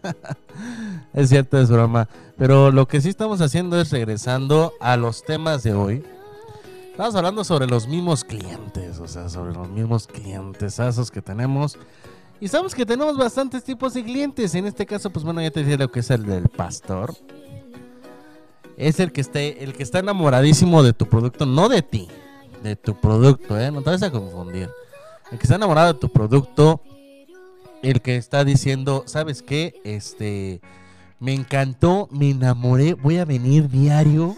es 1.13 1.29
cierto, 1.29 1.57
es 1.57 1.69
broma. 1.69 2.09
Pero 2.37 2.69
lo 2.71 2.85
que 2.85 2.99
sí 2.99 3.07
estamos 3.07 3.39
haciendo 3.39 3.79
es 3.79 3.91
regresando 3.91 4.73
a 4.81 4.97
los 4.97 5.23
temas 5.23 5.63
de 5.63 5.73
hoy. 5.73 6.03
Estamos 6.95 7.15
hablando 7.15 7.43
sobre 7.43 7.67
los 7.67 7.89
mismos 7.89 8.23
clientes, 8.23 8.99
o 8.99 9.07
sea, 9.09 9.27
sobre 9.27 9.53
los 9.53 9.67
mismos 9.67 10.07
clientes 10.07 10.79
que 11.11 11.21
tenemos. 11.21 11.77
Y 12.39 12.47
sabemos 12.47 12.73
que 12.73 12.85
tenemos 12.85 13.17
bastantes 13.17 13.65
tipos 13.65 13.93
de 13.93 14.01
clientes. 14.01 14.55
En 14.55 14.65
este 14.65 14.85
caso, 14.85 15.09
pues 15.09 15.25
bueno, 15.25 15.41
ya 15.41 15.51
te 15.51 15.61
dije 15.61 15.77
lo 15.77 15.91
que 15.91 15.99
es 15.99 16.09
el 16.09 16.25
del 16.25 16.47
pastor. 16.47 17.13
Es 18.77 19.01
el 19.01 19.11
que 19.11 19.19
esté, 19.19 19.61
el 19.61 19.73
que 19.73 19.83
está 19.83 19.99
enamoradísimo 19.99 20.83
de 20.83 20.93
tu 20.93 21.05
producto, 21.05 21.45
no 21.45 21.67
de 21.67 21.81
ti, 21.81 22.07
de 22.63 22.77
tu 22.77 22.95
producto, 22.95 23.59
¿eh? 23.59 23.71
No 23.71 23.81
te 23.81 23.89
vas 23.89 24.01
a 24.01 24.09
confundir. 24.09 24.69
El 25.33 25.37
que 25.37 25.43
está 25.43 25.55
enamorado 25.55 25.91
de 25.91 25.99
tu 25.99 26.07
producto, 26.07 26.81
el 27.83 28.01
que 28.01 28.15
está 28.15 28.45
diciendo, 28.45 29.03
¿sabes 29.05 29.41
qué? 29.41 29.81
Este, 29.83 30.61
me 31.19 31.33
encantó, 31.33 32.07
me 32.09 32.29
enamoré, 32.29 32.93
voy 32.93 33.17
a 33.17 33.25
venir 33.25 33.67
diario, 33.67 34.37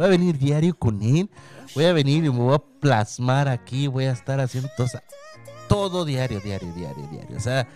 voy 0.00 0.06
a 0.06 0.10
venir 0.10 0.38
diario 0.38 0.74
con 0.74 1.02
él, 1.02 1.28
voy 1.74 1.84
a 1.84 1.92
venir 1.92 2.24
y 2.24 2.30
me 2.30 2.38
voy 2.38 2.54
a 2.54 2.62
plasmar 2.80 3.48
aquí, 3.48 3.86
voy 3.86 4.06
a 4.06 4.12
estar 4.12 4.40
haciendo 4.40 4.70
todo, 5.68 6.06
diario, 6.06 6.40
diario, 6.40 6.72
diario, 6.72 7.06
diario. 7.12 7.36
O 7.36 7.40
sea, 7.40 7.68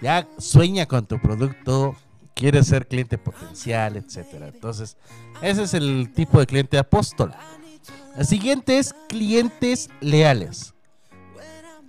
ya 0.00 0.26
sueña 0.38 0.86
con 0.86 1.04
tu 1.04 1.20
producto, 1.20 1.94
quiere 2.32 2.64
ser 2.64 2.88
cliente 2.88 3.18
potencial, 3.18 3.96
etcétera. 3.96 4.48
Entonces, 4.48 4.96
ese 5.42 5.64
es 5.64 5.74
el 5.74 6.10
tipo 6.14 6.40
de 6.40 6.46
cliente 6.46 6.78
apóstol. 6.78 7.34
El 8.16 8.24
siguiente 8.24 8.78
es 8.78 8.94
clientes 9.06 9.90
leales. 10.00 10.72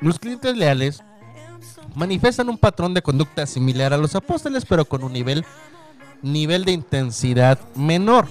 Los 0.01 0.19
clientes 0.19 0.57
leales 0.57 1.01
manifiestan 1.95 2.49
un 2.49 2.57
patrón 2.57 2.93
de 2.93 3.01
conducta 3.01 3.47
similar 3.47 3.93
a 3.93 3.97
los 3.97 4.15
apóstoles, 4.15 4.65
pero 4.65 4.83
con 4.83 5.05
un 5.05 5.13
nivel, 5.13 5.45
nivel 6.21 6.65
de 6.65 6.73
intensidad 6.73 7.57
menor. 7.73 8.27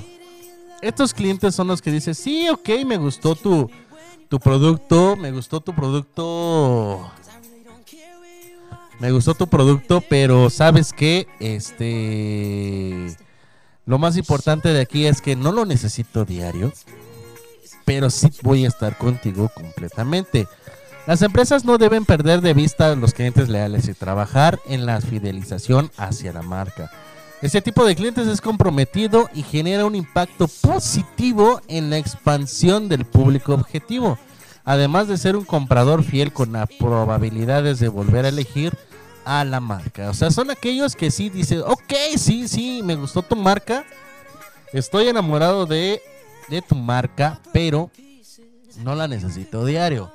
Estos 0.82 1.14
clientes 1.14 1.54
son 1.54 1.68
los 1.68 1.80
que 1.80 1.90
dicen, 1.90 2.14
sí, 2.14 2.48
ok, 2.48 2.68
me 2.86 2.96
gustó 2.96 3.34
tu, 3.34 3.70
tu 4.28 4.38
producto, 4.38 5.16
me 5.16 5.32
gustó 5.32 5.60
tu 5.60 5.74
producto. 5.74 7.10
Me 8.98 9.10
gustó 9.10 9.34
tu 9.34 9.46
producto, 9.46 10.02
pero 10.08 10.48
sabes 10.48 10.92
que 10.92 11.26
este 11.38 13.14
lo 13.86 13.98
más 13.98 14.16
importante 14.16 14.70
de 14.70 14.80
aquí 14.80 15.06
es 15.06 15.20
que 15.20 15.36
no 15.36 15.52
lo 15.52 15.64
necesito 15.64 16.24
diario, 16.24 16.72
pero 17.84 18.10
sí 18.10 18.30
voy 18.42 18.64
a 18.64 18.68
estar 18.68 18.98
contigo 18.98 19.48
completamente. 19.54 20.48
Las 21.06 21.22
empresas 21.22 21.64
no 21.64 21.78
deben 21.78 22.04
perder 22.04 22.40
de 22.40 22.52
vista 22.52 22.90
a 22.90 22.96
los 22.96 23.14
clientes 23.14 23.48
leales 23.48 23.86
y 23.86 23.94
trabajar 23.94 24.58
en 24.66 24.86
la 24.86 25.00
fidelización 25.00 25.92
hacia 25.96 26.32
la 26.32 26.42
marca. 26.42 26.90
Este 27.42 27.60
tipo 27.60 27.84
de 27.84 27.94
clientes 27.94 28.26
es 28.28 28.40
comprometido 28.40 29.28
y 29.34 29.42
genera 29.42 29.84
un 29.84 29.94
impacto 29.94 30.48
positivo 30.48 31.60
en 31.68 31.90
la 31.90 31.98
expansión 31.98 32.88
del 32.88 33.04
público 33.04 33.52
objetivo, 33.52 34.18
además 34.64 35.06
de 35.06 35.18
ser 35.18 35.36
un 35.36 35.44
comprador 35.44 36.02
fiel 36.02 36.32
con 36.32 36.52
las 36.52 36.68
probabilidades 36.78 37.78
de 37.78 37.88
volver 37.88 38.24
a 38.24 38.30
elegir 38.30 38.72
a 39.26 39.44
la 39.44 39.60
marca. 39.60 40.08
O 40.08 40.14
sea, 40.14 40.30
son 40.30 40.50
aquellos 40.50 40.96
que 40.96 41.10
sí 41.10 41.28
dicen, 41.28 41.60
ok, 41.60 41.92
sí, 42.16 42.48
sí, 42.48 42.80
me 42.82 42.94
gustó 42.94 43.20
tu 43.20 43.36
marca, 43.36 43.84
estoy 44.72 45.08
enamorado 45.08 45.66
de, 45.66 46.00
de 46.48 46.62
tu 46.62 46.74
marca, 46.74 47.40
pero 47.52 47.90
no 48.82 48.94
la 48.94 49.08
necesito 49.08 49.64
diario. 49.66 50.10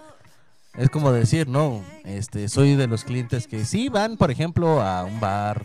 Es 0.76 0.90
como 0.90 1.12
decir, 1.12 1.48
no, 1.48 1.84
este, 2.04 2.48
soy 2.50 2.76
de 2.76 2.88
los 2.88 3.04
clientes 3.04 3.46
que 3.46 3.66
sí 3.66 3.90
van, 3.90 4.18
por 4.18 4.32
ejemplo, 4.32 4.82
a 4.82 5.04
un 5.04 5.20
bar. 5.20 5.64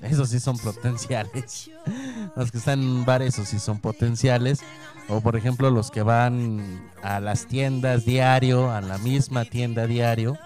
Esos 0.00 0.30
sí 0.30 0.40
son 0.40 0.58
potenciales. 0.58 1.70
Los 2.36 2.50
que 2.50 2.58
están 2.58 2.80
en 2.80 3.04
bar, 3.04 3.22
esos 3.22 3.48
sí 3.48 3.58
son 3.58 3.78
potenciales. 3.80 4.60
O 5.08 5.20
por 5.20 5.36
ejemplo, 5.36 5.70
los 5.70 5.90
que 5.90 6.02
van 6.02 6.90
a 7.02 7.18
las 7.20 7.46
tiendas 7.46 8.04
diario, 8.04 8.70
a 8.70 8.80
la 8.80 8.98
misma 8.98 9.44
tienda 9.44 9.86
diario. 9.86 10.38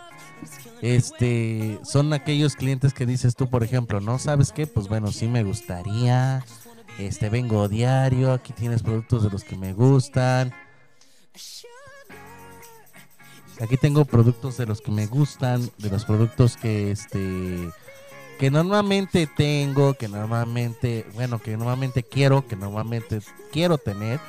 Este, 0.81 1.79
son 1.85 2.13
aquellos 2.13 2.57
clientes 2.57 2.93
que 2.93 3.07
dices 3.07 3.37
tú, 3.37 3.49
por 3.49 3.63
ejemplo, 3.63 4.01
¿no? 4.01 4.19
¿Sabes 4.19 4.53
qué? 4.53 4.67
Pues 4.67 4.89
bueno, 4.89 5.13
sí 5.13 5.29
me 5.29 5.45
gustaría. 5.45 6.45
Este, 6.99 7.29
vengo 7.29 7.69
diario, 7.69 8.33
aquí 8.33 8.53
tienes 8.55 8.83
productos 8.83 9.23
de 9.23 9.31
los 9.31 9.45
que 9.45 9.57
me 9.57 9.75
gustan. 9.75 10.53
Aquí 13.61 13.77
tengo 13.77 14.05
productos 14.05 14.57
de 14.57 14.67
los 14.67 14.81
que 14.81 14.91
me 14.91 15.07
gustan, 15.07 15.71
de 15.79 15.91
los 15.91 16.05
productos 16.05 16.57
que 16.57 16.91
este 16.91 17.71
que 18.39 18.51
normalmente 18.51 19.27
tengo, 19.27 19.95
que 19.95 20.09
normalmente, 20.09 21.07
bueno, 21.15 21.39
que 21.39 21.57
normalmente 21.57 22.03
quiero, 22.03 22.47
que 22.47 22.57
normalmente 22.57 23.21
quiero 23.53 23.79
tener. 23.79 24.21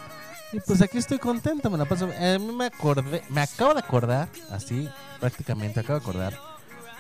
Y 0.54 0.60
pues 0.62 0.82
aquí 0.82 0.98
estoy 0.98 1.20
contento, 1.20 1.70
me 1.70 1.78
la 1.78 1.86
paso. 1.86 2.06
A 2.06 2.40
mí 2.40 2.54
me 2.54 2.68
acordé, 2.68 3.22
me 3.30 3.42
acabo 3.42 3.74
de 3.74 3.80
acordar, 3.80 4.30
así, 4.50 4.90
prácticamente 5.20 5.82
acabo 5.82 6.00
de 6.00 6.06
acordar, 6.06 6.40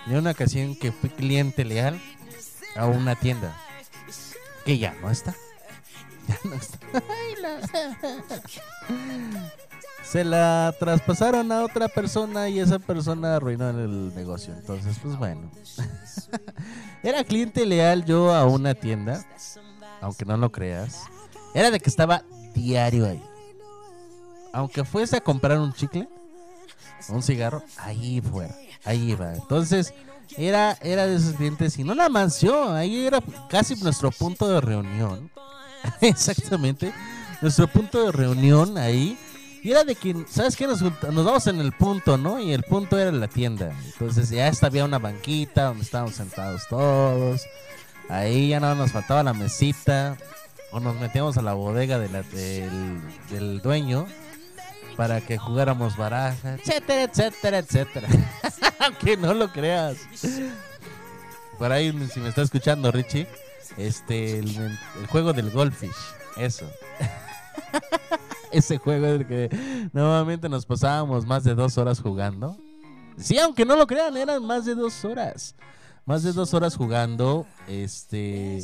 de 0.05 0.17
una 0.17 0.31
ocasión 0.31 0.75
que 0.75 0.91
fui 0.91 1.09
cliente 1.09 1.63
leal 1.63 2.01
a 2.75 2.87
una 2.87 3.15
tienda 3.15 3.55
que 4.65 4.77
ya 4.77 4.93
no 5.01 5.09
está. 5.09 5.35
Ya 6.27 6.37
no 6.43 6.55
está. 6.55 6.77
se 10.09 10.23
la 10.23 10.73
traspasaron 10.79 11.51
a 11.51 11.63
otra 11.63 11.89
persona 11.89 12.47
y 12.47 12.59
esa 12.59 12.79
persona 12.79 13.35
arruinó 13.35 13.69
el 13.69 14.15
negocio. 14.15 14.53
Entonces, 14.53 14.97
pues 15.01 15.17
bueno. 15.17 15.51
Era 17.03 17.23
cliente 17.23 17.65
leal 17.65 18.05
yo 18.05 18.33
a 18.33 18.45
una 18.45 18.73
tienda, 18.73 19.25
aunque 20.01 20.25
no 20.25 20.37
lo 20.37 20.51
creas. 20.51 21.03
Era 21.53 21.71
de 21.71 21.79
que 21.79 21.89
estaba 21.89 22.23
diario 22.53 23.05
ahí. 23.05 23.23
Aunque 24.53 24.85
fuese 24.85 25.17
a 25.17 25.21
comprar 25.21 25.59
un 25.59 25.73
chicle, 25.73 26.07
un 27.09 27.21
cigarro, 27.21 27.61
ahí 27.77 28.21
fuera, 28.21 28.55
ahí 28.85 29.11
iba. 29.11 29.33
Entonces, 29.33 29.93
era, 30.37 30.77
era 30.81 31.05
de 31.05 31.15
esos 31.15 31.35
clientes 31.35 31.77
y 31.77 31.83
no 31.83 31.93
la 31.93 32.09
mansión, 32.09 32.75
ahí 32.75 33.05
era 33.05 33.21
casi 33.49 33.75
nuestro 33.75 34.11
punto 34.11 34.47
de 34.47 34.61
reunión. 34.61 35.29
Exactamente, 36.01 36.93
nuestro 37.41 37.67
punto 37.67 38.05
de 38.05 38.11
reunión 38.11 38.77
ahí. 38.77 39.17
Y 39.63 39.71
era 39.71 39.83
de 39.83 39.95
que, 39.95 40.15
¿sabes 40.29 40.55
qué? 40.55 40.65
Nos, 40.67 40.81
vamos 40.81 41.47
en 41.47 41.59
el 41.59 41.71
punto, 41.73 42.17
¿no? 42.17 42.39
Y 42.39 42.53
el 42.53 42.63
punto 42.63 42.97
era 42.97 43.11
la 43.11 43.27
tienda. 43.27 43.71
Entonces 43.85 44.29
ya 44.29 44.51
había 44.61 44.85
una 44.85 44.99
banquita 44.99 45.65
donde 45.65 45.83
estábamos 45.83 46.15
sentados 46.15 46.63
todos. 46.69 47.41
Ahí 48.09 48.49
ya 48.49 48.59
no 48.59 48.73
nos 48.75 48.91
faltaba 48.91 49.23
la 49.23 49.33
mesita. 49.33 50.15
O 50.71 50.79
nos 50.79 50.95
metíamos 50.99 51.37
a 51.37 51.41
la 51.41 51.53
bodega 51.53 51.97
de 51.97 52.09
la- 52.09 52.23
del, 52.23 52.99
del 53.29 53.61
dueño 53.61 54.05
para 54.97 55.21
que 55.21 55.37
jugáramos 55.37 55.95
baraja, 55.95 56.55
etcétera, 56.55 57.03
etcétera, 57.03 57.57
etcétera. 57.59 58.07
Aunque 58.79 59.15
no 59.15 59.33
lo 59.33 59.51
creas. 59.51 59.97
Por 61.57 61.71
ahí, 61.71 61.91
si 62.13 62.19
me 62.19 62.29
está 62.29 62.41
escuchando 62.41 62.91
Richie, 62.91 63.27
este, 63.77 64.39
el, 64.39 64.55
el 64.99 65.07
juego 65.07 65.33
del 65.33 65.51
Goldfish, 65.51 65.91
eso. 66.35 66.69
Ese 68.51 68.77
juego 68.77 69.07
del 69.07 69.27
que 69.27 69.49
normalmente 69.93 70.49
nos 70.49 70.65
pasábamos 70.65 71.25
más 71.25 71.43
de 71.43 71.55
dos 71.55 71.77
horas 71.77 71.99
jugando. 71.99 72.57
Sí, 73.17 73.37
aunque 73.39 73.65
no 73.65 73.75
lo 73.75 73.87
crean, 73.87 74.15
eran 74.15 74.45
más 74.45 74.65
de 74.65 74.75
dos 74.75 75.03
horas. 75.03 75.55
Más 76.05 76.23
de 76.23 76.31
dos 76.31 76.53
horas 76.53 76.75
jugando 76.75 77.45
este 77.67 78.63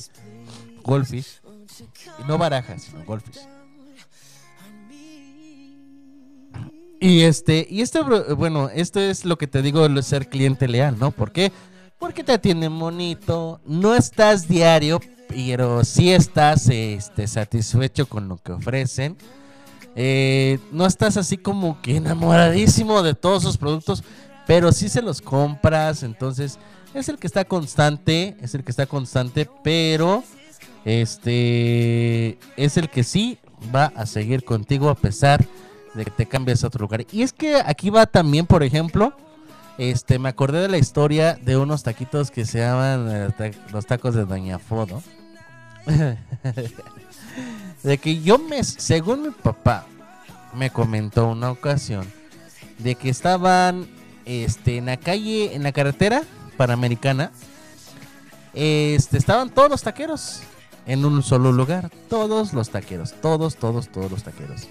Goldfish. 0.84 1.42
No 2.28 2.38
barajas, 2.38 2.84
sino 2.84 3.04
Goldfish. 3.04 3.42
Y 7.04 7.24
este, 7.24 7.68
y 7.70 7.82
este, 7.82 8.00
bueno, 8.02 8.70
esto 8.70 9.02
es 9.02 9.26
lo 9.26 9.38
que 9.38 9.48
te 9.48 9.62
digo 9.62 9.90
de 9.90 10.04
ser 10.04 10.30
cliente 10.30 10.70
leal, 10.70 10.98
¿no? 10.98 11.12
¿Por 11.12 11.34
qué? 11.34 11.52
Porque 12.00 12.24
te 12.24 12.32
atienden 12.32 12.80
bonito, 12.80 13.60
no 13.66 13.94
estás 13.94 14.48
diario, 14.48 15.02
pero 15.28 15.84
sí 15.84 16.14
estás 16.14 16.70
este, 16.70 17.28
satisfecho 17.28 18.08
con 18.08 18.30
lo 18.30 18.38
que 18.38 18.54
ofrecen. 18.54 19.18
Eh, 19.96 20.60
no 20.72 20.86
estás 20.86 21.18
así 21.18 21.38
como 21.38 21.82
que 21.82 21.98
enamoradísimo 21.98 23.04
de 23.04 23.14
todos 23.14 23.44
sus 23.44 23.58
productos, 23.58 24.04
pero 24.48 24.72
sí 24.72 24.90
se 24.90 25.02
los 25.02 25.22
compras, 25.22 26.04
entonces 26.04 26.58
es 26.94 27.10
el 27.10 27.18
que 27.18 27.28
está 27.28 27.46
constante, 27.46 28.36
es 28.42 28.56
el 28.56 28.64
que 28.64 28.72
está 28.72 28.86
constante, 28.86 29.50
pero 29.64 30.24
este 30.86 32.38
es 32.58 32.78
el 32.78 32.90
que 32.90 33.04
sí 33.04 33.38
va 33.74 33.86
a 33.96 34.06
seguir 34.06 34.44
contigo 34.44 34.90
a 34.90 34.96
pesar 34.96 35.46
de 35.94 36.06
que 36.06 36.12
te 36.12 36.26
cambies 36.26 36.64
a 36.64 36.68
otro 36.68 36.82
lugar. 36.82 37.06
Y 37.12 37.22
es 37.22 37.34
que 37.34 37.62
aquí 37.64 37.90
va 37.90 38.06
también, 38.06 38.46
por 38.46 38.64
ejemplo, 38.64 39.14
este 39.78 40.20
me 40.20 40.30
acordé 40.30 40.62
de 40.62 40.70
la 40.70 40.78
historia 40.78 41.36
de 41.36 41.58
unos 41.58 41.84
taquitos 41.84 42.32
que 42.32 42.46
se 42.46 42.60
llaman 42.60 43.34
eh, 43.40 43.52
los 43.72 43.86
tacos 43.86 44.16
de 44.16 44.26
Doña 44.26 44.60
Fodo. 44.60 45.02
de 47.84 47.98
que 47.98 48.22
yo 48.22 48.40
me, 48.40 48.64
según 48.64 49.24
mi 49.24 49.30
papá, 49.30 49.86
me 50.54 50.70
comentó 50.70 51.28
una 51.28 51.52
ocasión 51.52 52.10
de 52.80 52.96
que 52.96 53.10
estaban 53.10 53.88
este 54.26 54.78
en 54.78 54.86
la 54.86 54.98
calle, 54.98 55.54
en 55.56 55.64
la 55.64 55.72
carretera 55.72 56.24
panamericana, 56.58 57.32
este 58.54 59.18
estaban 59.18 59.50
todos 59.50 59.70
los 59.70 59.82
taqueros 59.82 60.42
en 60.86 61.06
un 61.06 61.24
solo 61.24 61.52
lugar, 61.52 61.90
todos 62.10 62.54
los 62.54 62.70
taqueros, 62.70 63.14
todos, 63.22 63.56
todos, 63.56 63.90
todos 63.90 64.12
los 64.12 64.24
taqueros. 64.24 64.68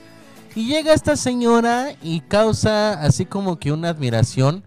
Y 0.54 0.66
llega 0.66 0.92
esta 0.92 1.16
señora 1.16 1.94
y 2.02 2.20
causa 2.20 2.92
así 2.92 3.24
como 3.24 3.58
que 3.58 3.72
una 3.72 3.88
admiración 3.88 4.62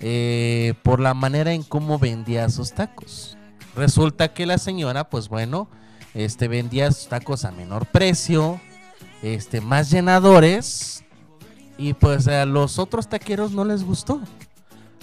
eh, 0.00 0.74
por 0.82 0.98
la 0.98 1.14
manera 1.14 1.52
en 1.52 1.62
cómo 1.62 1.98
vendía 1.98 2.48
sus 2.48 2.72
tacos. 2.72 3.36
Resulta 3.76 4.34
que 4.34 4.46
la 4.46 4.58
señora, 4.58 5.08
pues 5.08 5.28
bueno, 5.28 5.68
este 6.14 6.48
vendía 6.48 6.90
tacos 7.08 7.44
a 7.44 7.52
menor 7.52 7.86
precio, 7.86 8.60
este 9.22 9.60
más 9.60 9.90
llenadores 9.90 11.04
y 11.78 11.94
pues 11.94 12.28
a 12.28 12.44
los 12.44 12.78
otros 12.78 13.08
taqueros 13.08 13.52
no 13.52 13.64
les 13.64 13.84
gustó. 13.84 14.20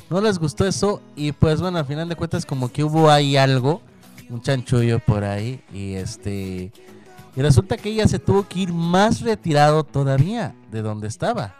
No 0.10 0.22
les 0.22 0.40
gustó 0.40 0.66
eso 0.66 1.02
y 1.16 1.32
pues 1.32 1.62
bueno, 1.62 1.78
al 1.78 1.86
final 1.86 2.10
de 2.10 2.16
cuentas 2.16 2.46
como 2.46 2.72
que 2.72 2.84
hubo 2.84 3.12
ahí 3.12 3.38
algo, 3.38 3.82
un 4.30 4.42
chanchullo 4.42 5.00
por 5.00 5.24
ahí 5.24 5.62
y 5.72 5.94
este 5.94 6.72
y 7.36 7.42
resulta 7.42 7.78
que 7.78 7.90
ella 7.90 8.08
se 8.08 8.20
tuvo 8.20 8.48
que 8.48 8.60
ir 8.60 8.74
más 8.74 9.22
retirado 9.22 9.84
todavía 9.84 10.56
de 10.72 10.82
donde 10.82 11.08
estaba. 11.08 11.56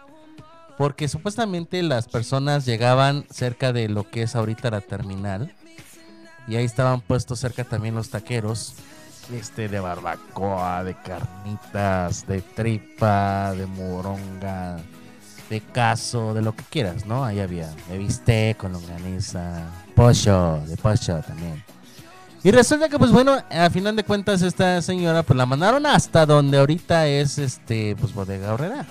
Porque 0.78 1.08
supuestamente 1.08 1.84
las 1.84 2.08
personas 2.08 2.66
llegaban 2.66 3.26
cerca 3.30 3.74
de 3.74 3.90
lo 3.90 4.10
que 4.10 4.24
es 4.24 4.36
ahorita 4.36 4.72
la 4.72 4.82
terminal. 4.82 5.54
Y 6.48 6.56
ahí 6.56 6.66
estaban 6.66 7.02
puestos 7.02 7.40
cerca 7.40 7.64
también 7.64 7.96
los 7.96 8.10
taqueros. 8.10 8.76
Este 9.34 9.70
de 9.70 9.80
barbacoa, 9.80 10.84
de 10.84 10.96
carnitas, 10.96 12.26
de 12.26 12.42
tripa, 12.42 13.54
de 13.54 13.68
moronga, 13.68 14.78
de 15.50 15.62
caso, 15.62 16.34
de 16.34 16.42
lo 16.42 16.56
que 16.56 16.64
quieras, 16.64 17.06
¿no? 17.06 17.24
Ahí 17.24 17.40
había 17.40 17.70
de 17.90 17.98
bistec 18.00 18.58
con 18.58 18.74
longaniza, 18.74 19.68
pollo, 19.96 20.60
de 20.66 20.76
pollo 20.78 21.22
también. 21.22 21.64
Y 22.44 22.52
resulta 22.52 22.90
que, 22.90 22.98
pues 22.98 23.12
bueno, 23.12 23.38
a 23.52 23.70
final 23.70 23.96
de 23.96 24.04
cuentas, 24.04 24.42
esta 24.42 24.82
señora, 24.82 25.24
pues 25.24 25.38
la 25.38 25.46
mandaron 25.46 25.86
hasta 25.86 26.26
donde 26.26 26.58
ahorita 26.58 27.08
es 27.08 27.38
este, 27.38 27.96
pues 27.98 28.14
bodega 28.14 28.54
horrera. 28.54 28.86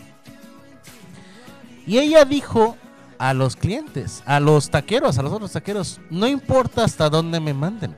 Y 1.86 1.98
ella 1.98 2.24
dijo 2.24 2.76
a 3.18 3.32
los 3.34 3.56
clientes, 3.56 4.22
a 4.26 4.38
los 4.38 4.70
taqueros, 4.70 5.18
a 5.18 5.22
los 5.22 5.32
otros 5.32 5.52
taqueros, 5.52 6.00
no 6.10 6.28
importa 6.28 6.84
hasta 6.84 7.08
dónde 7.08 7.40
me 7.40 7.54
manden. 7.54 7.96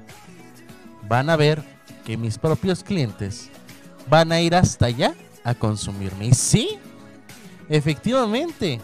Van 1.09 1.29
a 1.29 1.37
ver 1.37 1.80
mis 2.17 2.39
propios 2.39 2.83
clientes 2.83 3.49
van 4.09 4.33
a 4.33 4.41
ir 4.41 4.55
hasta 4.55 4.87
allá 4.87 5.15
a 5.45 5.55
consumirme. 5.55 6.27
Y 6.27 6.33
sí, 6.35 6.79
efectivamente. 7.69 8.81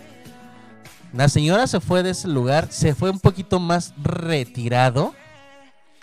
La 1.13 1.29
señora 1.29 1.67
se 1.67 1.81
fue 1.81 2.03
de 2.03 2.11
ese 2.11 2.29
lugar, 2.29 2.69
se 2.71 2.95
fue 2.95 3.11
un 3.11 3.21
poquito 3.21 3.59
más 3.61 3.95
retirado. 4.03 5.15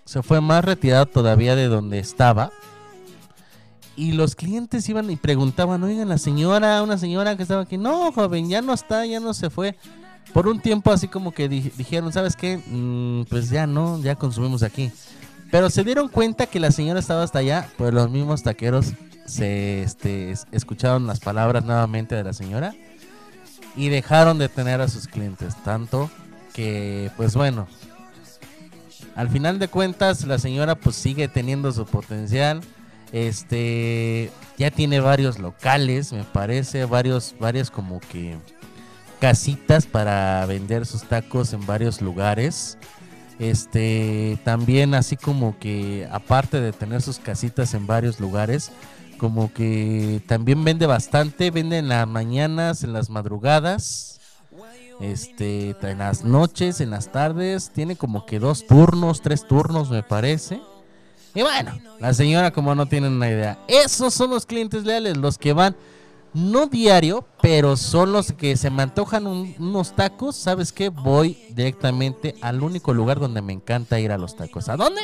Se 0.05 0.21
fue 0.23 0.41
más 0.41 0.65
retirado 0.65 1.05
todavía 1.05 1.55
de 1.55 1.67
donde 1.67 1.99
estaba. 1.99 2.51
Y 3.95 4.13
los 4.13 4.35
clientes 4.35 4.87
iban 4.89 5.09
y 5.11 5.15
preguntaban, 5.17 5.83
oigan, 5.83 6.09
la 6.09 6.17
señora, 6.17 6.81
una 6.81 6.97
señora 6.97 7.37
que 7.37 7.43
estaba 7.43 7.61
aquí, 7.61 7.77
no, 7.77 8.11
joven, 8.11 8.49
ya 8.49 8.61
no 8.61 8.73
está, 8.73 9.05
ya 9.05 9.19
no 9.19 9.33
se 9.35 9.49
fue. 9.51 9.77
Por 10.33 10.47
un 10.47 10.59
tiempo 10.59 10.91
así 10.91 11.07
como 11.07 11.31
que 11.31 11.47
di- 11.47 11.71
dijeron, 11.77 12.11
¿sabes 12.11 12.35
qué? 12.35 12.57
Mm, 12.65 13.25
pues 13.29 13.49
ya 13.51 13.67
no, 13.67 14.01
ya 14.01 14.15
consumimos 14.15 14.63
aquí. 14.63 14.91
Pero 15.53 15.69
se 15.69 15.83
dieron 15.83 16.07
cuenta 16.07 16.47
que 16.47 16.59
la 16.59 16.71
señora 16.71 16.99
estaba 16.99 17.21
hasta 17.21 17.37
allá, 17.37 17.69
pues 17.77 17.93
los 17.93 18.09
mismos 18.09 18.41
taqueros 18.41 18.93
se 19.27 19.83
este, 19.83 20.31
es- 20.31 20.47
escucharon 20.51 21.05
las 21.05 21.19
palabras 21.19 21.63
nuevamente 21.63 22.15
de 22.15 22.23
la 22.23 22.33
señora 22.33 22.73
y 23.75 23.89
dejaron 23.89 24.39
de 24.39 24.49
tener 24.49 24.81
a 24.81 24.87
sus 24.87 25.05
clientes. 25.07 25.53
Tanto 25.63 26.09
que, 26.55 27.11
pues 27.17 27.35
bueno, 27.35 27.67
al 29.15 29.29
final 29.29 29.59
de 29.59 29.67
cuentas 29.67 30.25
la 30.25 30.39
señora 30.39 30.73
pues 30.73 30.95
sigue 30.95 31.27
teniendo 31.27 31.71
su 31.71 31.85
potencial. 31.85 32.61
Este 33.11 34.31
ya 34.57 34.71
tiene 34.71 35.01
varios 35.01 35.37
locales, 35.37 36.13
me 36.13 36.23
parece, 36.23 36.85
varios, 36.85 37.35
varios 37.39 37.69
como 37.69 37.99
que 37.99 38.37
casitas 39.19 39.85
para 39.85 40.43
vender 40.47 40.87
sus 40.87 41.03
tacos 41.03 41.53
en 41.53 41.63
varios 41.67 42.01
lugares. 42.01 42.79
Este 43.49 44.39
también 44.45 44.93
así 44.93 45.17
como 45.17 45.59
que 45.59 46.07
aparte 46.11 46.61
de 46.61 46.71
tener 46.71 47.01
sus 47.01 47.19
casitas 47.19 47.73
en 47.73 47.87
varios 47.87 48.19
lugares, 48.19 48.71
como 49.17 49.51
que 49.53 50.21
también 50.27 50.63
vende 50.63 50.85
bastante, 50.85 51.51
vende 51.51 51.77
en 51.77 51.89
las 51.89 52.07
mañanas, 52.07 52.83
en 52.83 52.93
las 52.93 53.09
madrugadas, 53.09 54.21
este, 55.01 55.75
en 55.81 55.97
las 55.97 56.23
noches, 56.23 56.79
en 56.79 56.91
las 56.91 57.11
tardes, 57.11 57.71
tiene 57.71 57.95
como 57.95 58.25
que 58.25 58.39
dos 58.39 58.65
turnos, 58.65 59.21
tres 59.21 59.45
turnos 59.45 59.89
me 59.89 60.03
parece. 60.03 60.61
Y 61.35 61.41
bueno, 61.41 61.77
la 61.99 62.13
señora 62.13 62.51
como 62.51 62.75
no 62.75 62.85
tiene 62.85 63.07
una 63.07 63.29
idea, 63.29 63.59
esos 63.67 64.13
son 64.13 64.29
los 64.29 64.45
clientes 64.45 64.85
leales, 64.85 65.17
los 65.17 65.37
que 65.37 65.51
van 65.51 65.75
no 66.33 66.67
diario, 66.67 67.25
pero 67.41 67.75
son 67.77 68.11
los 68.11 68.31
que 68.31 68.57
se 68.57 68.69
me 68.69 68.83
antojan 68.83 69.27
un- 69.27 69.55
unos 69.59 69.93
tacos, 69.95 70.35
¿sabes 70.35 70.71
qué? 70.71 70.89
Voy 70.89 71.37
directamente 71.51 72.35
al 72.41 72.61
único 72.63 72.93
lugar 72.93 73.19
donde 73.19 73.41
me 73.41 73.53
encanta 73.53 73.99
ir 73.99 74.11
a 74.11 74.17
los 74.17 74.35
tacos. 74.35 74.69
¿A 74.69 74.75
dónde? 74.77 75.01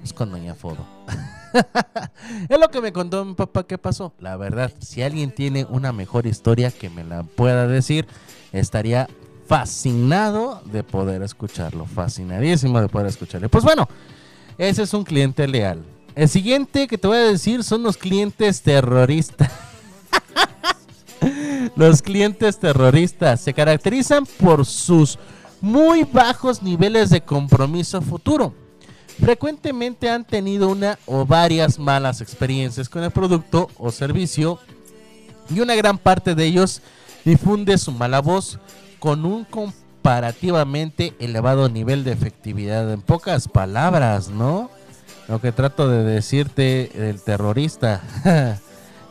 Pues 0.00 0.12
con 0.12 0.30
Doña 0.32 0.54
Fodo. 0.56 0.84
es 2.48 2.58
lo 2.58 2.68
que 2.70 2.80
me 2.80 2.92
contó 2.92 3.24
mi 3.24 3.34
papá 3.34 3.64
que 3.64 3.78
pasó. 3.78 4.12
La 4.18 4.36
verdad, 4.36 4.72
si 4.80 5.02
alguien 5.02 5.30
tiene 5.32 5.64
una 5.70 5.92
mejor 5.92 6.26
historia 6.26 6.70
que 6.72 6.90
me 6.90 7.04
la 7.04 7.22
pueda 7.22 7.66
decir, 7.68 8.06
estaría 8.52 9.08
fascinado 9.46 10.62
de 10.64 10.82
poder 10.82 11.22
escucharlo. 11.22 11.86
Fascinadísimo 11.86 12.80
de 12.80 12.88
poder 12.88 13.06
escucharlo. 13.06 13.48
Pues 13.48 13.62
bueno, 13.62 13.88
ese 14.58 14.82
es 14.82 14.92
un 14.94 15.04
cliente 15.04 15.46
leal. 15.46 15.84
El 16.16 16.28
siguiente 16.28 16.88
que 16.88 16.98
te 16.98 17.06
voy 17.06 17.18
a 17.18 17.20
decir 17.20 17.62
son 17.62 17.82
los 17.84 17.96
clientes 17.96 18.62
terroristas. 18.62 19.50
Los 21.74 22.02
clientes 22.02 22.58
terroristas 22.58 23.40
se 23.40 23.54
caracterizan 23.54 24.26
por 24.26 24.66
sus 24.66 25.18
muy 25.60 26.04
bajos 26.04 26.62
niveles 26.62 27.10
de 27.10 27.22
compromiso 27.22 28.02
futuro. 28.02 28.52
Frecuentemente 29.20 30.10
han 30.10 30.24
tenido 30.24 30.68
una 30.68 30.98
o 31.06 31.24
varias 31.24 31.78
malas 31.78 32.20
experiencias 32.20 32.88
con 32.88 33.04
el 33.04 33.10
producto 33.10 33.70
o 33.78 33.90
servicio 33.90 34.58
y 35.48 35.60
una 35.60 35.74
gran 35.74 35.98
parte 35.98 36.34
de 36.34 36.44
ellos 36.44 36.82
difunde 37.24 37.78
su 37.78 37.92
mala 37.92 38.20
voz 38.20 38.58
con 38.98 39.24
un 39.24 39.44
comparativamente 39.44 41.14
elevado 41.20 41.68
nivel 41.68 42.04
de 42.04 42.12
efectividad. 42.12 42.92
En 42.92 43.00
pocas 43.00 43.48
palabras, 43.48 44.28
¿no? 44.28 44.70
Lo 45.28 45.40
que 45.40 45.52
trato 45.52 45.88
de 45.88 46.02
decirte 46.02 46.90
del 46.94 47.22
terrorista, 47.22 48.02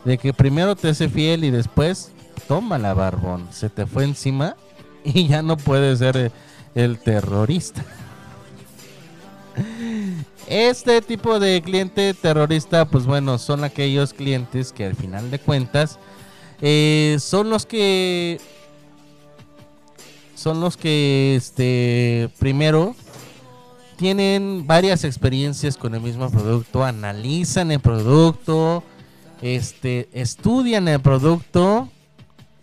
de 0.04 0.18
que 0.18 0.32
primero 0.32 0.76
te 0.76 0.90
hace 0.90 1.08
fiel 1.08 1.44
y 1.44 1.50
después, 1.50 2.11
toma 2.48 2.78
la 2.78 2.94
barbón, 2.94 3.48
se 3.50 3.68
te 3.68 3.86
fue 3.86 4.04
encima 4.04 4.56
y 5.04 5.28
ya 5.28 5.42
no 5.42 5.56
puedes 5.56 5.98
ser 5.98 6.16
el, 6.16 6.32
el 6.74 6.98
terrorista. 6.98 7.84
Este 10.46 11.00
tipo 11.02 11.38
de 11.38 11.62
cliente 11.62 12.14
terrorista, 12.14 12.84
pues 12.86 13.06
bueno, 13.06 13.38
son 13.38 13.64
aquellos 13.64 14.12
clientes 14.12 14.72
que 14.72 14.86
al 14.86 14.96
final 14.96 15.30
de 15.30 15.38
cuentas 15.38 15.98
eh, 16.60 17.16
son 17.20 17.50
los 17.50 17.66
que 17.66 18.40
son 20.34 20.60
los 20.60 20.76
que 20.76 21.36
este 21.36 22.28
primero 22.38 22.96
tienen 23.96 24.66
varias 24.66 25.04
experiencias 25.04 25.76
con 25.76 25.94
el 25.94 26.00
mismo 26.00 26.28
producto, 26.30 26.84
analizan 26.84 27.70
el 27.70 27.80
producto, 27.80 28.82
este 29.40 30.08
estudian 30.12 30.88
el 30.88 31.00
producto 31.00 31.88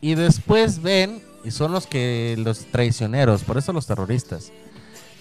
y 0.01 0.15
después 0.15 0.81
ven 0.81 1.21
y 1.43 1.51
son 1.51 1.71
los 1.71 1.87
que 1.87 2.35
los 2.37 2.65
traicioneros, 2.65 3.43
por 3.43 3.57
eso 3.57 3.73
los 3.73 3.87
terroristas 3.87 4.51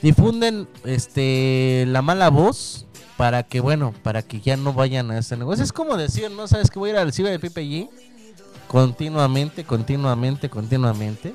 difunden 0.03 0.69
este 0.85 1.85
la 1.89 2.03
mala 2.03 2.31
voz 2.31 2.87
para 3.17 3.43
que 3.43 3.61
bueno, 3.61 3.93
para 4.03 4.23
que 4.23 4.41
ya 4.41 4.57
no 4.57 4.73
vayan 4.73 5.11
a 5.11 5.19
ese 5.19 5.37
negocio. 5.37 5.65
Es 5.65 5.73
como 5.73 5.97
decir, 5.97 6.31
no 6.31 6.47
sabes 6.47 6.71
que 6.71 6.79
voy 6.79 6.91
a 6.91 6.93
ir 6.93 6.99
al 6.99 7.13
ciber 7.13 7.39
de 7.39 7.51
PPG 7.51 7.91
continuamente, 8.69 9.65
continuamente, 9.65 10.49
continuamente. 10.49 11.35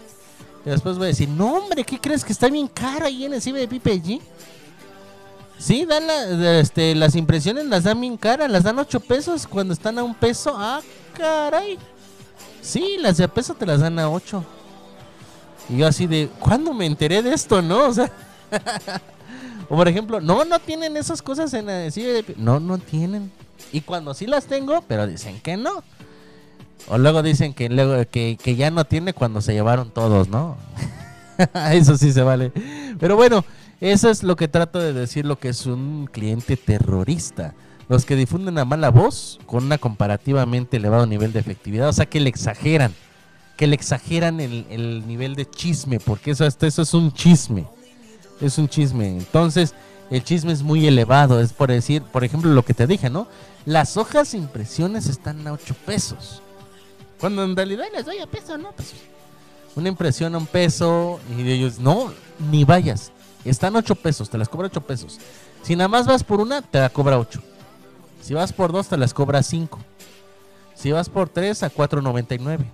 Y 0.66 0.70
después 0.70 0.98
voy 0.98 1.06
a 1.06 1.08
decir, 1.08 1.28
no 1.28 1.56
hombre, 1.56 1.84
¿qué 1.84 2.00
crees 2.00 2.24
que 2.24 2.32
está 2.32 2.48
bien 2.48 2.70
caro 2.70 3.06
ahí 3.06 3.26
en 3.26 3.34
el 3.34 3.42
ciber 3.42 3.68
de 3.68 3.80
PPG? 3.80 4.22
Sí, 5.58 5.86
dan 5.86 6.04
este, 6.42 6.96
las 6.96 7.16
impresiones 7.16 7.66
las 7.66 7.84
dan 7.84 8.00
bien 8.00 8.18
caras, 8.18 8.50
las 8.50 8.64
dan 8.64 8.80
8 8.80 9.00
pesos 9.02 9.46
cuando 9.46 9.74
están 9.74 10.00
a 10.00 10.04
un 10.04 10.16
peso. 10.16 10.54
Ah, 10.56 10.82
caray. 11.18 11.78
Sí, 12.64 12.96
las 13.00 13.18
de 13.18 13.26
a 13.26 13.28
peso 13.28 13.54
te 13.54 13.66
las 13.66 13.82
dan 13.82 14.00
a 14.00 14.10
8. 14.10 14.44
Y 15.70 15.78
yo 15.78 15.88
así 15.88 16.08
de, 16.08 16.30
¿cuándo 16.40 16.74
me 16.74 16.86
enteré 16.86 17.22
de 17.22 17.34
esto, 17.34 17.62
no? 17.62 17.88
O 17.88 17.94
sea, 17.94 18.10
o 19.70 19.76
por 19.76 19.88
ejemplo, 19.88 20.22
no, 20.22 20.46
no 20.46 20.60
tienen 20.60 20.96
esas 20.96 21.22
cosas 21.22 21.54
en 21.54 21.70
el 21.70 21.92
CBDP. 21.92 22.38
No, 22.38 22.62
no 22.62 22.78
tienen. 22.78 23.32
Y 23.74 23.82
cuando 23.82 24.14
sí 24.14 24.28
las 24.28 24.46
tengo, 24.46 24.82
pero 24.88 25.06
dicen 25.06 25.42
que 25.42 25.58
no. 25.58 25.84
O 26.88 26.98
luego 26.98 27.22
dicen 27.22 27.54
que 27.54 27.70
luego 27.70 28.10
que, 28.10 28.38
que 28.42 28.56
ya 28.56 28.72
no 28.72 28.86
tiene 28.86 29.14
cuando 29.14 29.42
se 29.42 29.54
llevaron 29.54 29.92
todos, 29.92 30.30
¿no? 30.30 30.58
eso 31.72 31.98
sí 31.98 32.14
se 32.14 32.22
vale. 32.22 32.52
Pero 32.98 33.18
bueno, 33.18 33.44
eso 33.82 34.10
es 34.10 34.24
lo 34.24 34.38
que 34.38 34.48
trato 34.48 34.80
de 34.80 34.94
decir, 34.94 35.26
lo 35.26 35.38
que 35.38 35.50
es 35.50 35.66
un 35.66 36.08
cliente 36.12 36.56
terrorista. 36.56 37.54
Los 37.90 38.06
que 38.06 38.16
difunden 38.16 38.58
a 38.58 38.66
mala 38.66 38.90
voz 38.90 39.40
con 39.46 39.66
una 39.66 39.78
comparativamente 39.78 40.78
elevado 40.78 41.06
nivel 41.06 41.34
de 41.34 41.40
efectividad, 41.40 41.90
o 41.90 41.94
sea 41.94 42.06
que 42.06 42.20
le 42.20 42.30
exageran, 42.30 42.94
que 43.58 43.68
le 43.68 43.76
exageran 43.76 44.40
el, 44.40 44.66
el 44.70 45.08
nivel 45.08 45.36
de 45.36 45.50
chisme, 45.50 46.00
porque 46.00 46.32
eso, 46.32 46.46
hasta 46.46 46.66
eso 46.66 46.82
es 46.82 46.94
un 46.94 47.12
chisme, 47.12 47.68
es 48.40 48.58
un 48.58 48.70
chisme. 48.70 49.18
Entonces, 49.18 49.74
el 50.10 50.24
chisme 50.24 50.54
es 50.54 50.64
muy 50.64 50.86
elevado, 50.88 51.42
es 51.42 51.54
por 51.54 51.70
decir, 51.70 52.04
por 52.04 52.24
ejemplo, 52.24 52.52
lo 52.52 52.64
que 52.64 52.74
te 52.74 52.88
dije, 52.88 53.10
¿no? 53.10 53.28
Las 53.66 53.98
hojas 53.98 54.34
impresiones 54.34 55.08
están 55.08 55.46
a 55.48 55.54
8 55.54 55.76
pesos. 55.86 56.42
Cuando 57.20 57.44
en 57.44 57.56
realidad 57.56 57.86
les 57.94 58.06
doy 58.06 58.20
a 58.20 58.28
peso, 58.28 58.58
¿no? 58.58 58.72
Pues, 58.74 58.94
una 59.76 59.90
impresión 59.90 60.36
a 60.36 60.38
un 60.38 60.46
peso 60.46 61.20
y 61.38 61.50
ellos, 61.50 61.80
no, 61.80 62.12
ni 62.52 62.64
vayas. 62.64 63.12
Están 63.46 63.76
8 63.76 63.96
pesos, 63.96 64.30
te 64.30 64.38
las 64.38 64.50
cobra 64.50 64.68
8 64.68 64.82
pesos. 64.82 65.20
Si 65.64 65.76
nada 65.76 65.88
más 65.88 66.06
vas 66.06 66.24
por 66.24 66.40
una, 66.40 66.62
te 66.62 66.80
la 66.80 66.90
cobra 66.90 67.18
8. 67.18 67.42
Si 68.24 68.34
vas 68.34 68.54
por 68.54 68.72
dos, 68.72 68.88
te 68.88 68.96
las 68.96 69.14
cobra 69.14 69.44
5. 69.44 69.78
Si 70.76 70.94
vas 70.94 71.10
por 71.10 71.28
tres, 71.28 71.62
a 71.62 71.70
4.99. 71.70 72.66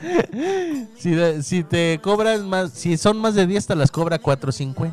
si, 0.98 1.42
si 1.42 1.62
te 1.62 2.00
cobran 2.02 2.48
más, 2.48 2.72
si 2.72 2.96
son 2.96 3.18
más 3.18 3.36
de 3.36 3.46
10, 3.46 3.68
te 3.68 3.76
las 3.76 3.92
cobra 3.92 4.20
4.50. 4.20 4.92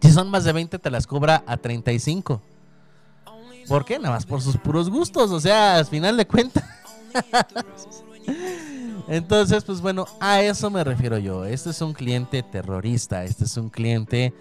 Si 0.00 0.12
son 0.12 0.30
más 0.30 0.44
de 0.44 0.52
20, 0.52 0.78
te 0.78 0.90
las 0.90 1.08
cobra 1.08 1.42
a 1.44 1.56
35. 1.56 2.40
¿Por 3.66 3.84
qué? 3.84 3.98
Nada 3.98 4.14
más 4.14 4.26
por 4.26 4.40
sus 4.40 4.56
puros 4.56 4.88
gustos. 4.90 5.32
O 5.32 5.40
sea, 5.40 5.76
al 5.76 5.86
final 5.86 6.16
de 6.16 6.26
cuentas. 6.26 6.64
Entonces, 9.08 9.64
pues 9.64 9.80
bueno, 9.80 10.06
a 10.20 10.40
eso 10.40 10.70
me 10.70 10.84
refiero 10.84 11.18
yo. 11.18 11.44
Este 11.44 11.70
es 11.70 11.82
un 11.82 11.92
cliente 11.94 12.44
terrorista. 12.44 13.24
Este 13.24 13.44
es 13.44 13.56
un 13.56 13.70
cliente 13.70 14.32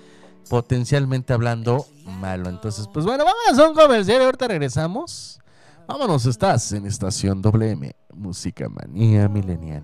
potencialmente 0.50 1.34
hablando 1.34 1.86
malo. 2.06 2.50
Entonces, 2.50 2.88
pues 2.92 3.06
bueno, 3.06 3.24
vamos 3.24 3.60
a 3.60 3.70
un 3.70 3.76
comercial 3.76 4.22
y 4.22 4.26
ahorita 4.26 4.48
regresamos. 4.48 5.40
Vámonos, 5.88 6.26
estás 6.26 6.72
en 6.72 6.86
estación 6.86 7.42
WM, 7.42 7.96
Música 8.14 8.68
Manía 8.70 9.28
Milenial. 9.28 9.84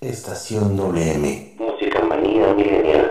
Estación 0.00 0.76
WM. 0.76 1.56
Música 1.58 2.04
manía 2.04 2.54
milenial. 2.54 3.10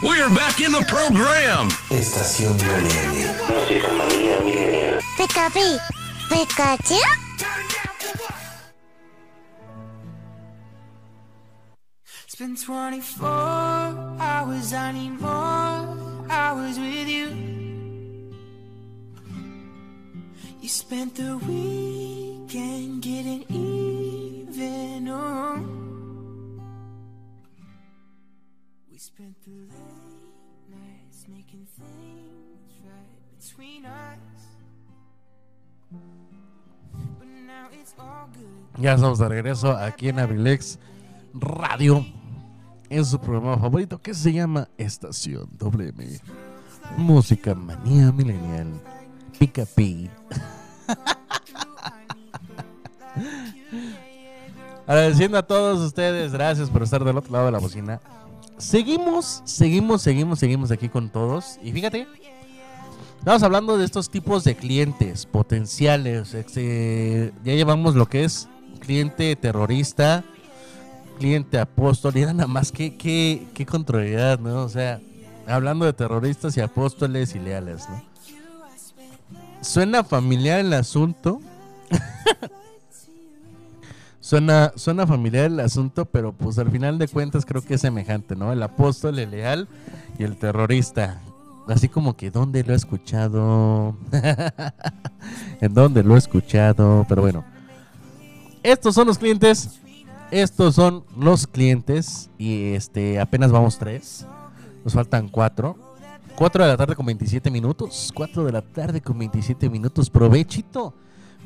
We're 0.00 0.30
back 0.30 0.60
in 0.60 0.70
the 0.70 0.84
program. 0.86 1.70
Estación 1.90 2.56
WM. 2.56 3.34
Música 3.50 3.88
manía 3.94 4.38
milenial. 4.44 5.00
Pikapi, 5.16 5.76
Pikachu. 6.28 6.94
It's 12.24 12.36
been 12.36 12.54
24 12.54 13.26
hours, 14.20 14.72
I 14.72 14.92
need 14.92 15.20
more 15.20 16.26
hours 16.30 16.78
with 16.78 17.08
you. 17.08 17.30
You 20.60 20.68
spent 20.68 21.16
the 21.16 21.38
weekend 21.38 23.02
getting 23.02 23.44
even. 23.48 23.77
Ya 38.78 38.94
estamos 38.94 39.18
de 39.18 39.28
regreso 39.28 39.76
aquí 39.76 40.10
en 40.10 40.20
Abrilex 40.20 40.78
Radio. 41.34 42.06
En 42.90 43.04
su 43.04 43.20
programa 43.20 43.58
favorito 43.58 44.00
que 44.00 44.14
se 44.14 44.32
llama 44.32 44.68
Estación 44.78 45.48
WM. 45.58 46.20
Música 46.96 47.56
manía 47.56 48.12
milenial. 48.12 48.68
Pica 49.36 49.66
pi. 49.66 50.08
Agradeciendo 54.86 55.38
a 55.38 55.42
todos 55.42 55.80
ustedes, 55.80 56.32
gracias 56.32 56.70
por 56.70 56.84
estar 56.84 57.02
del 57.02 57.18
otro 57.18 57.32
lado 57.32 57.46
de 57.46 57.52
la 57.52 57.58
bocina. 57.58 58.00
Seguimos, 58.58 59.40
seguimos, 59.44 60.02
seguimos, 60.02 60.38
seguimos 60.40 60.70
aquí 60.72 60.88
con 60.88 61.10
todos. 61.10 61.58
Y 61.62 61.72
fíjate, 61.72 62.08
estamos 63.18 63.42
hablando 63.44 63.78
de 63.78 63.84
estos 63.84 64.10
tipos 64.10 64.42
de 64.42 64.56
clientes 64.56 65.26
potenciales. 65.26 66.34
Este, 66.34 67.32
ya 67.44 67.54
llevamos 67.54 67.94
lo 67.94 68.06
que 68.06 68.24
es 68.24 68.48
cliente 68.80 69.36
terrorista, 69.36 70.24
cliente 71.20 71.58
apóstol. 71.58 72.16
Y 72.16 72.22
nada 72.22 72.48
más 72.48 72.72
que, 72.72 72.96
qué, 72.96 73.46
qué 73.54 73.64
contrariedad, 73.64 74.40
¿no? 74.40 74.64
O 74.64 74.68
sea, 74.68 75.00
hablando 75.46 75.84
de 75.84 75.92
terroristas 75.92 76.56
y 76.56 76.60
apóstoles 76.60 77.36
y 77.36 77.38
leales, 77.38 77.88
¿no? 77.88 78.02
Suena 79.60 80.02
familiar 80.02 80.58
el 80.60 80.72
asunto. 80.72 81.40
suena, 84.28 84.72
suena 84.76 85.06
familiar 85.06 85.46
el 85.46 85.58
asunto, 85.60 86.04
pero 86.04 86.34
pues 86.34 86.58
al 86.58 86.70
final 86.70 86.98
de 86.98 87.08
cuentas 87.08 87.46
creo 87.46 87.62
que 87.62 87.74
es 87.74 87.80
semejante, 87.80 88.36
¿no? 88.36 88.52
El 88.52 88.62
apóstol, 88.62 89.18
el 89.18 89.30
leal 89.30 89.68
y 90.18 90.24
el 90.24 90.36
terrorista. 90.36 91.22
Así 91.66 91.88
como 91.88 92.14
que, 92.14 92.30
¿dónde 92.30 92.62
lo 92.62 92.74
he 92.74 92.76
escuchado? 92.76 93.96
¿En 95.62 95.72
dónde 95.72 96.02
lo 96.02 96.14
he 96.14 96.18
escuchado? 96.18 97.06
Pero 97.08 97.22
bueno. 97.22 97.42
Estos 98.62 98.94
son 98.94 99.06
los 99.06 99.16
clientes. 99.16 99.80
Estos 100.30 100.74
son 100.74 101.04
los 101.16 101.46
clientes. 101.46 102.28
Y 102.36 102.74
este, 102.74 103.18
apenas 103.20 103.50
vamos 103.50 103.78
tres. 103.78 104.26
Nos 104.84 104.92
faltan 104.92 105.28
cuatro. 105.28 105.76
4 106.36 106.64
de 106.64 106.68
la 106.68 106.76
tarde 106.76 106.94
con 106.94 107.06
27 107.06 107.50
minutos. 107.50 108.12
4 108.14 108.44
de 108.44 108.52
la 108.52 108.62
tarde 108.62 109.00
con 109.00 109.18
27 109.18 109.70
minutos. 109.70 110.10
Provechito. 110.10 110.92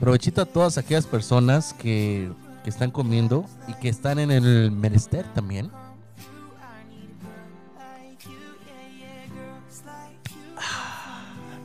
Provechito 0.00 0.42
a 0.42 0.46
todas 0.46 0.78
aquellas 0.78 1.06
personas 1.06 1.72
que, 1.74 2.28
que 2.62 2.70
están 2.70 2.90
comiendo 2.90 3.44
y 3.68 3.74
que 3.74 3.88
están 3.88 4.18
en 4.18 4.30
el 4.30 4.70
menester 4.70 5.24
también. 5.34 5.70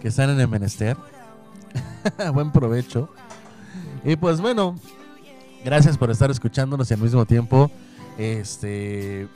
Que 0.02 0.08
están 0.10 0.30
en 0.30 0.40
el 0.40 0.48
menester. 0.48 0.96
Buen 2.34 2.52
provecho. 2.52 3.10
Y 4.04 4.16
pues 4.16 4.40
bueno, 4.40 4.76
gracias 5.66 5.98
por 5.98 6.12
estar 6.12 6.32
escuchándonos 6.32 6.90
y 6.90 6.94
al 6.94 7.00
mismo 7.00 7.26
tiempo, 7.26 7.72
este, 8.18 9.28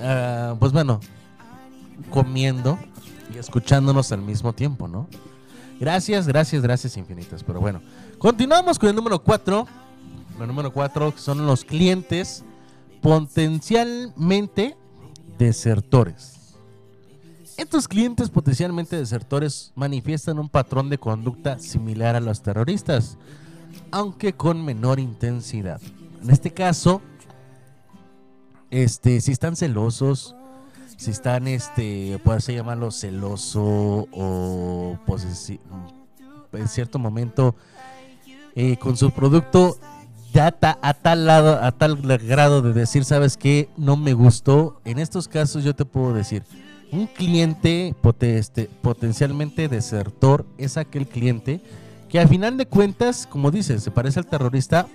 ah, 0.00 0.54
pues 0.58 0.72
bueno, 0.72 1.00
comiendo 2.10 2.78
y 3.34 3.38
escuchándonos 3.38 4.12
al 4.12 4.22
mismo 4.22 4.52
tiempo, 4.52 4.88
¿no? 4.88 5.08
Gracias, 5.78 6.26
gracias, 6.26 6.62
gracias 6.62 6.96
infinitas. 6.96 7.42
Pero 7.42 7.60
bueno, 7.60 7.80
continuamos 8.18 8.78
con 8.78 8.90
el 8.90 8.94
número 8.94 9.18
4. 9.18 9.66
Número 10.46 10.72
4 10.72 11.14
son 11.16 11.46
los 11.46 11.64
clientes 11.64 12.44
potencialmente 13.00 14.76
desertores. 15.38 16.36
Estos 17.56 17.88
clientes 17.88 18.30
potencialmente 18.30 18.96
desertores 18.96 19.72
manifiestan 19.74 20.38
un 20.38 20.48
patrón 20.48 20.88
de 20.88 20.98
conducta 20.98 21.58
similar 21.58 22.16
a 22.16 22.20
los 22.20 22.42
terroristas, 22.42 23.18
aunque 23.90 24.32
con 24.32 24.64
menor 24.64 24.98
intensidad. 24.98 25.80
En 26.22 26.30
este 26.30 26.52
caso, 26.52 27.02
este, 28.70 29.20
si 29.20 29.32
están 29.32 29.56
celosos, 29.56 30.36
si 30.96 31.10
están, 31.10 31.48
este, 31.48 32.18
puede 32.24 32.40
llamarlo 32.54 32.90
celoso 32.90 33.62
o 34.12 34.98
posesi- 35.06 35.60
en 36.52 36.68
cierto 36.68 36.98
momento 36.98 37.54
eh, 38.54 38.76
con 38.76 38.96
su 38.96 39.10
producto 39.10 39.76
ya 40.32 40.50
ta- 40.52 40.78
a 40.82 40.94
tal 40.94 41.26
lado, 41.26 41.62
a 41.62 41.72
tal 41.72 41.96
grado 41.96 42.62
de 42.62 42.72
decir, 42.72 43.04
sabes 43.04 43.36
qué, 43.36 43.68
no 43.76 43.96
me 43.96 44.12
gustó. 44.12 44.80
En 44.84 44.98
estos 44.98 45.28
casos 45.28 45.64
yo 45.64 45.74
te 45.74 45.84
puedo 45.84 46.12
decir, 46.14 46.42
un 46.92 47.06
cliente 47.06 47.94
este, 48.20 48.68
potencialmente 48.82 49.68
desertor 49.68 50.46
es 50.58 50.76
aquel 50.76 51.06
cliente 51.06 51.60
que 52.08 52.18
al 52.18 52.28
final 52.28 52.56
de 52.56 52.66
cuentas, 52.66 53.26
como 53.26 53.50
dices, 53.50 53.82
se 53.82 53.90
parece 53.92 54.18
al 54.18 54.26
terrorista, 54.26 54.86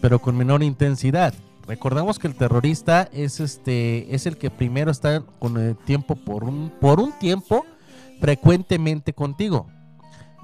pero 0.00 0.18
con 0.18 0.36
menor 0.36 0.62
intensidad. 0.62 1.34
Recordamos 1.66 2.18
que 2.18 2.28
el 2.28 2.34
terrorista 2.36 3.08
es 3.12 3.40
este 3.40 4.14
es 4.14 4.26
el 4.26 4.36
que 4.38 4.50
primero 4.50 4.90
está 4.90 5.22
con 5.38 5.56
el 5.56 5.76
tiempo 5.76 6.14
por 6.14 6.44
un 6.44 6.70
por 6.80 7.00
un 7.00 7.12
tiempo 7.18 7.66
frecuentemente 8.20 9.12
contigo 9.12 9.66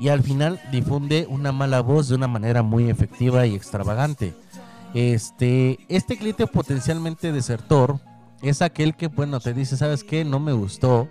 y 0.03 0.09
al 0.09 0.23
final 0.23 0.61
difunde 0.73 1.27
una 1.31 1.53
mala 1.53 1.81
voz 1.81 2.09
de 2.09 2.17
una 2.17 2.27
manera 2.27 2.63
muy 2.65 2.91
efectiva 2.91 3.47
y 3.47 3.55
extravagante. 3.55 4.35
Este 4.95 5.79
este 5.89 6.19
cliente 6.19 6.47
potencialmente 6.47 7.31
desertor 7.33 8.01
es 8.43 8.61
aquel 8.63 8.95
que 8.97 9.07
bueno 9.07 9.39
te 9.39 9.55
dice 9.55 9.77
sabes 9.77 10.03
qué 10.05 10.25
no 10.25 10.41
me 10.41 10.53
gustó 10.53 11.09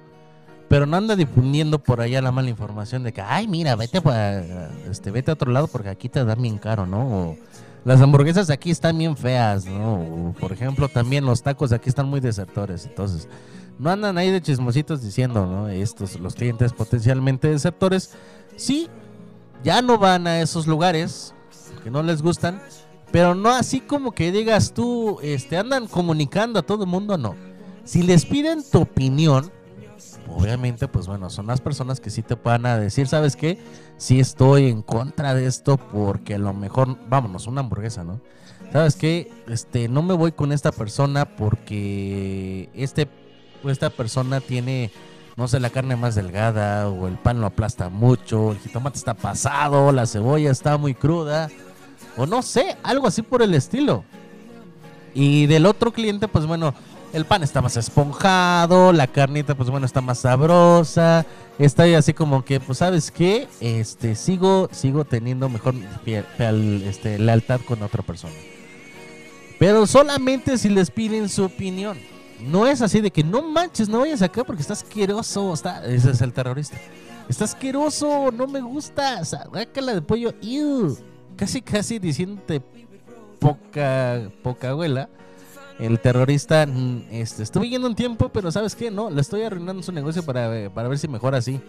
pero 0.67 0.85
no 0.85 0.97
anda 0.97 1.15
difundiendo 1.15 1.79
por 1.79 2.01
allá 2.01 2.21
la 2.21 2.31
mala 2.31 2.49
información 2.49 3.03
de 3.03 3.13
que 3.13 3.21
ay 3.21 3.47
mira 3.47 3.75
vete 3.75 4.01
pa- 4.01 4.39
este 4.89 5.09
vete 5.09 5.31
a 5.31 5.33
otro 5.35 5.51
lado 5.51 5.67
porque 5.67 5.89
aquí 5.89 6.09
te 6.09 6.23
dan 6.23 6.41
bien 6.41 6.57
caro 6.57 6.85
no 6.85 6.99
o, 7.29 7.37
las 7.83 7.99
hamburguesas 8.01 8.45
de 8.45 8.53
aquí 8.53 8.69
están 8.69 8.95
bien 8.99 9.17
feas, 9.17 9.65
¿no? 9.65 9.95
O, 9.95 10.35
por 10.39 10.51
ejemplo, 10.51 10.87
también 10.87 11.25
los 11.25 11.41
tacos 11.41 11.71
de 11.71 11.77
aquí 11.77 11.89
están 11.89 12.07
muy 12.07 12.19
desertores. 12.19 12.85
Entonces, 12.85 13.27
no 13.79 13.89
andan 13.89 14.17
ahí 14.17 14.31
de 14.31 14.41
chismositos 14.41 15.01
diciendo, 15.01 15.45
¿no? 15.45 15.67
Estos, 15.69 16.19
los 16.19 16.35
clientes 16.35 16.73
potencialmente 16.73 17.47
desertores, 17.47 18.11
sí, 18.55 18.89
ya 19.63 19.81
no 19.81 19.97
van 19.97 20.27
a 20.27 20.41
esos 20.41 20.67
lugares 20.67 21.33
que 21.83 21.91
no 21.91 22.03
les 22.03 22.21
gustan, 22.21 22.61
pero 23.11 23.35
no 23.35 23.49
así 23.49 23.79
como 23.81 24.11
que 24.11 24.31
digas 24.31 24.73
tú, 24.73 25.19
este, 25.21 25.57
andan 25.57 25.87
comunicando 25.87 26.59
a 26.59 26.63
todo 26.63 26.83
el 26.83 26.89
mundo, 26.89 27.17
no. 27.17 27.35
Si 27.83 28.03
les 28.03 28.25
piden 28.25 28.63
tu 28.63 28.81
opinión, 28.81 29.51
obviamente, 30.27 30.87
pues 30.87 31.07
bueno, 31.07 31.29
son 31.29 31.47
las 31.47 31.61
personas 31.61 31.99
que 31.99 32.09
sí 32.09 32.21
te 32.21 32.35
van 32.35 32.65
a 32.65 32.77
decir, 32.77 33.07
¿sabes 33.07 33.35
qué? 33.35 33.57
Sí 33.97 34.19
estoy 34.19 34.67
en 34.67 34.81
contra 34.81 35.33
de 35.33 35.45
esto 35.45 35.77
porque 35.77 36.35
a 36.35 36.39
lo 36.39 36.53
mejor, 36.53 36.97
vámonos, 37.09 37.47
una 37.47 37.61
hamburguesa, 37.61 38.03
¿no? 38.03 38.21
¿Sabes 38.71 38.95
qué? 38.95 39.31
Este, 39.47 39.89
no 39.89 40.01
me 40.01 40.13
voy 40.13 40.31
con 40.31 40.53
esta 40.53 40.71
persona 40.71 41.25
porque 41.35 42.69
este, 42.73 43.07
esta 43.69 43.89
persona 43.89 44.41
tiene, 44.41 44.91
no 45.35 45.47
sé, 45.47 45.59
la 45.59 45.69
carne 45.69 45.95
más 45.95 46.15
delgada 46.15 46.89
o 46.89 47.07
el 47.07 47.15
pan 47.15 47.41
lo 47.41 47.47
aplasta 47.47 47.89
mucho, 47.89 48.51
el 48.51 48.59
jitomate 48.59 48.97
está 48.97 49.13
pasado, 49.13 49.91
la 49.91 50.05
cebolla 50.05 50.51
está 50.51 50.77
muy 50.77 50.93
cruda 50.93 51.49
o 52.17 52.25
no 52.25 52.41
sé, 52.41 52.77
algo 52.83 53.07
así 53.07 53.21
por 53.21 53.41
el 53.41 53.53
estilo. 53.53 54.03
Y 55.13 55.45
del 55.47 55.65
otro 55.65 55.91
cliente, 55.91 56.27
pues 56.27 56.45
bueno, 56.45 56.73
el 57.13 57.25
pan 57.25 57.43
está 57.43 57.61
más 57.61 57.75
esponjado, 57.75 58.93
la 58.93 59.07
carnita, 59.07 59.55
pues 59.55 59.69
bueno, 59.69 59.85
está 59.85 60.01
más 60.01 60.19
sabrosa. 60.19 61.25
Está 61.59 61.83
así 61.97 62.13
como 62.13 62.45
que, 62.45 62.59
pues, 62.59 62.77
¿sabes 62.77 63.11
qué? 63.11 63.47
Este, 63.59 64.15
sigo, 64.15 64.69
sigo 64.71 65.03
teniendo 65.05 65.49
mejor 65.49 65.75
este, 66.05 67.19
lealtad 67.19 67.59
con 67.67 67.83
otra 67.83 68.01
persona. 68.01 68.33
Pero 69.59 69.85
solamente 69.85 70.57
si 70.57 70.69
les 70.69 70.89
piden 70.89 71.29
su 71.29 71.43
opinión. 71.43 71.97
No 72.43 72.67
es 72.67 72.81
así 72.81 73.01
de 73.01 73.11
que 73.11 73.23
no 73.23 73.41
manches, 73.41 73.87
no 73.87 73.99
vayas 73.99 74.21
acá 74.21 74.43
porque 74.43 74.61
está 74.61 74.73
asqueroso. 74.73 75.53
Está, 75.53 75.85
ese 75.85 76.11
es 76.11 76.21
el 76.21 76.33
terrorista. 76.33 76.77
Está 77.29 77.45
asqueroso, 77.45 78.31
no 78.31 78.47
me 78.47 78.61
gusta. 78.61 79.23
Sácala 79.23 79.93
de 79.93 80.01
pollo. 80.01 80.33
Ew. 80.41 80.97
Casi, 81.35 81.61
casi 81.61 81.99
diciéndote 81.99 82.61
poca, 83.39 84.31
poca 84.43 84.69
abuela. 84.69 85.09
El 85.79 85.99
terrorista, 85.99 86.65
mm, 86.67 87.07
este, 87.11 87.41
estuve 87.43 87.67
yendo 87.67 87.87
un 87.87 87.95
tiempo, 87.95 88.29
pero 88.29 88.51
¿sabes 88.51 88.75
qué? 88.75 88.91
No, 88.91 89.09
le 89.09 89.19
estoy 89.21 89.41
arruinando 89.41 89.81
su 89.81 89.91
negocio 89.91 90.23
para, 90.23 90.55
eh, 90.55 90.69
para 90.69 90.87
ver 90.87 90.99
si 90.99 91.07
mejora 91.07 91.39
así. 91.39 91.59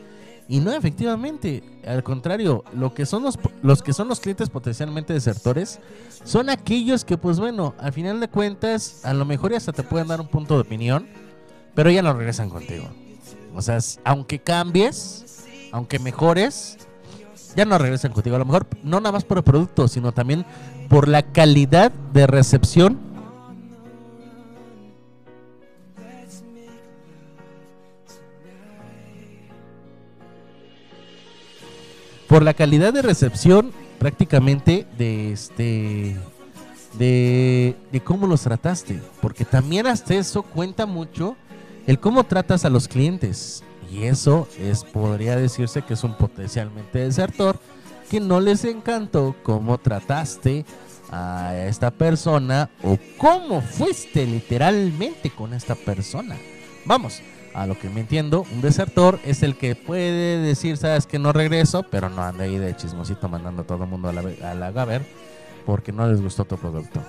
Y 0.53 0.61
no, 0.61 0.71
efectivamente, 0.75 1.63
al 1.87 2.03
contrario, 2.03 2.63
lo 2.75 2.93
que 2.93 3.07
son 3.07 3.23
los, 3.23 3.39
los 3.63 3.83
que 3.83 3.95
son 3.95 4.07
los 4.07 4.21
clientes 4.21 4.51
potencialmente 4.51 5.15
desertores 5.15 5.81
son 6.25 6.51
aquellos 6.51 7.07
que, 7.07 7.17
pues 7.17 7.41
bueno, 7.41 7.75
al 7.79 7.95
final 7.95 8.21
de 8.21 8.29
cuentas, 8.29 9.01
a 9.07 9.15
lo 9.15 9.25
mejor 9.25 9.55
hasta 9.55 9.73
te 9.73 9.83
pueden 9.83 10.09
dar 10.09 10.21
un 10.21 10.27
punto 10.27 10.57
de 10.57 10.61
opinión, 10.61 11.09
pero 11.75 11.91
ya 11.91 12.03
no 12.03 12.13
regresan 12.13 12.51
contigo. 12.51 12.85
O 13.55 13.63
sea, 13.63 13.79
aunque 14.05 14.41
cambies, 14.41 15.47
aunque 15.73 15.99
mejores, 15.99 16.77
ya 17.57 17.65
no 17.65 17.79
regresan 17.79 18.13
contigo. 18.13 18.37
A 18.37 18.41
lo 18.41 18.45
mejor 18.45 18.67
no 18.83 19.01
nada 19.01 19.13
más 19.13 19.25
por 19.25 19.39
el 19.39 19.45
producto, 19.45 19.89
sino 19.89 20.13
también 20.13 20.45
por 20.91 21.09
la 21.09 21.23
calidad 21.23 21.93
de 22.13 22.27
recepción 22.27 22.99
por 32.33 32.43
la 32.43 32.55
calidad 32.55 32.95
de 32.95 33.03
recepción 33.03 33.73
prácticamente 33.99 34.87
de 34.97 35.33
este 35.33 36.17
de, 36.95 37.77
de 37.93 38.01
cómo 38.01 38.27
los 38.27 38.41
trataste 38.41 39.03
porque 39.21 39.45
también 39.45 39.87
hasta 39.87 40.15
eso 40.15 40.43
cuenta 40.43 40.87
mucho 40.87 41.37
el 41.87 42.01
cómo 42.01 42.25
tratas 42.25 42.65
a 42.65 42.71
los 42.71 42.89
clientes. 42.89 43.63
Y 43.93 44.05
eso 44.05 44.49
es 44.59 44.83
podría 44.83 45.37
decirse 45.37 45.83
que 45.83 45.93
es 45.93 46.05
un 46.05 46.15
potencialmente 46.17 47.01
desertor 47.01 47.59
que 48.09 48.19
no 48.19 48.41
les 48.41 48.65
encantó 48.65 49.37
cómo 49.43 49.77
trataste 49.77 50.65
a 51.11 51.55
esta 51.59 51.91
persona 51.91 52.71
o 52.83 52.97
cómo 53.19 53.61
fuiste 53.61 54.25
literalmente 54.25 55.29
con 55.29 55.53
esta 55.53 55.75
persona. 55.75 56.39
Vamos 56.87 57.21
a 57.55 57.67
lo 57.67 57.79
que 57.79 57.89
me 57.89 58.01
entiendo, 58.01 58.47
un 58.53 58.61
desertor 58.61 59.19
es 59.25 59.43
el 59.43 59.57
que 59.57 59.75
puede 59.75 60.39
decir, 60.39 60.77
sabes 60.77 61.07
que 61.07 61.19
no 61.19 61.33
regreso, 61.33 61.85
pero 61.91 62.09
no 62.09 62.23
anda 62.23 62.45
ahí 62.45 62.59
de 62.59 62.77
chismosito 62.77 63.29
mandando 63.29 63.63
a 63.63 63.67
todo 63.67 63.85
el 63.85 63.91
mundo 63.91 64.09
a 64.09 64.13
la, 64.13 64.69
a 64.69 64.71
Gaber 64.71 65.03
porque 65.67 65.93
no 65.93 66.07
les 66.09 66.21
gustó 66.21 66.45
tu 66.45 66.57
producto. 66.57 67.03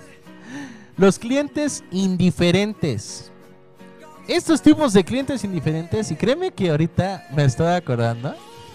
Los 0.96 1.18
clientes 1.18 1.84
indiferentes. 1.90 3.30
Estos 4.28 4.60
tipos 4.60 4.92
de 4.92 5.04
clientes 5.04 5.44
indiferentes, 5.44 6.10
y 6.10 6.16
créeme 6.16 6.50
que 6.50 6.70
ahorita 6.70 7.28
me 7.34 7.44
estoy 7.44 7.68
acordando. 7.68 8.34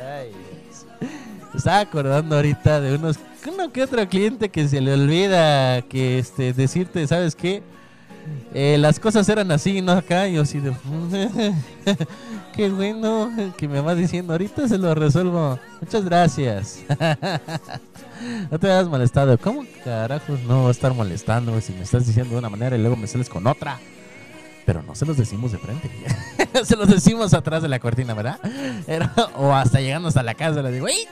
Ay. 0.00 0.30
Estaba 1.54 1.80
acordando 1.80 2.36
ahorita 2.36 2.80
de 2.80 2.94
unos 2.94 3.18
uno 3.46 3.72
que 3.72 3.82
otro 3.82 4.08
cliente 4.08 4.48
que 4.48 4.68
se 4.68 4.80
le 4.80 4.94
olvida 4.94 5.82
que 5.82 6.18
este 6.18 6.52
decirte, 6.52 7.06
¿sabes 7.06 7.34
qué? 7.34 7.62
Eh, 8.52 8.76
las 8.78 9.00
cosas 9.00 9.28
eran 9.28 9.50
así, 9.50 9.82
no 9.82 9.92
acá, 9.92 10.28
yo 10.28 10.42
así 10.42 10.60
de 10.60 10.72
qué 12.54 12.70
bueno 12.70 13.30
que 13.56 13.66
me 13.66 13.80
va 13.80 13.94
diciendo, 13.94 14.32
ahorita 14.32 14.68
se 14.68 14.78
lo 14.78 14.94
resuelvo. 14.94 15.58
Muchas 15.80 16.04
gracias. 16.04 16.84
no 18.50 18.58
te 18.58 18.70
hayas 18.70 18.88
molestado. 18.88 19.36
¿Cómo 19.38 19.64
carajos 19.84 20.40
no 20.42 20.60
voy 20.60 20.68
a 20.68 20.70
estar 20.70 20.94
molestando 20.94 21.60
si 21.60 21.72
me 21.72 21.82
estás 21.82 22.06
diciendo 22.06 22.32
de 22.32 22.38
una 22.38 22.48
manera 22.48 22.76
y 22.76 22.80
luego 22.80 22.96
me 22.96 23.06
sales 23.06 23.28
con 23.28 23.46
otra? 23.46 23.78
Pero 24.64 24.82
no 24.82 24.94
se 24.94 25.04
los 25.04 25.16
decimos 25.16 25.52
de 25.52 25.58
frente. 25.58 25.90
se 26.64 26.76
los 26.76 26.88
decimos 26.88 27.34
atrás 27.34 27.62
de 27.62 27.68
la 27.68 27.80
cortina, 27.80 28.14
¿verdad? 28.14 28.38
O 29.36 29.52
hasta 29.52 29.80
llegando 29.80 30.08
hasta 30.08 30.22
la 30.22 30.34
casa 30.34 30.62
le 30.62 30.70
digo, 30.70 30.86
¡Ey! 30.86 31.06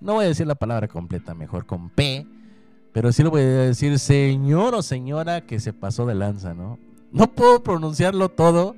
no 0.00 0.14
voy 0.14 0.24
a 0.24 0.28
decir 0.28 0.46
la 0.46 0.54
palabra 0.54 0.88
completa, 0.88 1.34
mejor 1.34 1.66
con 1.66 1.90
P. 1.90 2.26
Pero 2.92 3.12
sí 3.12 3.22
lo 3.22 3.30
voy 3.30 3.40
a 3.40 3.44
decir, 3.44 3.98
señor 3.98 4.74
o 4.74 4.82
señora 4.82 5.40
que 5.40 5.60
se 5.60 5.72
pasó 5.72 6.04
de 6.06 6.14
lanza, 6.14 6.54
¿no? 6.54 6.78
No 7.10 7.26
puedo 7.26 7.62
pronunciarlo 7.62 8.28
todo. 8.28 8.76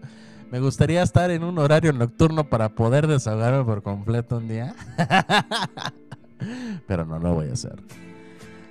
Me 0.51 0.61
gustaría 0.61 1.03
estar 1.03 1.31
en 1.31 1.43
un 1.43 1.59
horario 1.59 1.93
nocturno 1.93 2.49
para 2.49 2.69
poder 2.69 3.07
desahogarme 3.07 3.65
por 3.65 3.82
completo 3.82 4.36
un 4.36 4.49
día. 4.49 4.74
Pero 6.86 7.05
no 7.05 7.19
lo 7.19 7.35
voy 7.35 7.49
a 7.49 7.55
hacer. 7.55 7.82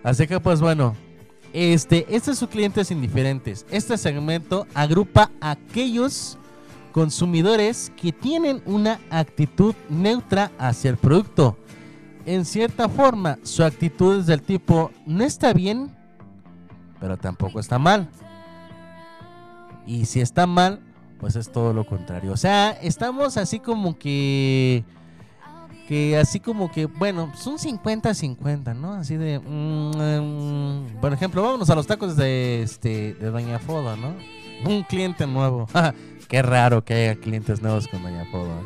Así 0.03 0.27
que 0.27 0.39
pues 0.39 0.61
bueno, 0.61 0.95
este, 1.53 2.05
este 2.09 2.31
es 2.31 2.37
su 2.37 2.47
clientes 2.47 2.89
indiferentes. 2.89 3.65
Este 3.69 3.97
segmento 3.97 4.65
agrupa 4.73 5.29
a 5.41 5.51
aquellos 5.51 6.37
consumidores 6.93 7.91
que 7.95 8.11
tienen 8.11 8.61
una 8.65 8.99
actitud 9.09 9.75
neutra 9.89 10.51
hacia 10.57 10.91
el 10.91 10.97
producto. 10.97 11.57
En 12.25 12.45
cierta 12.45 12.87
forma, 12.87 13.37
su 13.43 13.63
actitud 13.63 14.19
es 14.19 14.25
del 14.25 14.41
tipo, 14.41 14.91
no 15.05 15.23
está 15.23 15.53
bien, 15.53 15.91
pero 16.99 17.17
tampoco 17.17 17.59
está 17.59 17.77
mal. 17.77 18.09
Y 19.85 20.05
si 20.05 20.21
está 20.21 20.47
mal, 20.47 20.79
pues 21.19 21.35
es 21.35 21.51
todo 21.51 21.73
lo 21.73 21.85
contrario. 21.85 22.31
O 22.31 22.37
sea, 22.37 22.71
estamos 22.71 23.37
así 23.37 23.59
como 23.59 23.97
que 23.97 24.85
que 25.87 26.17
así 26.17 26.39
como 26.39 26.71
que, 26.71 26.85
bueno, 26.85 27.31
son 27.35 27.57
50-50, 27.57 28.75
¿no? 28.75 28.93
Así 28.93 29.17
de, 29.17 29.39
mm, 29.39 29.91
mm, 29.97 31.01
por 31.01 31.13
ejemplo, 31.13 31.43
vámonos 31.43 31.69
a 31.69 31.75
los 31.75 31.85
tacos 31.87 32.15
de, 32.15 32.63
este, 32.63 33.15
de 33.15 33.31
Doña 33.31 33.59
Foda, 33.59 33.97
¿no? 33.97 34.15
Un 34.65 34.83
cliente 34.83 35.27
nuevo. 35.27 35.67
Qué 36.29 36.41
raro 36.41 36.83
que 36.85 36.93
haya 36.93 37.15
clientes 37.15 37.61
nuevos 37.61 37.87
con 37.87 38.01
Doña 38.01 38.25
Foda. 38.31 38.61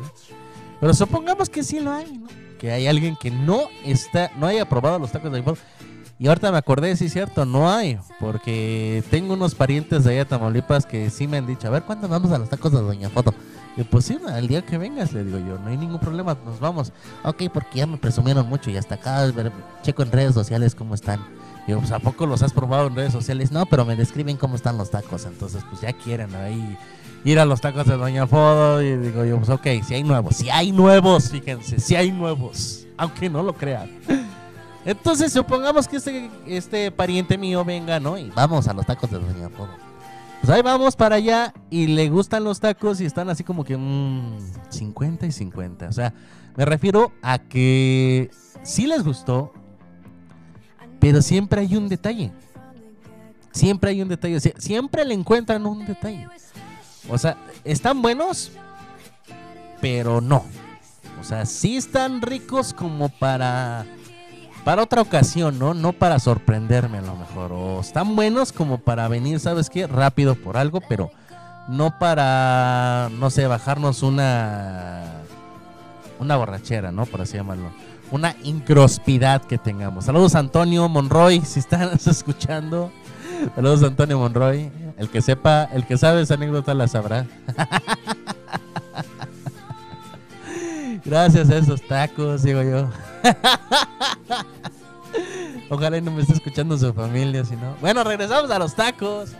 Pero 0.80 0.94
supongamos 0.94 1.50
que 1.50 1.64
sí 1.64 1.80
lo 1.80 1.90
hay, 1.90 2.18
¿no? 2.18 2.47
Que 2.58 2.72
hay 2.72 2.86
alguien 2.86 3.16
que 3.16 3.30
no 3.30 3.68
está, 3.84 4.30
no 4.36 4.46
haya 4.46 4.68
probado 4.68 4.98
los 4.98 5.12
tacos 5.12 5.32
de 5.32 5.42
Foda. 5.42 5.58
Y 6.20 6.26
ahorita 6.26 6.50
me 6.50 6.58
acordé, 6.58 6.96
sí 6.96 7.08
cierto, 7.08 7.44
no 7.44 7.70
hay, 7.70 7.96
porque 8.18 9.04
tengo 9.08 9.34
unos 9.34 9.54
parientes 9.54 10.02
de 10.02 10.10
allá 10.10 10.18
de 10.20 10.24
Tamaulipas 10.24 10.84
que 10.84 11.10
sí 11.10 11.28
me 11.28 11.36
han 11.36 11.46
dicho, 11.46 11.68
a 11.68 11.70
ver, 11.70 11.84
¿cuándo 11.84 12.08
vamos 12.08 12.32
a 12.32 12.38
los 12.38 12.48
tacos 12.48 12.72
de 12.72 12.80
Doña 12.80 13.08
Foto? 13.08 13.32
Y 13.76 13.84
pues 13.84 14.06
sí, 14.06 14.18
al 14.26 14.48
día 14.48 14.62
que 14.62 14.78
vengas, 14.78 15.12
le 15.12 15.22
digo 15.22 15.38
yo, 15.38 15.56
no 15.60 15.68
hay 15.68 15.76
ningún 15.76 16.00
problema, 16.00 16.36
nos 16.44 16.58
vamos. 16.58 16.92
Ok, 17.22 17.44
porque 17.54 17.78
ya 17.78 17.86
me 17.86 17.98
presumieron 17.98 18.48
mucho 18.48 18.68
y 18.68 18.76
hasta 18.76 18.96
acá 18.96 19.32
checo 19.82 20.02
en 20.02 20.10
redes 20.10 20.34
sociales 20.34 20.74
cómo 20.74 20.96
están. 20.96 21.24
Digo, 21.68 21.78
pues 21.78 21.92
¿a 21.92 22.00
poco 22.00 22.26
los 22.26 22.42
has 22.42 22.52
probado 22.52 22.88
en 22.88 22.96
redes 22.96 23.12
sociales? 23.12 23.52
No, 23.52 23.64
pero 23.66 23.84
me 23.84 23.94
describen 23.94 24.36
cómo 24.36 24.56
están 24.56 24.76
los 24.76 24.90
tacos, 24.90 25.24
entonces 25.26 25.62
pues 25.70 25.82
ya 25.82 25.92
quieren 25.92 26.34
ahí 26.34 26.76
ir 27.24 27.38
a 27.38 27.44
los 27.44 27.60
tacos 27.60 27.86
de 27.86 27.96
Doña 27.96 28.26
Fodo 28.26 28.82
y 28.82 28.96
digo 28.96 29.24
yo, 29.24 29.36
pues 29.38 29.50
ok, 29.50 29.66
si 29.86 29.94
hay 29.94 30.02
nuevos, 30.02 30.36
si 30.36 30.50
hay 30.50 30.72
nuevos, 30.72 31.30
fíjense, 31.30 31.80
si 31.80 31.96
hay 31.96 32.12
nuevos, 32.12 32.86
aunque 32.96 33.28
no 33.28 33.42
lo 33.42 33.52
crean. 33.52 33.90
Entonces, 34.84 35.32
supongamos 35.32 35.86
que 35.86 35.96
este, 35.96 36.30
este 36.46 36.90
pariente 36.90 37.36
mío 37.36 37.64
venga, 37.64 38.00
¿no? 38.00 38.16
Y 38.16 38.30
vamos 38.30 38.68
a 38.68 38.72
los 38.72 38.86
tacos 38.86 39.10
de 39.10 39.18
Doña 39.18 39.50
Fodo. 39.50 39.88
Pues 40.40 40.50
ahí 40.50 40.62
vamos 40.62 40.94
para 40.96 41.16
allá 41.16 41.52
y 41.68 41.88
le 41.88 42.08
gustan 42.08 42.44
los 42.44 42.60
tacos 42.60 43.00
y 43.00 43.04
están 43.04 43.28
así 43.28 43.42
como 43.42 43.64
que 43.64 43.76
mm, 43.76 44.38
50 44.70 45.26
y 45.26 45.32
50. 45.32 45.88
O 45.88 45.92
sea, 45.92 46.14
me 46.56 46.64
refiero 46.64 47.12
a 47.22 47.38
que 47.38 48.30
sí 48.62 48.86
les 48.86 49.04
gustó, 49.04 49.52
pero 51.00 51.22
siempre 51.22 51.60
hay 51.62 51.76
un 51.76 51.88
detalle. 51.88 52.32
Siempre 53.50 53.90
hay 53.90 54.00
un 54.00 54.08
detalle. 54.08 54.38
siempre 54.40 55.04
le 55.04 55.14
encuentran 55.14 55.66
un 55.66 55.84
detalle. 55.84 56.28
O 57.08 57.18
sea, 57.18 57.36
están 57.64 58.02
buenos, 58.02 58.52
pero 59.80 60.20
no. 60.20 60.44
O 61.20 61.24
sea, 61.24 61.46
sí 61.46 61.76
están 61.76 62.22
ricos 62.22 62.72
como 62.72 63.08
para 63.08 63.86
para 64.64 64.82
otra 64.82 65.00
ocasión, 65.00 65.58
¿no? 65.58 65.72
No 65.72 65.94
para 65.94 66.18
sorprenderme 66.18 66.98
a 66.98 67.02
lo 67.02 67.16
mejor. 67.16 67.52
O 67.52 67.80
están 67.80 68.14
buenos 68.14 68.52
como 68.52 68.78
para 68.78 69.08
venir, 69.08 69.40
¿sabes 69.40 69.70
qué? 69.70 69.86
Rápido 69.86 70.34
por 70.34 70.56
algo, 70.58 70.80
pero 70.86 71.10
no 71.68 71.98
para, 71.98 73.08
no 73.18 73.30
sé, 73.30 73.46
bajarnos 73.46 74.02
una 74.02 75.22
una 76.18 76.36
borrachera, 76.36 76.92
¿no? 76.92 77.06
Por 77.06 77.22
así 77.22 77.36
llamarlo. 77.36 77.70
Una 78.10 78.36
incrospidad 78.42 79.42
que 79.42 79.58
tengamos. 79.58 80.04
Saludos 80.06 80.34
Antonio 80.34 80.88
Monroy, 80.88 81.40
si 81.40 81.60
están 81.60 81.90
escuchando. 82.06 82.92
Saludos 83.54 83.82
Antonio 83.82 84.18
Monroy. 84.18 84.70
El 84.96 85.08
que 85.08 85.22
sepa, 85.22 85.64
el 85.64 85.86
que 85.86 85.96
sabe 85.96 86.22
esa 86.22 86.34
anécdota 86.34 86.74
la 86.74 86.88
sabrá. 86.88 87.26
Gracias 91.04 91.48
a 91.50 91.56
esos 91.56 91.80
tacos, 91.82 92.42
digo 92.42 92.62
yo. 92.62 92.88
Ojalá 95.70 95.98
y 95.98 96.02
no 96.02 96.10
me 96.10 96.22
esté 96.22 96.34
escuchando 96.34 96.76
su 96.76 96.92
familia, 96.92 97.44
si 97.44 97.54
no. 97.56 97.76
Bueno, 97.80 98.02
regresamos 98.04 98.50
a 98.50 98.58
los 98.58 98.74
tacos. 98.74 99.30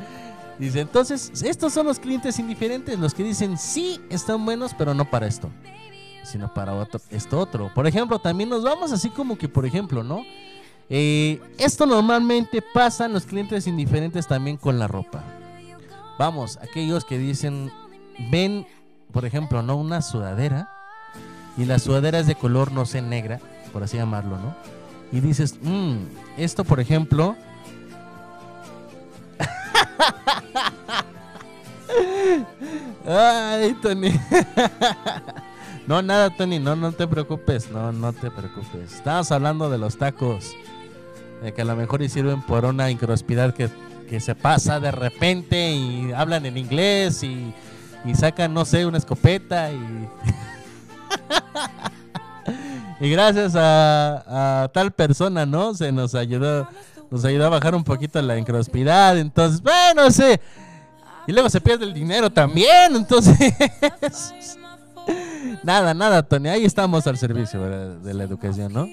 Dice, 0.58 0.80
entonces, 0.80 1.30
estos 1.42 1.72
son 1.72 1.86
los 1.86 1.98
clientes 1.98 2.38
indiferentes, 2.38 2.98
los 2.98 3.14
que 3.14 3.22
dicen, 3.22 3.56
sí, 3.56 4.00
están 4.10 4.44
buenos, 4.44 4.74
pero 4.74 4.92
no 4.92 5.08
para 5.08 5.26
esto, 5.26 5.50
sino 6.24 6.52
para 6.52 6.74
otro, 6.74 7.00
esto 7.10 7.38
otro. 7.38 7.70
Por 7.74 7.86
ejemplo, 7.86 8.18
también 8.18 8.48
nos 8.50 8.64
vamos 8.64 8.90
así 8.90 9.08
como 9.08 9.38
que, 9.38 9.48
por 9.48 9.64
ejemplo, 9.66 10.02
¿no? 10.02 10.24
Eh, 10.90 11.40
esto 11.58 11.86
normalmente 11.86 12.62
pasa 12.62 13.06
en 13.06 13.12
los 13.12 13.26
clientes 13.26 13.66
indiferentes 13.66 14.26
también 14.26 14.56
con 14.56 14.78
la 14.78 14.88
ropa. 14.88 15.22
Vamos, 16.18 16.58
aquellos 16.62 17.04
que 17.04 17.18
dicen, 17.18 17.70
ven, 18.30 18.66
por 19.12 19.24
ejemplo, 19.24 19.62
¿no? 19.62 19.76
Una 19.76 20.02
sudadera 20.02 20.70
y 21.56 21.64
la 21.64 21.78
sudadera 21.78 22.20
es 22.20 22.26
de 22.26 22.34
color, 22.34 22.72
no 22.72 22.86
sé, 22.86 23.02
negra, 23.02 23.40
por 23.72 23.82
así 23.82 23.96
llamarlo, 23.96 24.38
¿no? 24.38 24.54
Y 25.12 25.20
dices, 25.20 25.58
mmm, 25.60 25.96
esto, 26.36 26.64
por 26.64 26.80
ejemplo... 26.80 27.36
Ay, 33.06 33.76
Tony. 33.80 34.12
no, 35.86 36.02
nada, 36.02 36.36
Tony, 36.36 36.58
no, 36.58 36.76
no 36.76 36.92
te 36.92 37.06
preocupes, 37.06 37.70
no, 37.70 37.92
no 37.92 38.12
te 38.12 38.30
preocupes. 38.30 38.94
Estamos 38.94 39.32
hablando 39.32 39.70
de 39.70 39.78
los 39.78 39.96
tacos, 39.96 40.54
de 41.42 41.52
que 41.52 41.62
a 41.62 41.64
lo 41.64 41.76
mejor 41.76 42.02
y 42.02 42.08
sirven 42.08 42.42
por 42.42 42.64
una 42.64 42.90
incrospidad 42.90 43.54
que, 43.54 43.68
que 44.08 44.20
se 44.20 44.34
pasa 44.34 44.80
de 44.80 44.90
repente 44.90 45.72
y 45.72 46.12
hablan 46.12 46.46
en 46.46 46.56
inglés 46.56 47.22
y, 47.22 47.54
y 48.04 48.14
sacan, 48.14 48.54
no 48.54 48.64
sé, 48.64 48.86
una 48.86 48.98
escopeta 48.98 49.70
y... 49.72 50.08
y 53.00 53.10
gracias 53.10 53.52
a, 53.56 54.70
tal 54.72 54.92
persona, 54.92 55.46
¿no? 55.46 55.74
Se 55.74 55.92
nos 55.92 56.14
ayudó, 56.14 56.68
nos 57.10 57.24
ayudó 57.24 57.46
a 57.46 57.50
bajar 57.50 57.74
un 57.74 57.84
poquito 57.84 58.20
la 58.22 58.38
incrospidad. 58.38 59.18
Entonces, 59.18 59.62
bueno, 59.62 60.10
sé. 60.10 60.40
Y 61.26 61.32
luego 61.32 61.50
se 61.50 61.60
pierde 61.60 61.84
el 61.84 61.94
dinero 61.94 62.30
también. 62.30 62.96
Entonces, 62.96 63.36
nada, 65.62 65.92
nada, 65.94 66.22
Tony. 66.22 66.48
Ahí 66.48 66.64
estamos 66.64 67.06
al 67.06 67.18
servicio 67.18 67.60
de 68.00 68.14
la 68.14 68.24
educación, 68.24 68.72
¿no? 68.72 68.86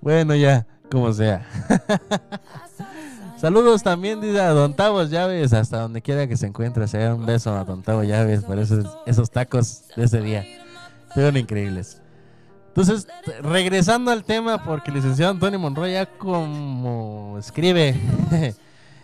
Bueno, 0.00 0.34
ya, 0.34 0.66
como 0.90 1.12
sea. 1.12 1.46
Saludos 3.36 3.82
también, 3.82 4.20
dice 4.20 4.40
a 4.40 4.50
Don 4.50 4.74
Tavo 4.74 5.02
Llaves, 5.02 5.52
hasta 5.52 5.80
donde 5.80 6.00
quiera 6.00 6.26
que 6.26 6.36
se 6.36 6.46
encuentre. 6.46 6.88
sea 6.88 7.14
un 7.14 7.26
beso 7.26 7.54
a 7.54 7.64
Don 7.64 7.82
Tavo 7.82 8.02
Llaves 8.02 8.42
por 8.44 8.58
esos, 8.58 8.86
esos 9.06 9.30
tacos 9.30 9.82
de 9.96 10.04
ese 10.04 10.20
día. 10.20 10.46
Fueron 11.12 11.36
increíbles. 11.36 12.00
Entonces, 12.68 13.06
regresando 13.40 14.10
al 14.10 14.24
tema, 14.24 14.64
porque 14.64 14.90
el 14.90 14.96
licenciado 14.96 15.30
Antonio 15.30 15.60
Monroy 15.60 15.92
ya 15.92 16.06
como 16.06 17.36
escribe, 17.38 17.94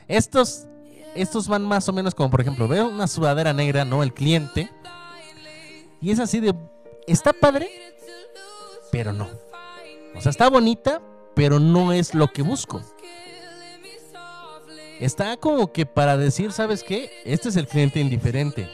estos, 0.09 0.66
estos 1.15 1.47
van 1.47 1.65
más 1.65 1.89
o 1.89 1.93
menos 1.93 2.15
como, 2.15 2.31
por 2.31 2.40
ejemplo, 2.40 2.66
veo 2.66 2.89
una 2.89 3.07
sudadera 3.07 3.52
negra, 3.52 3.85
¿no? 3.85 4.02
El 4.02 4.12
cliente. 4.12 4.70
Y 6.01 6.11
es 6.11 6.19
así 6.19 6.40
de, 6.40 6.52
está 7.07 7.32
padre, 7.32 7.69
pero 8.91 9.12
no. 9.12 9.29
O 10.15 10.21
sea, 10.21 10.31
está 10.31 10.49
bonita, 10.49 11.01
pero 11.35 11.61
no 11.61 11.93
es 11.93 12.15
lo 12.15 12.29
que 12.29 12.43
busco 12.43 12.83
está 15.01 15.39
como 15.39 15.73
que 15.73 15.87
para 15.87 16.17
decir, 16.17 16.53
¿sabes 16.53 16.85
qué? 16.85 17.11
Este 17.25 17.49
es 17.49 17.57
el 17.57 17.67
cliente 17.67 18.01
indiferente. 18.01 18.69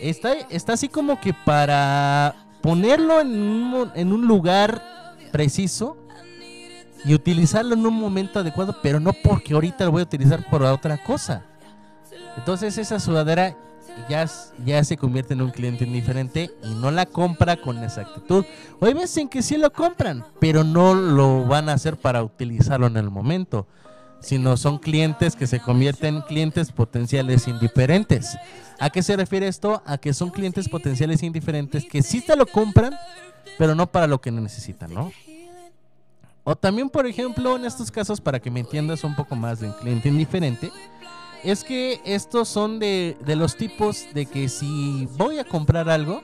Está, 0.00 0.32
está 0.50 0.74
así 0.74 0.88
como 0.88 1.20
que 1.20 1.32
para 1.32 2.46
ponerlo 2.60 3.20
en 3.20 3.40
un, 3.40 3.92
en 3.94 4.12
un 4.12 4.26
lugar 4.26 4.82
preciso 5.30 5.96
y 7.04 7.14
utilizarlo 7.14 7.74
en 7.74 7.86
un 7.86 7.94
momento 7.94 8.40
adecuado, 8.40 8.76
pero 8.82 8.98
no 8.98 9.12
porque 9.12 9.54
ahorita 9.54 9.84
lo 9.84 9.92
voy 9.92 10.00
a 10.00 10.04
utilizar 10.04 10.48
por 10.50 10.62
otra 10.62 11.02
cosa. 11.02 11.44
Entonces 12.36 12.76
esa 12.76 12.98
sudadera 12.98 13.56
ya, 14.08 14.26
ya 14.64 14.84
se 14.84 14.96
convierte 14.96 15.34
en 15.34 15.42
un 15.42 15.50
cliente 15.50 15.84
indiferente 15.84 16.50
y 16.62 16.74
no 16.74 16.90
la 16.90 17.06
compra 17.06 17.56
con 17.56 17.82
exactitud. 17.82 18.44
O 18.80 18.86
hay 18.86 18.94
veces 18.94 19.16
en 19.18 19.28
que 19.28 19.42
sí 19.42 19.56
lo 19.56 19.72
compran, 19.72 20.24
pero 20.38 20.64
no 20.64 20.94
lo 20.94 21.44
van 21.44 21.68
a 21.68 21.74
hacer 21.74 21.96
para 21.96 22.22
utilizarlo 22.22 22.86
en 22.86 22.96
el 22.96 23.10
momento 23.10 23.66
sino 24.20 24.56
son 24.56 24.78
clientes 24.78 25.34
que 25.34 25.46
se 25.46 25.60
convierten 25.60 26.16
en 26.16 26.22
clientes 26.22 26.72
potenciales 26.72 27.48
indiferentes. 27.48 28.36
¿A 28.78 28.90
qué 28.90 29.02
se 29.02 29.16
refiere 29.16 29.48
esto? 29.48 29.82
A 29.86 29.98
que 29.98 30.12
son 30.12 30.30
clientes 30.30 30.68
potenciales 30.68 31.22
indiferentes 31.22 31.84
que 31.86 32.02
sí 32.02 32.20
te 32.20 32.36
lo 32.36 32.46
compran, 32.46 32.94
pero 33.58 33.74
no 33.74 33.90
para 33.90 34.06
lo 34.06 34.20
que 34.20 34.30
necesitan, 34.30 34.92
¿no? 34.92 35.10
O 36.44 36.56
también, 36.56 36.88
por 36.88 37.06
ejemplo, 37.06 37.56
en 37.56 37.64
estos 37.64 37.90
casos, 37.90 38.20
para 38.20 38.40
que 38.40 38.50
me 38.50 38.60
entiendas 38.60 39.04
un 39.04 39.14
poco 39.14 39.36
más 39.36 39.60
de 39.60 39.68
un 39.68 39.74
cliente 39.74 40.08
indiferente, 40.08 40.70
es 41.44 41.64
que 41.64 42.00
estos 42.04 42.48
son 42.48 42.78
de, 42.78 43.16
los 43.26 43.56
tipos 43.56 44.06
de 44.12 44.26
que 44.26 44.48
si 44.48 45.08
voy 45.16 45.38
a 45.38 45.44
comprar 45.44 45.88
algo, 45.88 46.22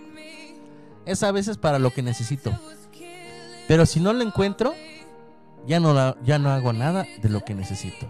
es 1.04 1.22
a 1.22 1.32
veces 1.32 1.56
para 1.56 1.78
lo 1.78 1.90
que 1.90 2.02
necesito. 2.02 2.52
Pero 3.68 3.86
si 3.86 4.00
no 4.00 4.12
lo 4.12 4.22
encuentro, 4.22 4.74
ya 5.66 5.80
no, 5.80 6.16
ya 6.22 6.38
no 6.38 6.50
hago 6.50 6.72
nada 6.72 7.06
de 7.20 7.28
lo 7.28 7.44
que 7.44 7.54
necesito. 7.54 8.06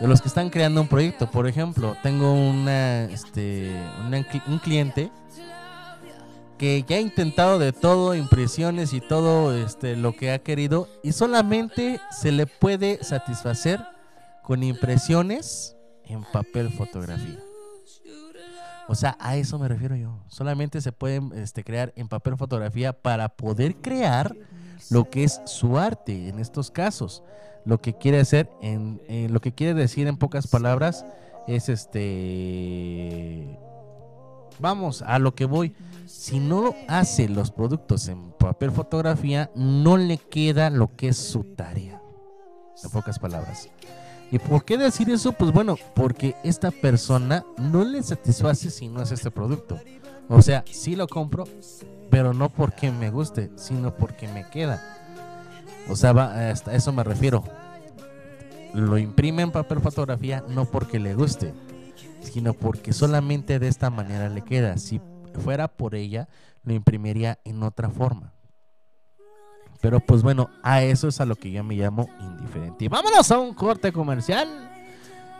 De 0.00 0.06
los 0.06 0.20
que 0.20 0.28
están 0.28 0.50
creando 0.50 0.80
un 0.80 0.88
proyecto, 0.88 1.30
por 1.30 1.48
ejemplo, 1.48 1.96
tengo 2.02 2.32
una, 2.32 3.04
este, 3.04 3.74
un 4.46 4.58
cliente 4.58 5.10
que 6.56 6.84
ya 6.86 6.96
ha 6.96 7.00
intentado 7.00 7.58
de 7.58 7.72
todo, 7.72 8.14
impresiones 8.14 8.92
y 8.92 9.00
todo 9.00 9.56
este, 9.56 9.96
lo 9.96 10.12
que 10.12 10.32
ha 10.32 10.40
querido, 10.40 10.88
y 11.02 11.12
solamente 11.12 12.00
se 12.10 12.32
le 12.32 12.46
puede 12.46 13.02
satisfacer 13.02 13.80
con 14.42 14.62
impresiones 14.62 15.77
en 16.08 16.24
papel 16.24 16.70
fotografía. 16.70 17.38
O 18.88 18.94
sea, 18.94 19.16
a 19.20 19.36
eso 19.36 19.58
me 19.58 19.68
refiero 19.68 19.96
yo. 19.96 20.18
Solamente 20.28 20.80
se 20.80 20.92
pueden 20.92 21.32
este, 21.34 21.62
crear 21.62 21.92
en 21.94 22.08
papel 22.08 22.36
fotografía 22.36 22.94
para 22.94 23.28
poder 23.28 23.76
crear 23.76 24.34
lo 24.90 25.10
que 25.10 25.24
es 25.24 25.42
su 25.44 25.78
arte 25.78 26.28
en 26.28 26.38
estos 26.38 26.70
casos. 26.70 27.22
Lo 27.66 27.82
que 27.82 27.92
quiere 27.92 28.18
hacer, 28.18 28.50
en, 28.62 29.00
lo 29.30 29.40
que 29.40 29.52
quiere 29.52 29.74
decir 29.74 30.06
en 30.06 30.16
pocas 30.16 30.46
palabras, 30.46 31.04
es 31.46 31.68
este. 31.68 31.98
Vamos 34.58 35.02
a 35.02 35.18
lo 35.18 35.34
que 35.34 35.44
voy. 35.44 35.74
Si 36.06 36.40
no 36.40 36.74
hace 36.88 37.28
los 37.28 37.50
productos 37.50 38.08
en 38.08 38.32
papel 38.32 38.70
fotografía, 38.70 39.50
no 39.54 39.98
le 39.98 40.16
queda 40.16 40.70
lo 40.70 40.96
que 40.96 41.08
es 41.08 41.18
su 41.18 41.44
tarea. 41.44 42.00
En 42.82 42.90
pocas 42.90 43.18
palabras. 43.18 43.68
¿Y 44.30 44.38
por 44.38 44.64
qué 44.64 44.76
decir 44.76 45.08
eso? 45.10 45.32
Pues 45.32 45.52
bueno, 45.52 45.76
porque 45.94 46.34
esta 46.44 46.70
persona 46.70 47.44
no 47.56 47.84
le 47.84 48.02
satisface 48.02 48.70
si 48.70 48.88
no 48.88 49.02
es 49.02 49.10
este 49.10 49.30
producto. 49.30 49.80
O 50.28 50.42
sea, 50.42 50.64
sí 50.70 50.96
lo 50.96 51.06
compro, 51.06 51.44
pero 52.10 52.34
no 52.34 52.50
porque 52.50 52.90
me 52.90 53.10
guste, 53.10 53.50
sino 53.56 53.94
porque 53.94 54.28
me 54.28 54.48
queda. 54.50 54.82
O 55.88 55.96
sea, 55.96 56.10
a 56.10 56.50
eso 56.52 56.92
me 56.92 57.04
refiero. 57.04 57.42
Lo 58.74 58.98
imprime 58.98 59.42
en 59.42 59.50
papel 59.50 59.80
fotografía 59.80 60.44
no 60.46 60.66
porque 60.66 60.98
le 60.98 61.14
guste, 61.14 61.54
sino 62.20 62.52
porque 62.52 62.92
solamente 62.92 63.58
de 63.58 63.68
esta 63.68 63.88
manera 63.88 64.28
le 64.28 64.42
queda. 64.42 64.76
Si 64.76 65.00
fuera 65.42 65.68
por 65.68 65.94
ella, 65.94 66.28
lo 66.64 66.74
imprimiría 66.74 67.38
en 67.44 67.62
otra 67.62 67.88
forma. 67.88 68.34
Pero 69.80 70.00
pues 70.00 70.22
bueno, 70.22 70.50
a 70.62 70.82
eso 70.82 71.08
es 71.08 71.20
a 71.20 71.24
lo 71.24 71.36
que 71.36 71.50
yo 71.50 71.62
me 71.62 71.76
llamo 71.76 72.08
indiferente. 72.20 72.84
Y 72.84 72.88
vámonos 72.88 73.30
a 73.30 73.38
un 73.38 73.54
corte 73.54 73.92
comercial. 73.92 74.48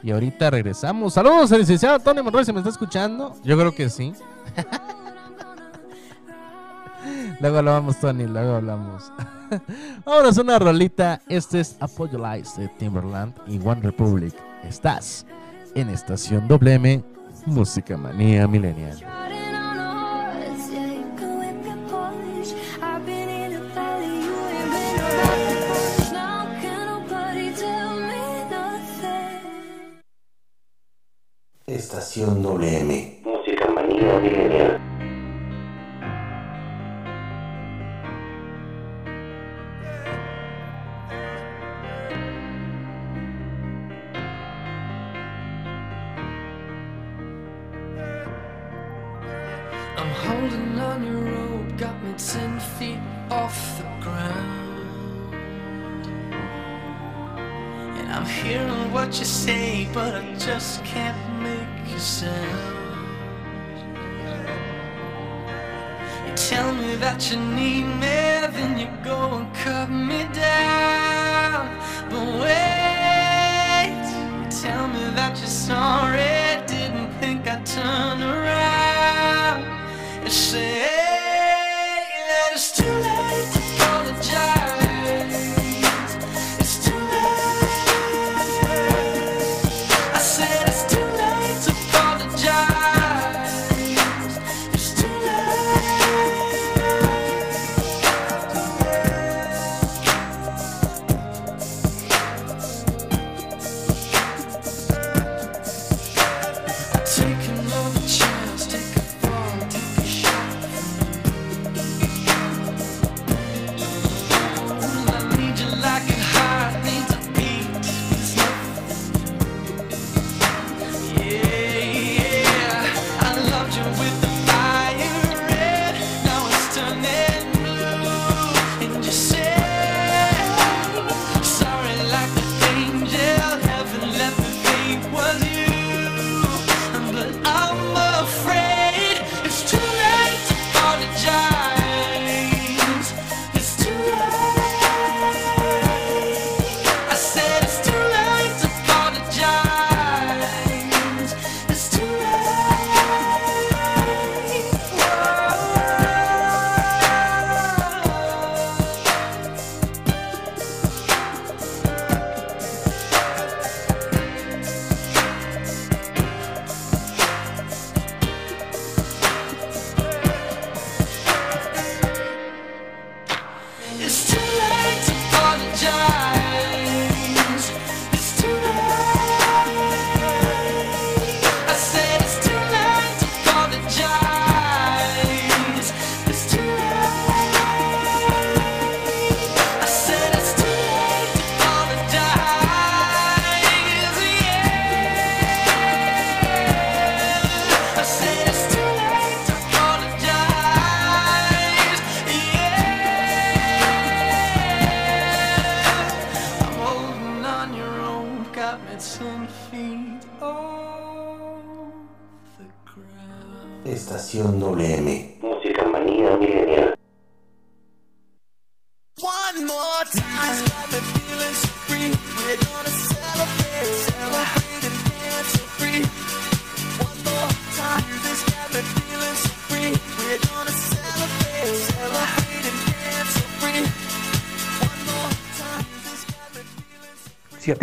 Y 0.03 0.13
ahorita 0.13 0.51
regresamos. 0.51 1.15
Saludos 1.15 1.51
al 1.51 1.61
licenciado 1.61 1.99
Tony 1.99 2.23
Monroy, 2.23 2.45
¿se 2.45 2.53
me 2.53 2.61
está 2.61 2.71
escuchando? 2.71 3.35
Yo 3.43 3.59
creo 3.59 3.75
que 3.75 3.91
sí. 3.91 4.13
luego 7.41 7.59
hablamos, 7.59 7.99
Tony, 7.99 8.27
luego 8.27 8.55
hablamos. 8.55 9.13
Vámonos 10.05 10.39
a 10.39 10.43
una 10.43 10.59
rolita. 10.59 11.21
Este 11.29 11.61
es 11.61 11.77
Apologize 11.81 12.61
de 12.61 12.69
Timberland 12.79 13.35
y 13.49 13.59
One 13.59 13.81
Republic. 13.83 14.35
Estás 14.63 15.27
en 15.75 15.91
Estación 15.91 16.47
WM, 16.47 17.03
Música 17.47 17.97
Manía 17.97 18.47
Millennial. 18.47 18.99
Estación 31.69 32.43
WM. 32.43 33.21
Música 33.25 33.69
manía 33.69 34.19
milenial. 34.21 34.81
I'm 49.99 50.11
holding 50.25 50.81
on 50.81 51.05
your 51.05 51.21
rope, 51.21 51.77
got 51.77 52.03
me 52.03 52.15
ten 52.17 52.59
feet 52.79 52.99
off 53.31 53.77
the 53.77 53.85
ground. 54.03 54.58
I'm 58.11 58.25
hearing 58.25 58.91
what 58.91 59.19
you 59.19 59.27
say, 59.27 59.87
but 59.93 60.15
I 60.15 60.35
just 60.35 60.83
can't 60.83 61.43
make 61.43 61.95
a 61.95 62.01
sound. 62.01 62.77
You 66.27 66.35
tell 66.35 66.73
me 66.75 66.97
that 66.97 67.31
you 67.31 67.37
need 67.37 67.85
me, 67.85 68.49
then 68.57 68.79
you 68.79 68.89
go 69.05 69.35
and 69.37 69.55
cut 69.55 69.91
me 69.91 70.25
down. 70.33 71.69
But 72.09 72.27
wait, 72.41 73.93
you 74.41 74.51
tell 74.63 74.89
me 74.89 75.05
that 75.15 75.37
you're 75.39 75.47
sorry, 75.47 76.65
didn't 76.67 77.13
think 77.21 77.47
I'd 77.47 77.67
turn 77.67 78.23
around 78.23 79.65
and 80.25 80.33
say 80.33 80.81
that 82.29 82.51
it's 82.55 82.73
too 82.73 82.98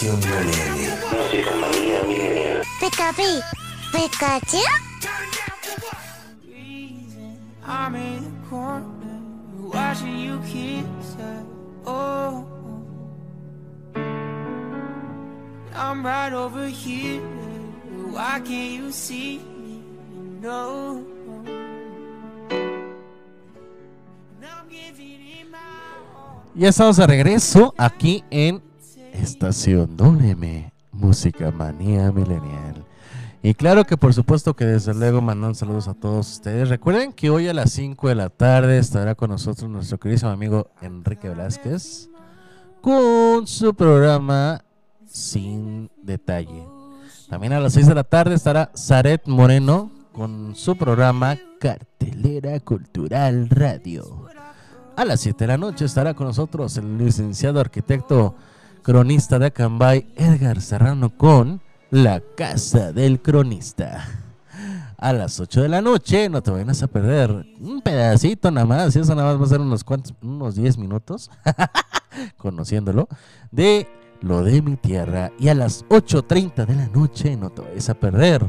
Estación 0.00 0.20
WM. 0.20 0.88
Música 1.12 1.50
manía 1.56 2.02
milenial. 2.04 2.62
Pikachu, 2.80 3.42
Pikachu. 3.92 4.62
I'm 7.66 7.94
in 7.94 8.24
the 8.24 8.48
corner, 8.48 8.86
watching 9.70 10.18
you 10.18 10.40
kiss 10.40 11.16
her. 11.18 11.44
Oh, 11.84 12.46
I'm 15.74 16.02
right 16.02 16.32
over 16.32 16.66
here. 16.66 17.20
Why 18.10 18.40
can't 18.40 18.72
you 18.72 18.92
see 18.92 19.38
me? 19.38 19.82
No. 20.40 21.04
Ya 26.54 26.68
estamos 26.70 26.96
de 26.96 27.06
regreso 27.06 27.74
aquí 27.78 28.24
en 28.30 28.69
Estación 29.22 29.96
WM, 29.96 30.72
Música 30.92 31.50
Manía 31.50 32.10
Milenial. 32.10 32.84
Y 33.42 33.54
claro 33.54 33.84
que 33.84 33.96
por 33.96 34.14
supuesto 34.14 34.54
que 34.54 34.64
desde 34.64 34.94
luego 34.94 35.20
mandan 35.20 35.54
saludos 35.54 35.88
a 35.88 35.94
todos 35.94 36.30
ustedes. 36.30 36.68
Recuerden 36.68 37.12
que 37.12 37.30
hoy 37.30 37.48
a 37.48 37.54
las 37.54 37.70
5 37.72 38.08
de 38.08 38.14
la 38.14 38.30
tarde 38.30 38.78
estará 38.78 39.14
con 39.14 39.30
nosotros 39.30 39.70
nuestro 39.70 39.98
queridísimo 39.98 40.30
amigo 40.30 40.70
Enrique 40.80 41.28
Velázquez 41.28 42.08
con 42.80 43.46
su 43.46 43.74
programa 43.74 44.64
Sin 45.06 45.90
Detalle. 46.02 46.64
También 47.28 47.52
a 47.52 47.60
las 47.60 47.74
6 47.74 47.88
de 47.88 47.94
la 47.94 48.04
tarde 48.04 48.34
estará 48.34 48.70
Zaret 48.76 49.26
Moreno 49.26 49.90
con 50.12 50.56
su 50.56 50.76
programa 50.76 51.36
Cartelera 51.60 52.58
Cultural 52.60 53.48
Radio. 53.50 54.26
A 54.96 55.04
las 55.04 55.20
7 55.20 55.44
de 55.44 55.48
la 55.48 55.56
noche 55.58 55.84
estará 55.84 56.14
con 56.14 56.26
nosotros 56.26 56.76
el 56.76 56.98
licenciado 56.98 57.60
arquitecto 57.60 58.34
cronista 58.82 59.38
de 59.38 59.46
Acambay, 59.46 60.12
Edgar 60.16 60.60
Serrano, 60.60 61.10
con 61.16 61.60
La 61.90 62.20
Casa 62.36 62.92
del 62.92 63.20
Cronista. 63.20 64.06
A 64.96 65.12
las 65.12 65.40
8 65.40 65.62
de 65.62 65.68
la 65.68 65.80
noche, 65.80 66.28
no 66.28 66.42
te 66.42 66.50
vayas 66.50 66.82
a 66.82 66.86
perder 66.86 67.46
un 67.60 67.80
pedacito 67.82 68.50
nada 68.50 68.66
más, 68.66 68.94
eso 68.94 69.14
nada 69.14 69.32
más 69.32 69.40
va 69.40 69.44
a 69.46 69.48
ser 69.48 69.60
unos 69.60 69.82
cuantos, 69.82 70.14
unos 70.22 70.56
10 70.56 70.78
minutos, 70.78 71.30
conociéndolo, 72.36 73.08
de 73.50 73.88
lo 74.20 74.42
de 74.42 74.60
mi 74.60 74.76
tierra. 74.76 75.32
Y 75.38 75.48
a 75.48 75.54
las 75.54 75.86
8.30 75.86 76.66
de 76.66 76.74
la 76.74 76.86
noche, 76.88 77.36
no 77.36 77.50
te 77.50 77.62
vayas 77.62 77.88
a 77.88 77.94
perder 77.94 78.46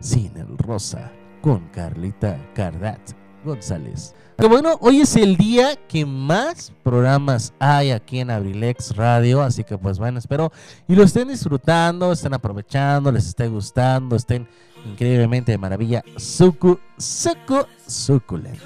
Sin 0.00 0.36
el 0.36 0.58
Rosa, 0.58 1.12
con 1.42 1.68
Carlita 1.68 2.38
Cardat 2.54 3.00
González. 3.44 4.14
Pero 4.38 4.50
bueno, 4.50 4.78
hoy 4.82 5.00
es 5.00 5.16
el 5.16 5.36
día 5.36 5.74
que 5.88 6.06
más 6.06 6.72
programas 6.84 7.52
hay 7.58 7.90
aquí 7.90 8.20
en 8.20 8.30
Abrilex 8.30 8.94
Radio, 8.94 9.42
así 9.42 9.64
que 9.64 9.76
pues 9.76 9.98
bueno, 9.98 10.20
espero 10.20 10.52
y 10.86 10.94
lo 10.94 11.02
estén 11.02 11.26
disfrutando, 11.26 12.12
estén 12.12 12.32
aprovechando, 12.32 13.10
les 13.10 13.26
esté 13.26 13.48
gustando, 13.48 14.14
estén 14.14 14.46
increíblemente 14.86 15.50
de 15.50 15.58
maravilla, 15.58 16.04
sucu, 16.16 16.78
sucu, 16.96 17.66
suculento. 17.84 18.64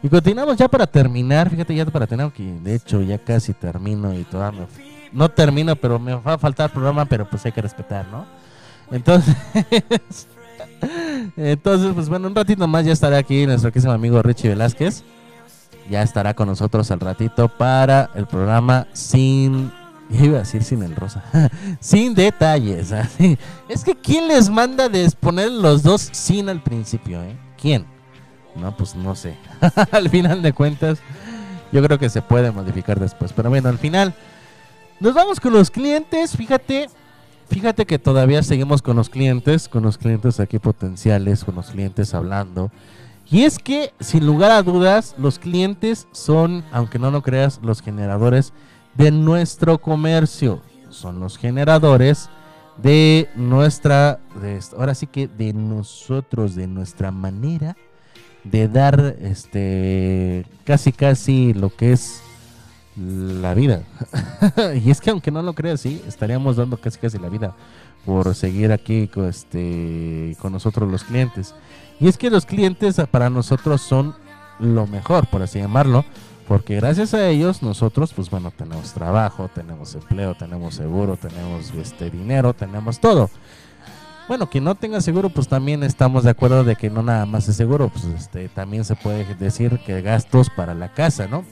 Y 0.00 0.08
continuamos 0.08 0.56
ya 0.56 0.68
para 0.68 0.86
terminar, 0.86 1.50
fíjate 1.50 1.74
ya 1.74 1.84
para 1.86 2.06
terminar, 2.06 2.32
que 2.32 2.44
de 2.44 2.76
hecho 2.76 3.02
ya 3.02 3.18
casi 3.18 3.54
termino 3.54 4.14
y 4.14 4.22
todavía 4.22 4.68
no 5.10 5.28
termino, 5.28 5.74
pero 5.74 5.98
me 5.98 6.14
va 6.14 6.34
a 6.34 6.38
faltar 6.38 6.70
programa, 6.72 7.04
pero 7.04 7.28
pues 7.28 7.44
hay 7.44 7.50
que 7.50 7.62
respetar, 7.62 8.06
¿no? 8.12 8.26
Entonces, 8.92 9.34
entonces 11.36 11.92
pues 11.94 12.08
bueno, 12.08 12.28
un 12.28 12.34
ratito 12.34 12.66
más 12.68 12.84
ya 12.84 12.92
estará 12.92 13.18
aquí 13.18 13.46
nuestro 13.46 13.72
querido 13.72 13.92
amigo 13.92 14.22
Richie 14.22 14.48
Velázquez. 14.48 15.04
Ya 15.90 16.02
estará 16.02 16.34
con 16.34 16.48
nosotros 16.48 16.90
al 16.90 17.00
ratito 17.00 17.48
para 17.48 18.10
el 18.14 18.26
programa 18.26 18.86
sin 18.92 19.72
iba 20.10 20.36
a 20.36 20.40
decir 20.40 20.64
sin 20.64 20.82
el 20.82 20.94
rosa. 20.94 21.22
sin 21.80 22.14
detalles. 22.14 22.92
Es 23.68 23.84
que 23.84 23.94
¿quién 23.94 24.28
les 24.28 24.48
manda 24.48 24.88
de 24.88 25.10
poner 25.18 25.50
los 25.50 25.82
dos 25.82 26.08
sin 26.12 26.48
al 26.48 26.62
principio, 26.62 27.22
eh? 27.22 27.36
¿Quién? 27.60 27.86
No, 28.54 28.76
pues 28.76 28.94
no 28.94 29.14
sé. 29.14 29.36
al 29.90 30.08
final 30.08 30.42
de 30.42 30.52
cuentas, 30.52 30.98
yo 31.72 31.82
creo 31.82 31.98
que 31.98 32.08
se 32.08 32.22
puede 32.22 32.50
modificar 32.50 32.98
después. 32.98 33.32
Pero 33.32 33.50
bueno, 33.50 33.68
al 33.68 33.78
final, 33.78 34.14
nos 35.00 35.14
vamos 35.14 35.40
con 35.40 35.52
los 35.52 35.70
clientes. 35.70 36.36
Fíjate, 36.36 36.88
fíjate 37.48 37.86
que 37.86 37.98
todavía 37.98 38.42
seguimos 38.42 38.82
con 38.82 38.96
los 38.96 39.08
clientes, 39.08 39.68
con 39.68 39.82
los 39.82 39.98
clientes 39.98 40.40
aquí 40.40 40.58
potenciales, 40.58 41.44
con 41.44 41.54
los 41.54 41.70
clientes 41.70 42.14
hablando. 42.14 42.70
Y 43.30 43.42
es 43.42 43.58
que, 43.58 43.92
sin 44.00 44.26
lugar 44.26 44.50
a 44.50 44.62
dudas, 44.62 45.14
los 45.18 45.38
clientes 45.38 46.06
son, 46.12 46.64
aunque 46.72 46.98
no 46.98 47.10
lo 47.10 47.22
creas, 47.22 47.60
los 47.62 47.82
generadores 47.82 48.52
de 48.94 49.10
nuestro 49.10 49.78
comercio. 49.78 50.62
Son 50.88 51.20
los 51.20 51.36
generadores 51.36 52.30
de 52.82 53.28
nuestra, 53.34 54.20
ahora 54.76 54.94
sí 54.94 55.06
que 55.06 55.28
de 55.28 55.52
nosotros, 55.52 56.54
de 56.54 56.66
nuestra 56.66 57.10
manera 57.10 57.76
de 58.44 58.68
dar, 58.68 59.16
este, 59.20 60.46
casi 60.64 60.92
casi 60.92 61.52
lo 61.52 61.74
que 61.74 61.92
es 61.92 62.22
la 62.98 63.54
vida. 63.54 63.82
y 64.84 64.90
es 64.90 65.00
que 65.00 65.10
aunque 65.10 65.30
no 65.30 65.42
lo 65.42 65.54
creas, 65.54 65.80
sí, 65.80 66.02
estaríamos 66.06 66.56
dando 66.56 66.76
casi 66.76 66.98
casi 66.98 67.18
la 67.18 67.28
vida 67.28 67.54
por 68.04 68.34
seguir 68.34 68.72
aquí 68.72 69.08
con, 69.08 69.26
este, 69.26 70.36
con 70.40 70.52
nosotros 70.52 70.90
los 70.90 71.04
clientes. 71.04 71.54
Y 72.00 72.08
es 72.08 72.16
que 72.16 72.30
los 72.30 72.46
clientes 72.46 72.96
para 73.10 73.30
nosotros 73.30 73.80
son 73.82 74.14
lo 74.58 74.86
mejor, 74.86 75.26
por 75.26 75.42
así 75.42 75.58
llamarlo, 75.58 76.04
porque 76.46 76.76
gracias 76.76 77.12
a 77.14 77.28
ellos 77.28 77.62
nosotros, 77.62 78.14
pues 78.14 78.30
bueno, 78.30 78.50
tenemos 78.50 78.92
trabajo, 78.92 79.50
tenemos 79.54 79.94
empleo, 79.94 80.34
tenemos 80.34 80.74
seguro, 80.74 81.16
tenemos 81.16 81.72
este 81.74 82.10
dinero, 82.10 82.54
tenemos 82.54 82.98
todo. 83.00 83.30
Bueno, 84.28 84.48
quien 84.48 84.64
no 84.64 84.74
tenga 84.74 85.00
seguro, 85.00 85.30
pues 85.30 85.48
también 85.48 85.82
estamos 85.82 86.24
de 86.24 86.30
acuerdo 86.30 86.64
de 86.64 86.76
que 86.76 86.90
no 86.90 87.02
nada 87.02 87.26
más 87.26 87.48
es 87.48 87.56
seguro, 87.56 87.88
pues 87.88 88.04
este 88.04 88.48
también 88.48 88.84
se 88.84 88.94
puede 88.94 89.24
decir 89.36 89.78
que 89.86 90.02
gastos 90.02 90.50
para 90.50 90.74
la 90.74 90.92
casa, 90.92 91.26
¿no? 91.26 91.44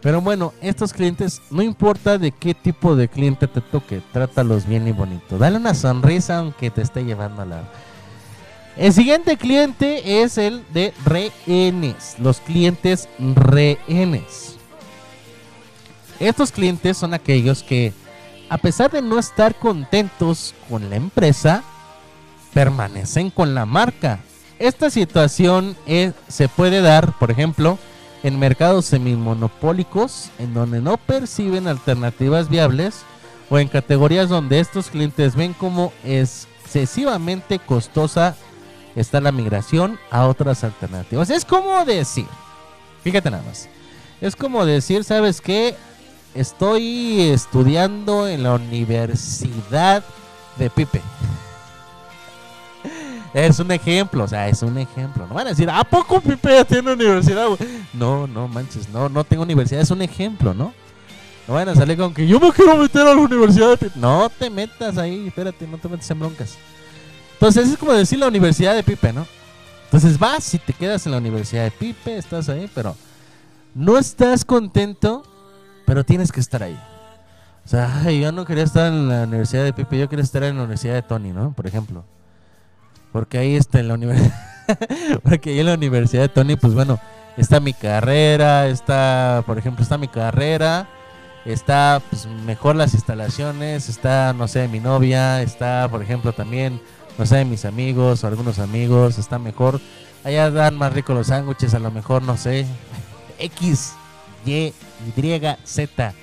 Pero 0.00 0.20
bueno, 0.20 0.52
estos 0.62 0.92
clientes, 0.92 1.42
no 1.50 1.60
importa 1.62 2.18
de 2.18 2.30
qué 2.30 2.54
tipo 2.54 2.94
de 2.94 3.08
cliente 3.08 3.48
te 3.48 3.60
toque, 3.60 4.00
trátalos 4.12 4.64
bien 4.66 4.86
y 4.86 4.92
bonito. 4.92 5.38
Dale 5.38 5.56
una 5.56 5.74
sonrisa 5.74 6.38
aunque 6.38 6.70
te 6.70 6.82
esté 6.82 7.04
llevando 7.04 7.42
a 7.42 7.46
la... 7.46 7.62
El 8.76 8.92
siguiente 8.92 9.36
cliente 9.36 10.22
es 10.22 10.38
el 10.38 10.64
de 10.72 10.94
rehenes, 11.04 12.14
los 12.20 12.38
clientes 12.38 13.08
rehenes. 13.18 14.54
Estos 16.20 16.52
clientes 16.52 16.96
son 16.96 17.12
aquellos 17.12 17.64
que, 17.64 17.92
a 18.48 18.56
pesar 18.58 18.92
de 18.92 19.02
no 19.02 19.18
estar 19.18 19.56
contentos 19.56 20.54
con 20.68 20.88
la 20.90 20.96
empresa, 20.96 21.64
permanecen 22.54 23.30
con 23.30 23.52
la 23.52 23.66
marca. 23.66 24.20
Esta 24.60 24.90
situación 24.90 25.76
es- 25.86 26.14
se 26.28 26.48
puede 26.48 26.80
dar, 26.80 27.18
por 27.18 27.32
ejemplo, 27.32 27.78
en 28.22 28.38
mercados 28.38 28.86
semimonopólicos, 28.86 30.30
en 30.38 30.54
donde 30.54 30.80
no 30.80 30.96
perciben 30.96 31.68
alternativas 31.68 32.48
viables, 32.48 33.02
o 33.50 33.58
en 33.58 33.68
categorías 33.68 34.28
donde 34.28 34.60
estos 34.60 34.90
clientes 34.90 35.34
ven 35.34 35.54
como 35.54 35.92
excesivamente 36.04 37.58
costosa 37.58 38.36
está 38.94 39.20
la 39.20 39.32
migración 39.32 39.98
a 40.10 40.26
otras 40.26 40.64
alternativas. 40.64 41.30
Es 41.30 41.44
como 41.44 41.84
decir, 41.84 42.26
fíjate 43.02 43.30
nada 43.30 43.42
más, 43.44 43.68
es 44.20 44.36
como 44.36 44.66
decir, 44.66 45.04
¿sabes 45.04 45.40
qué? 45.40 45.74
Estoy 46.34 47.20
estudiando 47.22 48.28
en 48.28 48.42
la 48.42 48.54
Universidad 48.54 50.04
de 50.58 50.70
Pipe. 50.70 51.00
Es 53.34 53.58
un 53.58 53.70
ejemplo, 53.70 54.24
o 54.24 54.28
sea, 54.28 54.48
es 54.48 54.62
un 54.62 54.78
ejemplo. 54.78 55.26
No 55.26 55.34
van 55.34 55.46
a 55.46 55.50
decir, 55.50 55.68
¿a 55.68 55.84
poco 55.84 56.20
Pipe 56.20 56.50
ya 56.50 56.64
tiene 56.64 56.92
universidad? 56.92 57.46
güey?" 57.46 57.58
No, 57.92 58.26
no 58.26 58.48
manches, 58.48 58.88
no, 58.88 59.08
no 59.08 59.24
tengo 59.24 59.42
universidad, 59.42 59.82
es 59.82 59.90
un 59.90 60.02
ejemplo, 60.02 60.54
¿no? 60.54 60.72
No 61.46 61.54
van 61.54 61.68
a 61.68 61.74
salir 61.74 61.96
con 61.96 62.12
que 62.12 62.26
yo 62.26 62.40
me 62.40 62.52
quiero 62.52 62.76
meter 62.76 63.02
a 63.02 63.14
la 63.14 63.20
universidad. 63.20 63.70
de 63.70 63.76
Pipe". 63.76 63.92
No 63.96 64.30
te 64.30 64.50
metas 64.50 64.96
ahí, 64.98 65.28
espérate, 65.28 65.66
no 65.66 65.78
te 65.78 65.88
metas 65.88 66.10
en 66.10 66.18
broncas. 66.18 66.56
Entonces 67.34 67.68
es 67.68 67.78
como 67.78 67.92
decir 67.92 68.18
la 68.18 68.28
universidad 68.28 68.74
de 68.74 68.82
Pipe, 68.82 69.12
¿no? 69.12 69.26
Entonces 69.84 70.18
vas 70.18 70.52
y 70.54 70.58
te 70.58 70.72
quedas 70.72 71.06
en 71.06 71.12
la 71.12 71.18
universidad 71.18 71.64
de 71.64 71.70
Pipe, 71.70 72.16
estás 72.18 72.48
ahí, 72.48 72.70
pero 72.74 72.96
no 73.74 73.96
estás 73.96 74.44
contento, 74.44 75.22
pero 75.86 76.04
tienes 76.04 76.32
que 76.32 76.40
estar 76.40 76.62
ahí. 76.62 76.78
O 77.64 77.68
sea, 77.68 78.10
yo 78.10 78.32
no 78.32 78.44
quería 78.44 78.64
estar 78.64 78.92
en 78.92 79.08
la 79.08 79.24
universidad 79.24 79.64
de 79.64 79.72
Pipe, 79.72 79.98
yo 79.98 80.08
quería 80.08 80.24
estar 80.24 80.42
en 80.42 80.56
la 80.56 80.62
universidad 80.62 80.94
de 80.94 81.02
Tony, 81.02 81.32
¿no? 81.32 81.52
Por 81.52 81.66
ejemplo. 81.66 82.04
Porque 83.12 83.38
ahí 83.38 83.56
está 83.56 83.80
en 83.80 83.88
la 83.88 83.94
universidad. 83.94 84.34
Porque 85.22 85.50
ahí 85.50 85.60
en 85.60 85.66
la 85.66 85.74
universidad 85.74 86.22
de 86.22 86.28
Tony, 86.28 86.56
pues 86.56 86.74
bueno, 86.74 87.00
está 87.36 87.60
mi 87.60 87.72
carrera, 87.72 88.66
está, 88.68 89.42
por 89.46 89.58
ejemplo, 89.58 89.82
está 89.82 89.96
mi 89.96 90.08
carrera, 90.08 90.88
está 91.44 92.02
pues 92.10 92.26
mejor 92.26 92.76
las 92.76 92.94
instalaciones, 92.94 93.88
está, 93.88 94.32
no 94.32 94.48
sé, 94.48 94.68
mi 94.68 94.80
novia, 94.80 95.40
está, 95.42 95.88
por 95.90 96.02
ejemplo, 96.02 96.32
también, 96.32 96.80
no 97.16 97.26
sé, 97.26 97.44
mis 97.44 97.64
amigos 97.64 98.24
o 98.24 98.26
algunos 98.26 98.58
amigos, 98.58 99.18
está 99.18 99.38
mejor. 99.38 99.80
Allá 100.24 100.50
dan 100.50 100.76
más 100.76 100.92
ricos 100.92 101.16
los 101.16 101.28
sándwiches, 101.28 101.74
a 101.74 101.78
lo 101.78 101.90
mejor, 101.90 102.22
no 102.22 102.36
sé, 102.36 102.66
X, 103.38 103.94
Y, 104.44 104.74
Y, 105.16 105.40
Z. 105.64 106.14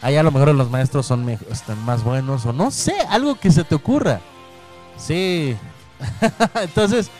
Allá 0.00 0.20
a 0.20 0.22
lo 0.24 0.32
mejor 0.32 0.54
los 0.54 0.70
maestros 0.70 1.06
son 1.06 1.28
están 1.28 1.84
más 1.84 2.02
buenos 2.02 2.44
o 2.46 2.52
no 2.52 2.70
sé, 2.70 2.94
algo 3.08 3.36
que 3.36 3.52
se 3.52 3.62
te 3.64 3.74
ocurra. 3.74 4.20
Sí. 4.96 5.56
Entonces, 6.62 7.10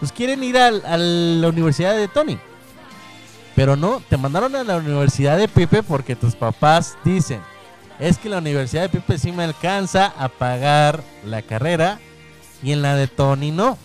pues 0.00 0.12
quieren 0.12 0.42
ir 0.42 0.56
al- 0.58 0.84
a 0.84 0.96
la 0.96 1.48
universidad 1.48 1.94
de 1.96 2.08
Tony. 2.08 2.38
Pero 3.54 3.76
no, 3.76 4.02
te 4.08 4.16
mandaron 4.16 4.56
a 4.56 4.64
la 4.64 4.76
universidad 4.76 5.36
de 5.36 5.48
Pipe 5.48 5.82
porque 5.82 6.16
tus 6.16 6.34
papás 6.34 6.96
dicen, 7.04 7.40
es 7.98 8.16
que 8.18 8.28
la 8.30 8.38
universidad 8.38 8.82
de 8.82 8.88
Pipe 8.88 9.18
sí 9.18 9.30
me 9.32 9.44
alcanza 9.44 10.12
a 10.18 10.28
pagar 10.28 11.02
la 11.24 11.42
carrera 11.42 11.98
y 12.62 12.72
en 12.72 12.80
la 12.82 12.94
de 12.96 13.08
Tony 13.08 13.50
no. 13.50 13.76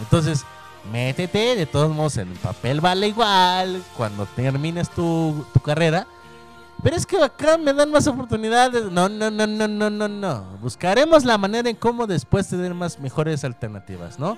Entonces, 0.00 0.44
métete, 0.90 1.54
de 1.54 1.66
todos 1.66 1.94
modos 1.94 2.16
el 2.16 2.26
papel 2.28 2.80
vale 2.80 3.06
igual 3.08 3.82
cuando 3.96 4.26
termines 4.26 4.90
tu, 4.90 5.46
tu 5.54 5.60
carrera. 5.60 6.06
Pero 6.82 6.96
es 6.96 7.06
que 7.06 7.16
acá 7.22 7.56
me 7.58 7.72
dan 7.72 7.90
más 7.90 8.06
oportunidades. 8.06 8.90
No, 8.90 9.08
no, 9.08 9.30
no, 9.30 9.46
no, 9.46 9.68
no, 9.68 9.88
no, 9.90 10.08
no. 10.08 10.44
Buscaremos 10.60 11.24
la 11.24 11.38
manera 11.38 11.70
en 11.70 11.76
cómo 11.76 12.06
después 12.06 12.48
tener 12.48 12.74
más 12.74 12.98
mejores 12.98 13.44
alternativas, 13.44 14.18
¿no? 14.18 14.36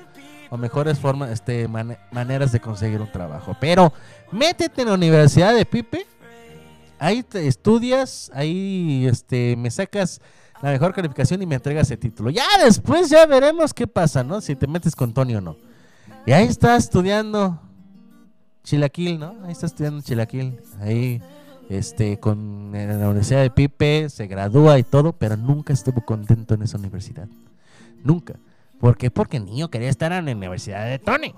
O 0.51 0.59
mejores 0.59 0.99
formas, 0.99 1.31
este, 1.31 1.67
mane- 1.69 1.99
maneras 2.13 2.53
de 2.53 2.61
conseguir 2.61 3.01
un 3.01 3.11
trabajo. 3.11 3.57
Pero 3.61 3.93
métete 4.31 4.83
en 4.83 4.89
la 4.89 4.95
Universidad 4.95 5.55
de 5.55 5.65
Pipe. 5.65 6.07
Ahí 6.99 7.23
te 7.23 7.47
estudias, 7.49 8.31
ahí 8.35 9.07
este, 9.11 9.57
me 9.57 9.71
sacas 9.71 10.21
la 10.63 10.71
mejor 10.71 10.95
calificación 10.95 11.43
y 11.43 11.47
me 11.47 11.55
entregas 11.57 11.91
el 11.91 11.99
título. 11.99 12.31
Ya 12.31 12.45
después 12.63 13.09
ya 13.11 13.27
veremos 13.27 13.73
qué 13.75 13.87
pasa, 13.87 14.23
¿no? 14.23 14.41
Si 14.41 14.55
te 14.55 14.67
metes 14.67 14.95
con 14.95 15.13
Tony 15.13 15.35
o 15.35 15.41
no. 15.41 15.57
Y 16.27 16.33
ahí 16.33 16.47
estás 16.47 16.85
estudiando. 16.85 17.61
Chilaquil, 18.63 19.19
¿no? 19.19 19.35
Ahí 19.45 19.53
está 19.53 19.67
estudiando 19.67 20.01
Chilaquil. 20.03 20.59
Ahí, 20.81 21.21
este, 21.69 22.19
con 22.19 22.75
en 22.75 23.01
la 23.01 23.07
Universidad 23.07 23.43
de 23.43 23.51
Pipe, 23.51 24.09
se 24.09 24.27
gradúa 24.27 24.79
y 24.79 24.83
todo, 24.83 25.13
pero 25.13 25.37
nunca 25.37 25.73
estuvo 25.73 26.05
contento 26.05 26.55
en 26.55 26.63
esa 26.63 26.79
universidad. 26.79 27.29
Nunca. 28.03 28.35
¿Por 28.79 28.97
qué? 28.97 29.11
Porque 29.11 29.41
niño 29.41 29.71
quería 29.71 29.89
estar 29.89 30.13
en 30.13 30.27
la 30.27 30.33
Universidad 30.33 30.85
de 30.87 30.99
Tony. 30.99 31.35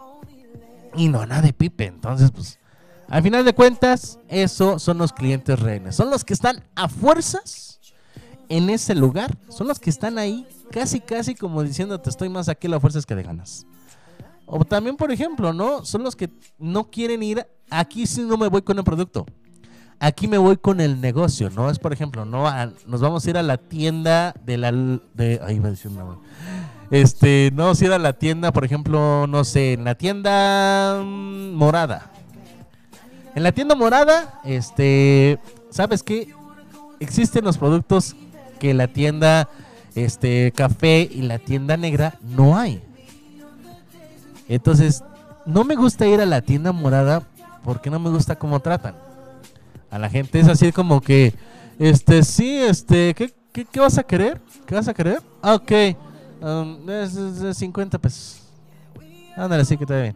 Y 0.94 1.08
no 1.08 1.24
nada 1.26 1.42
de 1.42 1.52
Pipe. 1.52 1.86
Entonces, 1.86 2.30
pues, 2.30 2.58
al 3.08 3.22
final 3.22 3.44
de 3.44 3.54
cuentas, 3.54 4.18
eso 4.28 4.78
son 4.78 4.98
los 4.98 5.12
clientes 5.12 5.58
rehenes. 5.58 5.94
Son 5.94 6.10
los 6.10 6.24
que 6.24 6.34
están 6.34 6.64
a 6.74 6.88
fuerzas 6.88 7.78
en 8.48 8.70
ese 8.70 8.94
lugar. 8.94 9.36
Son 9.48 9.68
los 9.68 9.78
que 9.78 9.90
están 9.90 10.18
ahí, 10.18 10.46
casi, 10.70 11.00
casi 11.00 11.34
como 11.34 11.62
diciéndote, 11.62 12.10
estoy 12.10 12.28
más 12.28 12.48
aquí 12.48 12.66
a 12.66 12.70
las 12.70 12.80
fuerzas 12.80 13.06
que 13.06 13.14
de 13.14 13.22
ganas. 13.22 13.66
O 14.46 14.64
también, 14.64 14.96
por 14.96 15.10
ejemplo, 15.10 15.52
¿no? 15.52 15.84
Son 15.84 16.02
los 16.02 16.16
que 16.16 16.30
no 16.58 16.90
quieren 16.90 17.22
ir. 17.22 17.46
Aquí 17.70 18.06
sí 18.06 18.22
no 18.22 18.36
me 18.36 18.48
voy 18.48 18.62
con 18.62 18.78
el 18.78 18.84
producto. 18.84 19.26
Aquí 19.98 20.28
me 20.28 20.36
voy 20.38 20.56
con 20.58 20.80
el 20.80 21.00
negocio, 21.00 21.48
¿no? 21.50 21.70
Es 21.70 21.78
por 21.78 21.92
ejemplo, 21.92 22.24
¿no? 22.24 22.46
A- 22.46 22.70
nos 22.86 23.00
vamos 23.00 23.24
a 23.26 23.30
ir 23.30 23.38
a 23.38 23.42
la 23.42 23.56
tienda 23.56 24.34
de 24.44 24.58
la. 24.58 24.70
De, 24.72 25.40
ahí 25.44 25.56
iba 25.56 25.68
a 25.68 25.70
decir 25.70 25.90
una. 25.90 26.04
Este, 26.90 27.50
no, 27.54 27.64
vamos 27.64 27.80
a 27.80 27.84
ir 27.86 27.92
a 27.92 27.98
la 27.98 28.12
tienda, 28.12 28.52
por 28.52 28.64
ejemplo, 28.64 29.26
no 29.26 29.42
sé, 29.44 29.72
en 29.72 29.84
la 29.84 29.94
tienda 29.94 31.02
mm, 31.02 31.52
morada. 31.54 32.10
En 33.34 33.42
la 33.42 33.52
tienda 33.52 33.74
morada, 33.74 34.40
este, 34.44 35.38
¿sabes 35.70 36.02
qué? 36.02 36.32
Existen 37.00 37.44
los 37.44 37.58
productos 37.58 38.14
que 38.58 38.72
la 38.74 38.88
tienda 38.88 39.48
este 39.94 40.52
café 40.54 41.08
y 41.10 41.22
la 41.22 41.38
tienda 41.38 41.76
negra 41.76 42.14
no 42.22 42.56
hay. 42.58 42.82
Entonces, 44.48 45.02
no 45.44 45.64
me 45.64 45.74
gusta 45.74 46.06
ir 46.06 46.20
a 46.20 46.26
la 46.26 46.40
tienda 46.42 46.72
morada 46.72 47.22
porque 47.64 47.90
no 47.90 47.98
me 47.98 48.10
gusta 48.10 48.36
cómo 48.36 48.60
tratan. 48.60 48.94
A 49.96 49.98
la 49.98 50.10
gente 50.10 50.38
es 50.38 50.46
así 50.46 50.72
como 50.72 51.00
que, 51.00 51.32
este, 51.78 52.22
sí, 52.22 52.58
este, 52.58 53.14
¿qué, 53.14 53.32
qué, 53.50 53.64
qué 53.64 53.80
vas 53.80 53.96
a 53.96 54.02
querer? 54.02 54.42
¿Qué 54.66 54.74
vas 54.74 54.88
a 54.88 54.92
querer? 54.94 55.22
Ah, 55.40 55.54
ok, 55.54 55.72
um, 56.42 56.90
es, 56.90 57.16
es 57.16 57.40
de 57.40 57.54
50 57.54 57.98
pesos. 57.98 58.42
Ándale, 59.36 59.64
sí 59.64 59.78
que 59.78 59.84
está 59.84 60.02
bien. 60.02 60.14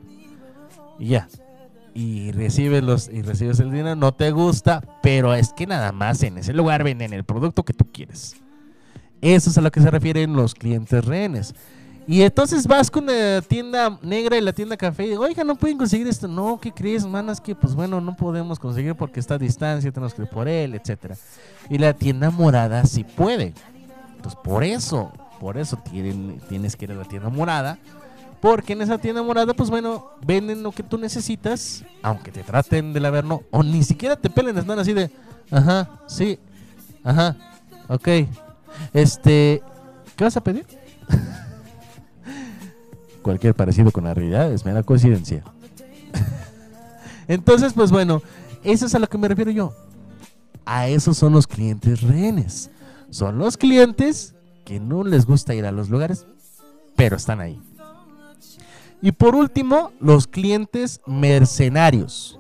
Y 0.99 1.09
ya. 1.09 1.29
Y 1.95 2.31
recibes, 2.33 2.85
los, 2.85 3.09
y 3.09 3.23
recibes 3.23 3.59
el 3.61 3.71
dinero, 3.71 3.97
no 3.97 4.13
te 4.13 4.31
gusta, 4.33 4.83
pero 5.03 5.35
es 5.35 5.55
que 5.55 5.67
nada 5.67 5.93
más 5.93 6.23
en 6.23 6.37
ese 6.37 6.53
lugar 6.53 6.85
venden 6.85 7.15
el 7.15 7.25
producto 7.25 7.65
que 7.65 7.73
tú 7.73 7.87
quieres. 7.91 8.37
Eso 9.23 9.49
es 9.49 9.57
a 9.57 9.63
lo 9.63 9.71
que 9.71 9.81
se 9.81 9.91
refieren 9.91 10.35
los 10.35 10.55
clientes 10.55 11.03
rehenes. 11.07 11.55
Y 12.11 12.23
entonces 12.23 12.67
vas 12.67 12.91
con 12.91 13.07
la 13.07 13.41
tienda 13.41 13.97
negra 14.03 14.37
y 14.37 14.41
la 14.41 14.53
tienda 14.53 14.77
café 14.77 15.07
y 15.07 15.11
digo, 15.11 15.23
oiga, 15.23 15.45
no 15.45 15.55
pueden 15.55 15.79
conseguir 15.79 16.09
esto. 16.09 16.27
No, 16.27 16.59
¿qué 16.61 16.73
crees, 16.73 17.05
hermano? 17.05 17.31
Es 17.31 17.41
que, 17.41 17.55
pues 17.55 17.73
bueno, 17.73 18.01
no 18.01 18.17
podemos 18.17 18.59
conseguir 18.59 18.97
porque 18.97 19.21
está 19.21 19.35
a 19.35 19.39
distancia, 19.39 19.93
tenemos 19.93 20.13
que 20.13 20.23
ir 20.23 20.29
por 20.29 20.49
él, 20.49 20.75
etcétera. 20.75 21.15
Y 21.69 21.79
la 21.79 21.93
tienda 21.93 22.31
morada 22.31 22.85
sí 22.85 23.05
puede. 23.05 23.55
Entonces, 24.17 24.41
por 24.43 24.65
eso, 24.65 25.13
por 25.39 25.57
eso 25.57 25.77
tienen, 25.89 26.41
tienes 26.49 26.75
que 26.75 26.87
ir 26.87 26.91
a 26.91 26.97
la 26.97 27.05
tienda 27.05 27.29
morada. 27.29 27.79
Porque 28.41 28.73
en 28.73 28.83
esa 28.83 28.99
tienda 28.99 29.23
morada, 29.23 29.55
pues 29.55 29.71
bueno, 29.71 30.11
venden 30.27 30.65
lo 30.65 30.73
que 30.73 30.83
tú 30.83 30.99
necesitas, 30.99 31.85
aunque 32.03 32.33
te 32.33 32.43
traten 32.43 32.93
del 32.93 33.05
averno, 33.05 33.45
o 33.53 33.63
ni 33.63 33.85
siquiera 33.85 34.17
te 34.17 34.31
pelen, 34.31 34.59
están 34.59 34.81
así 34.81 34.95
de, 34.95 35.13
ajá, 35.49 35.89
sí, 36.09 36.41
ajá, 37.05 37.37
ok. 37.87 38.09
Este, 38.93 39.63
¿qué 40.17 40.25
vas 40.25 40.37
a 40.37 40.41
pedir? 40.43 40.67
Cualquier 43.23 43.55
parecido 43.55 43.91
con 43.91 44.05
la 44.05 44.15
realidad 44.15 44.53
es 44.53 44.65
mera 44.65 44.83
coincidencia. 44.83 45.45
Entonces, 47.29 47.73
pues 47.75 47.91
bueno, 47.91 48.23
eso 48.65 48.87
es 48.87 48.95
a 48.95 48.99
lo 48.99 49.09
que 49.09 49.19
me 49.19 49.29
refiero 49.29 49.51
yo. 49.51 49.75
A 50.65 50.89
esos 50.89 51.17
son 51.17 51.33
los 51.33 51.47
clientes 51.47 52.03
rehenes. 52.03 52.71
Son 53.11 53.39
los 53.39 53.57
clientes 53.57 54.35
que 54.65 54.81
no 54.81 55.05
les 55.05 55.27
gusta 55.27 55.55
ir 55.55 55.67
a 55.67 55.73
los 55.73 55.91
lugares, 55.91 56.27
pero 56.97 57.17
están 57.17 57.41
ahí. 57.41 57.61
Y 59.03 59.13
por 59.13 59.35
último, 59.35 59.93
los 60.01 60.27
clientes 60.27 61.01
mercenarios. 61.07 62.39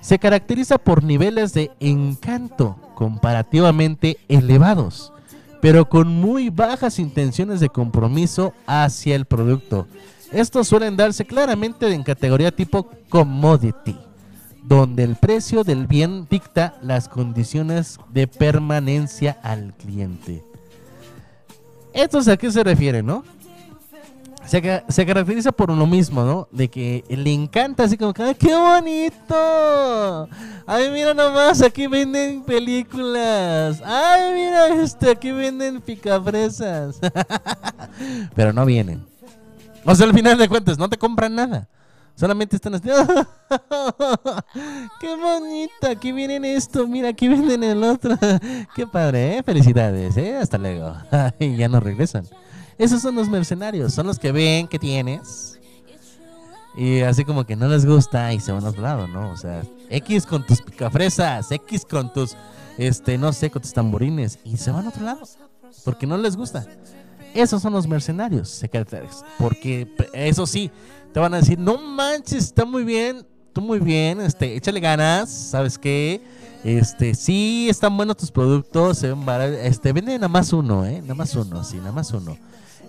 Se 0.00 0.18
caracteriza 0.18 0.78
por 0.78 1.02
niveles 1.02 1.52
de 1.52 1.72
encanto 1.80 2.76
comparativamente 2.94 4.16
elevados, 4.28 5.12
pero 5.60 5.88
con 5.88 6.08
muy 6.08 6.50
bajas 6.50 6.98
intenciones 6.98 7.60
de 7.60 7.68
compromiso 7.68 8.54
hacia 8.66 9.16
el 9.16 9.24
producto. 9.24 9.86
Estos 10.32 10.68
suelen 10.68 10.96
darse 10.96 11.24
claramente 11.24 11.92
en 11.92 12.02
categoría 12.02 12.50
tipo 12.50 12.90
commodity, 13.08 13.96
donde 14.62 15.04
el 15.04 15.16
precio 15.16 15.64
del 15.64 15.86
bien 15.86 16.26
dicta 16.28 16.74
las 16.82 17.08
condiciones 17.08 17.98
de 18.12 18.26
permanencia 18.26 19.38
al 19.42 19.74
cliente. 19.74 20.44
¿Esto 21.94 22.18
a 22.30 22.36
qué 22.36 22.50
se 22.50 22.62
refiere, 22.62 23.02
no? 23.02 23.24
Se, 24.48 24.62
ca- 24.62 24.84
se 24.88 25.04
caracteriza 25.06 25.52
por 25.52 25.70
lo 25.70 25.86
mismo, 25.86 26.24
¿no? 26.24 26.48
De 26.50 26.68
que 26.68 27.04
le 27.08 27.32
encanta 27.32 27.84
así 27.84 27.96
como 27.98 28.12
que, 28.14 28.22
¡ay, 28.22 28.34
qué 28.34 28.54
bonito! 28.54 30.28
¡Ay, 30.66 30.90
mira 30.90 31.12
nomás, 31.14 31.60
aquí 31.62 31.86
venden 31.86 32.42
películas! 32.42 33.82
¡Ay, 33.84 34.32
mira 34.34 34.68
este, 34.82 35.10
aquí 35.10 35.30
venden 35.32 35.80
picafresas! 35.82 36.98
Pero 38.34 38.52
no 38.52 38.64
vienen. 38.64 39.04
O 39.84 39.94
sea, 39.94 40.06
al 40.06 40.14
final 40.14 40.38
de 40.38 40.48
cuentas, 40.48 40.78
no 40.78 40.88
te 40.88 40.96
compran 40.96 41.34
nada. 41.34 41.68
Solamente 42.14 42.56
están 42.56 42.74
así, 42.74 42.88
¡qué 45.00 45.16
bonito! 45.16 45.86
Aquí 45.88 46.10
vienen 46.10 46.44
esto, 46.44 46.86
mira, 46.88 47.10
aquí 47.10 47.28
venden 47.28 47.62
el 47.62 47.84
otro. 47.84 48.16
¡Qué 48.74 48.86
padre, 48.86 49.38
eh! 49.38 49.42
Felicidades, 49.44 50.16
¿eh? 50.16 50.36
Hasta 50.36 50.58
luego. 50.58 50.94
y 51.38 51.56
ya 51.56 51.68
no 51.68 51.78
regresan. 51.80 52.24
Esos 52.78 53.02
son 53.02 53.16
los 53.16 53.28
mercenarios, 53.28 53.92
son 53.92 54.06
los 54.06 54.18
que 54.18 54.32
ven 54.32 54.68
que 54.68 54.78
tienes. 54.78 55.58
Y 56.76 57.00
así 57.00 57.24
como 57.24 57.44
que 57.44 57.56
no 57.56 57.66
les 57.66 57.84
gusta 57.84 58.32
y 58.32 58.38
se 58.38 58.52
van 58.52 58.64
a 58.64 58.68
otro 58.68 58.82
lado, 58.82 59.08
¿no? 59.08 59.32
O 59.32 59.36
sea, 59.36 59.62
X 59.90 60.24
con 60.24 60.46
tus 60.46 60.62
picafresas, 60.62 61.50
X 61.50 61.84
con 61.84 62.12
tus, 62.12 62.36
este, 62.76 63.18
no 63.18 63.32
sé, 63.32 63.50
con 63.50 63.62
tus 63.62 63.72
tamborines. 63.72 64.38
Y 64.44 64.56
se 64.58 64.70
van 64.70 64.86
a 64.86 64.90
otro 64.90 65.02
lado. 65.02 65.22
Porque 65.84 66.06
no 66.06 66.16
les 66.16 66.36
gusta. 66.36 66.64
Esos 67.34 67.60
son 67.62 67.72
los 67.72 67.86
mercenarios, 67.88 68.48
se 68.48 68.68
caracterizan. 68.68 69.26
Porque 69.38 69.88
eso 70.12 70.46
sí, 70.46 70.70
te 71.12 71.20
van 71.20 71.34
a 71.34 71.38
decir, 71.38 71.58
no 71.58 71.78
manches, 71.78 72.44
está 72.44 72.64
muy 72.64 72.84
bien, 72.84 73.26
tú 73.52 73.60
muy 73.60 73.80
bien, 73.80 74.20
este, 74.20 74.56
échale 74.56 74.80
ganas, 74.80 75.30
¿sabes 75.30 75.78
qué? 75.78 76.22
Este, 76.64 77.14
sí, 77.14 77.68
están 77.68 77.96
buenos 77.96 78.16
tus 78.16 78.30
productos, 78.30 78.98
se 78.98 79.08
ven 79.08 79.24
baratos, 79.24 79.58
este, 79.62 79.92
vende 79.92 80.14
nada 80.14 80.28
más 80.28 80.52
uno, 80.52 80.84
¿eh? 80.86 81.00
Nada 81.02 81.14
más 81.14 81.34
uno, 81.34 81.62
sí, 81.64 81.76
nada 81.76 81.92
más 81.92 82.12
uno. 82.12 82.36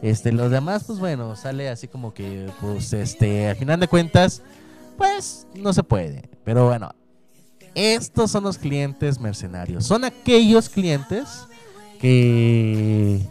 Este, 0.01 0.31
los 0.31 0.49
demás, 0.49 0.85
pues 0.85 0.99
bueno, 0.99 1.35
sale 1.35 1.69
así 1.69 1.87
como 1.87 2.13
que, 2.13 2.49
pues, 2.61 2.93
este, 2.93 3.49
al 3.49 3.55
final 3.57 3.79
de 3.79 3.87
cuentas, 3.87 4.41
pues, 4.97 5.45
no 5.55 5.73
se 5.73 5.83
puede. 5.83 6.29
Pero 6.45 6.67
bueno, 6.67 6.91
estos 7.75 8.31
son 8.31 8.45
los 8.45 8.57
clientes 8.57 9.19
mercenarios. 9.19 9.85
Son 9.85 10.05
aquellos 10.05 10.69
clientes 10.69 11.45
que, 11.99 13.21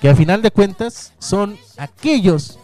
que 0.00 0.08
al 0.08 0.16
final 0.16 0.40
de 0.40 0.50
cuentas 0.50 1.12
son 1.18 1.58
aquellos 1.76 2.58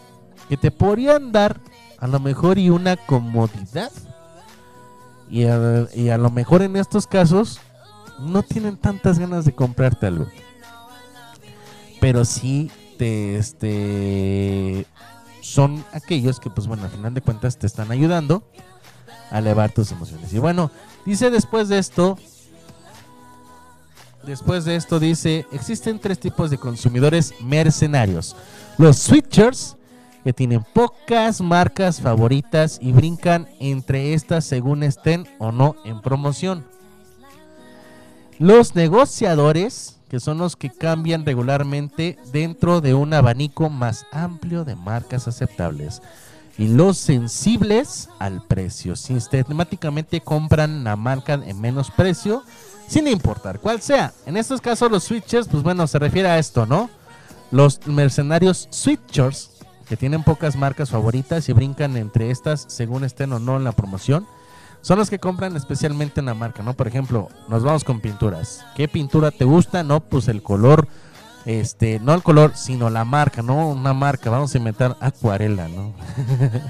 que 0.49 0.57
te 0.57 0.71
podrían 0.71 1.31
dar 1.31 1.59
a 1.99 2.07
lo 2.07 2.19
mejor 2.19 2.57
y 2.57 2.69
una 2.69 2.97
comodidad. 2.97 3.91
Y 5.29 5.45
a, 5.45 5.87
y 5.93 6.09
a 6.09 6.17
lo 6.17 6.29
mejor 6.31 6.63
en 6.63 6.75
estos 6.75 7.07
casos 7.07 7.59
no 8.19 8.43
tienen 8.43 8.77
tantas 8.77 9.19
ganas 9.19 9.45
de 9.45 9.53
comprarte 9.53 10.07
algo. 10.07 10.27
Pero 11.99 12.25
sí 12.25 12.69
te 13.03 13.35
este 13.35 14.87
son 15.41 15.83
aquellos 15.91 16.39
que 16.39 16.49
pues 16.49 16.67
bueno, 16.67 16.83
al 16.85 16.89
final 16.89 17.13
de 17.13 17.19
cuentas 17.19 17.57
te 17.57 17.67
están 17.67 17.91
ayudando 17.91 18.47
a 19.29 19.39
elevar 19.39 19.71
tus 19.71 19.91
emociones. 19.91 20.33
Y 20.33 20.39
bueno, 20.39 20.71
dice 21.05 21.29
después 21.29 21.67
de 21.67 21.79
esto 21.79 22.17
Después 24.25 24.63
de 24.63 24.77
esto 24.77 25.01
dice, 25.01 25.45
existen 25.51 25.99
tres 25.99 26.17
tipos 26.17 26.49
de 26.49 26.57
consumidores 26.57 27.33
mercenarios. 27.41 28.37
Los 28.77 28.99
switchers, 28.99 29.75
que 30.23 30.31
tienen 30.31 30.65
pocas 30.73 31.41
marcas 31.41 31.99
favoritas 31.99 32.79
y 32.81 32.93
brincan 32.93 33.49
entre 33.59 34.13
estas 34.13 34.45
según 34.45 34.81
estén 34.81 35.27
o 35.39 35.51
no 35.51 35.75
en 35.83 36.01
promoción. 36.01 36.63
Los 38.39 38.75
negociadores, 38.75 39.99
que 40.13 40.19
son 40.19 40.37
los 40.37 40.55
que 40.55 40.69
cambian 40.69 41.25
regularmente 41.25 42.19
dentro 42.31 42.81
de 42.81 42.93
un 42.93 43.15
abanico 43.15 43.71
más 43.71 44.05
amplio 44.11 44.63
de 44.63 44.75
marcas 44.75 45.27
aceptables. 45.27 46.03
Y 46.55 46.67
los 46.67 46.99
sensibles 46.99 48.09
al 48.19 48.45
precio. 48.45 48.95
Sistemáticamente 48.95 50.21
compran 50.21 50.83
la 50.83 50.95
marca 50.97 51.33
en 51.33 51.59
menos 51.59 51.89
precio, 51.89 52.43
sin 52.87 53.07
importar 53.07 53.59
cuál 53.59 53.81
sea. 53.81 54.13
En 54.27 54.37
estos 54.37 54.61
casos 54.61 54.91
los 54.91 55.03
switchers, 55.03 55.47
pues 55.47 55.63
bueno, 55.63 55.87
se 55.87 55.97
refiere 55.97 56.29
a 56.29 56.37
esto, 56.37 56.67
¿no? 56.67 56.91
Los 57.49 57.87
mercenarios 57.87 58.67
switchers, 58.69 59.49
que 59.89 59.97
tienen 59.97 60.21
pocas 60.21 60.55
marcas 60.55 60.91
favoritas 60.91 61.49
y 61.49 61.53
brincan 61.53 61.97
entre 61.97 62.29
estas 62.29 62.65
según 62.67 63.03
estén 63.03 63.33
o 63.33 63.39
no 63.39 63.57
en 63.57 63.63
la 63.63 63.71
promoción, 63.71 64.27
son 64.83 64.99
los 64.99 65.09
que 65.09 65.17
compran 65.17 65.55
especialmente 65.55 66.19
una 66.21 66.33
marca, 66.35 66.61
¿no? 66.61 66.73
Por 66.75 66.87
ejemplo, 66.87 67.29
nos 67.47 67.63
vamos 67.63 67.83
con 67.83 67.99
pinturas. 68.01 68.63
¿Qué 68.75 68.87
pintura 68.87 69.31
te 69.31 69.45
gusta? 69.45 69.81
No, 69.81 70.01
pues 70.01 70.27
el 70.27 70.43
color, 70.43 70.87
este, 71.45 71.99
no 71.99 72.13
el 72.13 72.21
color, 72.21 72.51
sino 72.55 72.89
la 72.89 73.03
marca, 73.05 73.41
¿no? 73.41 73.69
Una 73.69 73.93
marca, 73.93 74.29
vamos 74.29 74.53
a 74.53 74.57
inventar 74.57 74.95
acuarela, 74.99 75.67
¿no? 75.69 75.93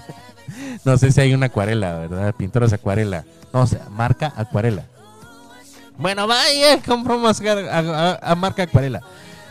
no 0.86 0.98
sé 0.98 1.12
si 1.12 1.22
hay 1.22 1.34
una 1.34 1.48
acuarela, 1.48 1.94
¿verdad? 2.00 2.34
Pinturas 2.36 2.72
acuarela. 2.72 3.26
No, 3.52 3.62
o 3.62 3.68
sea, 3.68 3.88
marca 3.90 4.32
acuarela. 4.36 4.86
Bueno, 5.98 6.26
vaya, 6.28 6.82
compramos 6.86 7.42
a, 7.42 7.52
a- 8.14 8.32
a 8.32 8.36
marca 8.36 8.64
acuarela. 8.64 9.02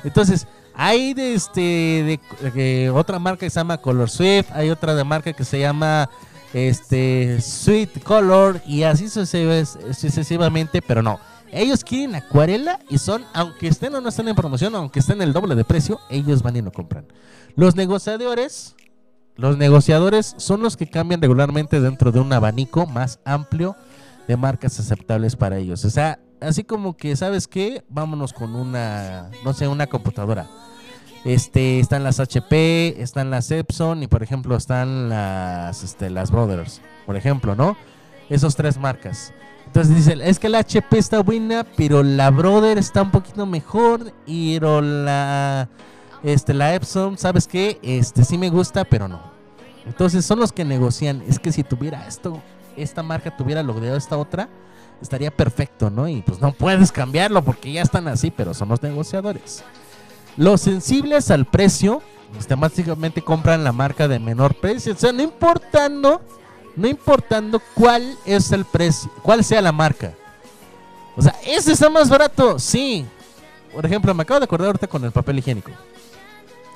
Entonces, 0.05 0.47
hay 0.75 1.15
de 1.15 1.35
este 1.35 2.21
de 2.55 2.91
otra 2.91 3.19
marca 3.19 3.41
que 3.41 3.51
se 3.51 3.61
llama 3.61 3.79
Color 3.79 4.09
Swift, 4.11 4.51
hay 4.53 4.71
otra 4.71 4.95
de 4.95 5.05
marca 5.05 5.33
que 5.33 5.45
se 5.45 5.61
llama 5.61 6.09
este 6.53 7.41
Sweet 7.41 8.03
Color 8.03 8.61
y 8.67 8.83
así 8.83 9.09
sucesivamente, 9.09 10.83
pero 10.83 11.03
no. 11.03 11.19
Ellos 11.51 11.85
quieren 11.85 12.15
acuarela 12.15 12.79
y 12.89 12.97
son, 12.99 13.25
aunque 13.35 13.69
estén 13.69 13.95
o 13.95 14.01
no 14.01 14.09
estén 14.09 14.29
en 14.29 14.35
promoción, 14.35 14.75
aunque 14.75 15.01
estén 15.01 15.21
el 15.21 15.33
doble 15.35 15.55
de 15.55 15.65
precio, 15.65 16.01
ellos 16.09 16.43
van 16.43 16.57
y 16.57 16.63
lo 16.63 16.73
compran. 16.73 17.07
Los 17.57 17.77
negociadores, 17.77 18.75
los 19.37 19.59
negociadores 19.59 20.35
son 20.39 20.63
los 20.63 20.79
que 20.79 20.89
cambian 20.89 21.21
regularmente 21.21 21.81
dentro 21.81 22.11
de 22.11 22.21
un 22.21 22.33
abanico 22.33 22.87
más 22.87 23.21
amplio 23.25 23.77
de 24.27 24.37
marcas 24.37 24.81
aceptables 24.81 25.37
para 25.37 25.59
ellos. 25.59 25.85
O 25.85 25.91
sea, 25.91 26.19
así 26.41 26.65
como 26.65 26.97
que, 26.97 27.17
¿sabes 27.17 27.47
qué? 27.47 27.85
Vámonos 27.89 28.33
con 28.33 28.55
una, 28.55 29.31
no 29.45 29.53
sé, 29.53 29.69
una 29.69 29.87
computadora. 29.87 30.49
Este, 31.25 31.79
están 31.79 32.03
las 32.03 32.19
HP, 32.19 33.01
están 33.01 33.31
las 33.31 33.51
Epson 33.51 34.03
y 34.03 34.09
por 34.09 34.23
ejemplo 34.25 34.57
están 34.57 35.09
las, 35.09 35.85
este, 35.85 36.11
las 36.11 36.33
Brothers, 36.33 36.81
por 37.07 37.17
ejemplo, 37.17 37.55
¿no? 37.55 37.77
Esos 38.29 38.57
tres 38.57 38.77
marcas. 38.79 39.33
Entonces 39.67 39.95
dicen, 39.95 40.21
es 40.21 40.39
que 40.39 40.49
la 40.49 40.59
HP 40.59 40.99
está 40.99 41.23
buena, 41.23 41.65
pero 41.77 42.03
la 42.03 42.31
Brother 42.31 42.77
está 42.77 43.03
un 43.03 43.11
poquito 43.11 43.47
mejor 43.47 44.13
y 44.27 44.59
la, 44.61 45.69
este, 46.23 46.53
la 46.53 46.75
Epson, 46.75 47.17
¿sabes 47.17 47.47
qué? 47.47 47.79
Este, 47.83 48.25
sí 48.25 48.37
me 48.37 48.51
gusta, 48.51 48.85
pero 48.85 49.09
no. 49.09 49.33
Entonces 49.87 50.27
son 50.27 50.41
los 50.41 50.53
que 50.53 50.65
negocian. 50.65 51.23
Es 51.27 51.39
que 51.39 51.53
si 51.53 51.63
tuviera 51.63 52.07
esto, 52.07 52.43
esta 52.77 53.03
marca 53.03 53.35
tuviera 53.35 53.63
lo 53.63 53.75
de 53.75 53.97
esta 53.97 54.19
otra, 54.19 54.49
estaría 55.01 55.31
perfecto, 55.31 55.89
¿no? 55.89 56.07
Y 56.07 56.21
pues 56.23 56.41
no 56.41 56.53
puedes 56.53 56.93
cambiarlo 56.93 57.43
porque 57.43 57.73
ya 57.73 57.83
están 57.83 58.09
así, 58.09 58.31
pero 58.31 58.55
son 58.55 58.69
los 58.69 58.83
negociadores. 58.83 59.65
Los 60.37 60.63
sensibles 60.63 61.31
al 61.31 61.45
precio, 61.45 62.03
sistemáticamente 62.37 63.23
compran 63.23 63.65
la 63.65 63.73
marca 63.73 64.09
de 64.09 64.19
menor 64.19 64.55
precio. 64.55 64.95
O 64.95 64.97
sea, 64.97 65.13
no 65.13 65.23
importando, 65.23 66.23
no 66.77 66.89
importando 66.89 67.61
cuál 67.75 68.17
es 68.25 68.51
el 68.53 68.65
precio, 68.65 69.11
cuál 69.23 69.45
sea 69.45 69.61
la 69.61 69.73
marca. 69.73 70.15
O 71.17 71.23
sea, 71.23 71.35
ese 71.45 71.73
está 71.73 71.91
más 71.91 72.09
barato, 72.09 72.59
sí. 72.59 73.05
Por 73.73 73.85
ejemplo, 73.85 74.15
me 74.15 74.23
acabo 74.23 74.41
de 74.41 74.45
acordar 74.45 74.69
ahorita 74.69 74.87
con 74.87 75.05
el 75.05 75.13
papel 75.13 75.39
higiénico. 75.39 75.71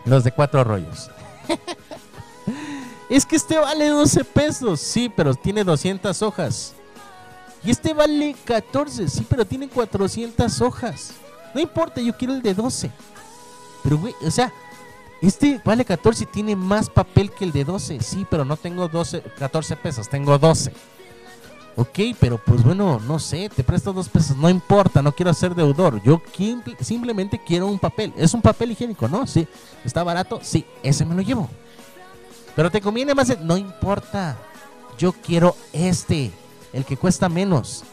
Los 0.04 0.24
de 0.24 0.32
cuatro 0.32 0.62
rollos. 0.62 1.10
es 3.10 3.24
que 3.24 3.36
este 3.36 3.58
vale 3.58 3.88
12 3.88 4.24
pesos, 4.24 4.80
sí, 4.80 5.10
pero 5.14 5.34
tiene 5.34 5.64
200 5.64 6.20
hojas. 6.22 6.74
Y 7.64 7.70
este 7.70 7.94
vale 7.94 8.36
14, 8.44 9.08
sí, 9.08 9.26
pero 9.28 9.44
tiene 9.44 9.68
400 9.68 10.60
hojas. 10.60 11.12
No 11.54 11.60
importa, 11.60 12.00
yo 12.00 12.16
quiero 12.16 12.34
el 12.34 12.42
de 12.42 12.54
12. 12.54 12.90
Pero, 13.86 13.98
güey, 13.98 14.16
o 14.26 14.30
sea, 14.32 14.52
este 15.22 15.60
vale 15.64 15.84
14 15.84 16.24
y 16.24 16.26
tiene 16.26 16.56
más 16.56 16.90
papel 16.90 17.30
que 17.30 17.44
el 17.44 17.52
de 17.52 17.62
12. 17.62 18.00
Sí, 18.00 18.26
pero 18.28 18.44
no 18.44 18.56
tengo 18.56 18.88
12, 18.88 19.22
14 19.38 19.76
pesos, 19.76 20.08
tengo 20.08 20.36
12. 20.36 20.72
Ok, 21.76 21.98
pero 22.18 22.36
pues 22.38 22.64
bueno, 22.64 22.98
no 23.06 23.20
sé, 23.20 23.48
te 23.48 23.62
presto 23.62 23.92
dos 23.92 24.08
pesos, 24.08 24.36
no 24.36 24.50
importa, 24.50 25.02
no 25.02 25.12
quiero 25.12 25.32
ser 25.34 25.54
deudor. 25.54 26.02
Yo 26.02 26.20
simplemente 26.80 27.40
quiero 27.46 27.68
un 27.68 27.78
papel. 27.78 28.12
Es 28.16 28.34
un 28.34 28.42
papel 28.42 28.72
higiénico, 28.72 29.06
¿no? 29.06 29.24
Sí. 29.24 29.46
¿Está 29.84 30.02
barato? 30.02 30.40
Sí, 30.42 30.66
ese 30.82 31.04
me 31.04 31.14
lo 31.14 31.22
llevo. 31.22 31.48
Pero 32.56 32.72
te 32.72 32.80
conviene 32.80 33.14
más, 33.14 33.38
no 33.40 33.56
importa. 33.56 34.36
Yo 34.98 35.12
quiero 35.12 35.54
este, 35.72 36.32
el 36.72 36.84
que 36.84 36.96
cuesta 36.96 37.28
menos. 37.28 37.84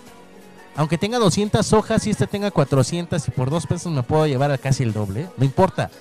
Aunque 0.76 0.98
tenga 0.98 1.20
200 1.20 1.72
hojas 1.74 2.08
y 2.08 2.10
este 2.10 2.26
tenga 2.26 2.50
400 2.50 3.28
y 3.28 3.32
por 3.32 3.50
dos 3.50 3.68
pesos 3.68 3.91
me 3.91 4.04
puedo 4.04 4.26
llevar 4.26 4.52
a 4.52 4.58
casi 4.58 4.84
el 4.84 4.94
doble, 4.94 5.30
no 5.38 5.45
importa. 5.45 5.91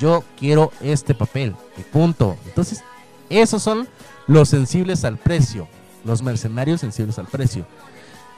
Yo 0.00 0.24
quiero 0.38 0.72
este 0.80 1.14
papel 1.14 1.54
y 1.76 1.82
punto. 1.82 2.36
Entonces, 2.46 2.82
esos 3.28 3.62
son 3.62 3.88
los 4.26 4.48
sensibles 4.48 5.04
al 5.04 5.18
precio, 5.18 5.68
los 6.04 6.22
mercenarios 6.22 6.80
sensibles 6.80 7.18
al 7.18 7.26
precio. 7.26 7.66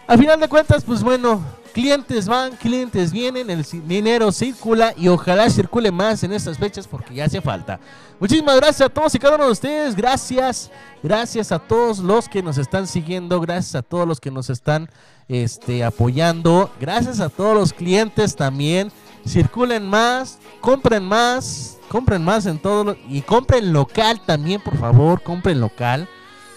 A 0.06 0.18
final 0.18 0.38
de 0.38 0.48
cuentas, 0.48 0.84
pues 0.84 1.02
bueno, 1.02 1.42
clientes 1.72 2.28
van, 2.28 2.56
clientes 2.56 3.10
vienen, 3.10 3.48
el 3.48 3.64
dinero 3.86 4.30
circula 4.32 4.92
y 4.98 5.08
ojalá 5.08 5.48
circule 5.48 5.90
más 5.90 6.22
en 6.22 6.32
estas 6.34 6.58
fechas 6.58 6.86
porque 6.86 7.14
ya 7.14 7.24
hace 7.24 7.40
falta. 7.40 7.80
Muchísimas 8.20 8.56
gracias 8.56 8.82
a 8.82 8.92
todos 8.92 9.14
y 9.14 9.18
cada 9.18 9.36
uno 9.36 9.46
de 9.46 9.52
ustedes. 9.52 9.96
Gracias, 9.96 10.70
gracias 11.02 11.52
a 11.52 11.58
todos 11.58 12.00
los 12.00 12.28
que 12.28 12.42
nos 12.42 12.58
están 12.58 12.86
siguiendo, 12.86 13.40
gracias 13.40 13.76
a 13.76 13.82
todos 13.82 14.06
los 14.06 14.20
que 14.20 14.30
nos 14.30 14.50
están 14.50 14.90
este, 15.28 15.84
apoyando, 15.84 16.70
gracias 16.80 17.20
a 17.20 17.28
todos 17.28 17.54
los 17.54 17.72
clientes 17.72 18.36
también. 18.36 18.90
Circulen 19.26 19.86
más, 19.88 20.38
compren 20.60 21.02
más, 21.04 21.78
compren 21.88 22.22
más 22.22 22.44
en 22.46 22.58
todo 22.58 22.84
lo- 22.84 22.96
y 23.08 23.22
compren 23.22 23.72
local 23.72 24.20
también, 24.26 24.60
por 24.60 24.76
favor, 24.76 25.22
compren 25.22 25.60
local 25.60 26.08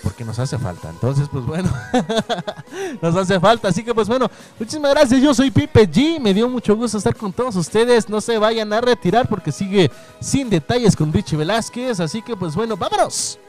porque 0.04 0.24
nos 0.26 0.38
hace 0.40 0.58
falta. 0.58 0.90
Entonces, 0.90 1.28
pues 1.32 1.46
bueno, 1.46 1.70
nos 3.02 3.16
hace 3.16 3.40
falta. 3.40 3.70
Así 3.70 3.84
que, 3.84 3.94
pues 3.94 4.08
bueno, 4.08 4.30
muchísimas 4.60 4.92
gracias. 4.92 5.22
Yo 5.22 5.34
soy 5.34 5.50
Pipe 5.52 5.90
G. 5.90 6.20
Me 6.20 6.34
dio 6.34 6.48
mucho 6.50 6.76
gusto 6.76 6.98
estar 6.98 7.16
con 7.16 7.34
todos 7.34 7.56
ustedes. 7.56 8.08
No 8.08 8.22
se 8.22 8.38
vayan 8.38 8.72
a 8.74 8.80
retirar 8.82 9.28
porque 9.28 9.52
sigue 9.52 9.90
sin 10.20 10.50
detalles 10.50 10.96
con 10.96 11.12
Richie 11.12 11.36
Velázquez. 11.38 12.00
Así 12.00 12.22
que, 12.22 12.36
pues 12.36 12.56
bueno, 12.56 12.78
vámonos. 12.78 13.40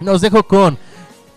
Nos 0.00 0.20
dejo 0.20 0.42
con 0.42 0.76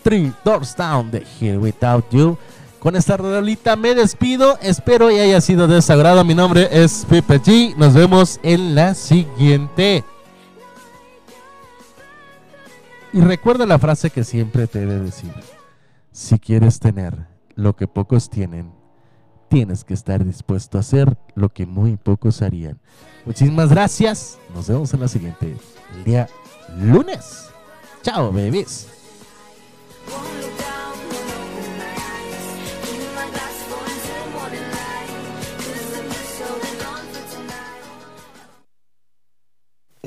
Three 0.04 0.34
Doors 0.44 0.76
Down 0.76 1.10
de 1.10 1.26
Here 1.40 1.58
Without 1.58 2.06
You. 2.12 2.38
Con 2.80 2.96
esta 2.96 3.18
rolita 3.18 3.76
me 3.76 3.96
despido. 3.96 4.58
Espero 4.62 5.10
y 5.10 5.20
haya 5.20 5.42
sido 5.42 5.68
de 5.68 5.82
su 5.82 5.92
agrado. 5.92 6.24
Mi 6.24 6.36
nombre 6.36 6.70
es 6.72 7.06
Pipe 7.10 7.42
G. 7.42 7.76
Nos 7.76 7.94
vemos 7.94 8.40
en 8.44 8.76
la 8.76 8.94
siguiente. 8.94 10.04
Y 13.14 13.22
recuerda 13.22 13.66
la 13.66 13.80
frase 13.80 14.10
que 14.12 14.24
siempre 14.24 14.68
te 14.68 14.84
he 14.84 14.86
de 14.86 15.00
decir. 15.00 15.34
Si 16.12 16.38
quieres 16.40 16.80
tener 16.80 17.28
lo 17.56 17.76
que 17.76 17.88
pocos 17.88 18.30
tienen, 18.30 18.72
tienes 19.50 19.84
que 19.84 19.94
estar 19.94 20.24
dispuesto 20.24 20.78
a 20.78 20.82
hacer 20.82 21.18
lo 21.36 21.50
que 21.50 21.66
muy 21.66 21.98
pocos 21.98 22.42
harían. 22.42 22.80
Muchísimas 23.26 23.70
gracias. 23.70 24.38
Nos 24.54 24.68
vemos 24.68 24.94
en 24.94 25.00
la 25.00 25.08
siguiente. 25.08 25.58
El 25.96 26.04
día 26.04 26.28
lunes. 26.80 27.50
Chao, 28.04 28.32
babies. 28.32 28.97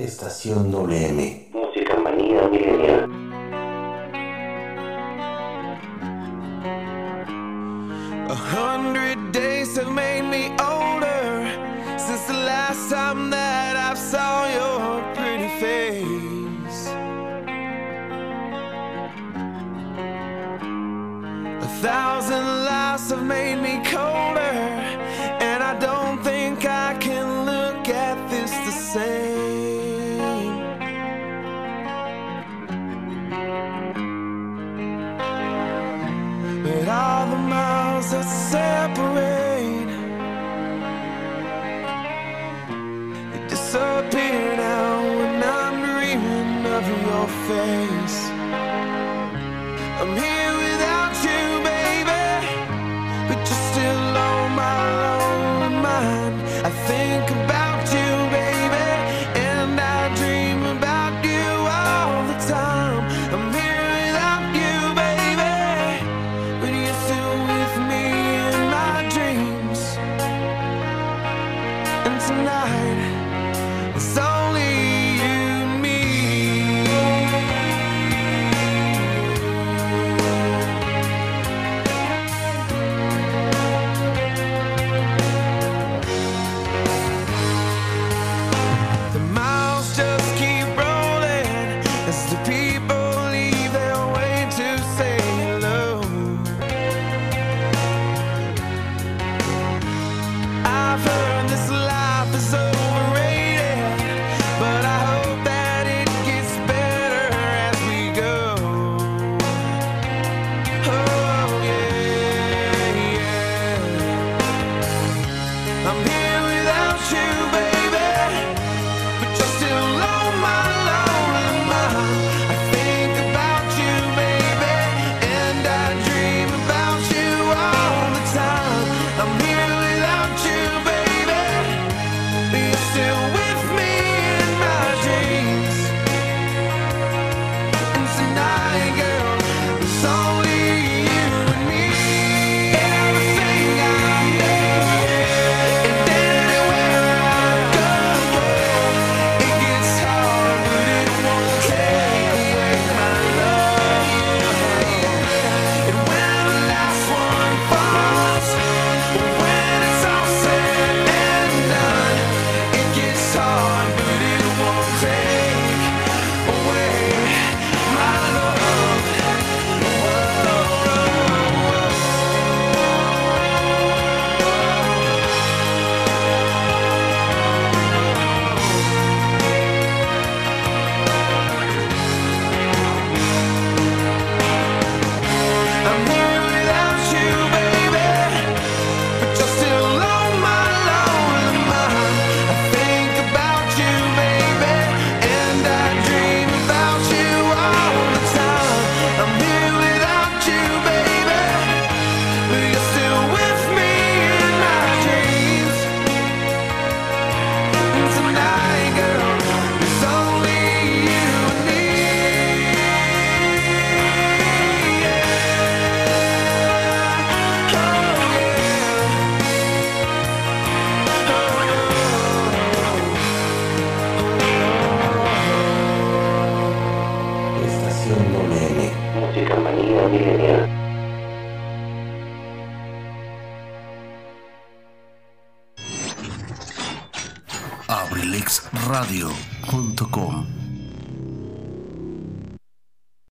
Estación 0.05 0.71
WM. 0.71 1.49
Música 1.53 1.97
manía 1.97 2.49
milenial. 2.49 3.11
A 8.29 8.35
hundred 8.35 9.33
days 9.33 9.77
have 9.77 9.93
made 9.93 10.23
me 10.23 10.51
older 10.59 11.53
since 11.99 12.25
the 12.27 12.35
last 12.35 12.91
time 12.91 13.31
that 13.31 13.77
I 13.77 13.95
saw 13.95 14.47
your 14.49 15.03
pretty 15.15 15.49
face. 15.61 16.89
A 21.61 21.69
thousand 21.83 22.65
lives 22.65 23.11
have 23.11 23.23
made 23.23 23.57
me 23.57 23.83
colder, 23.85 24.20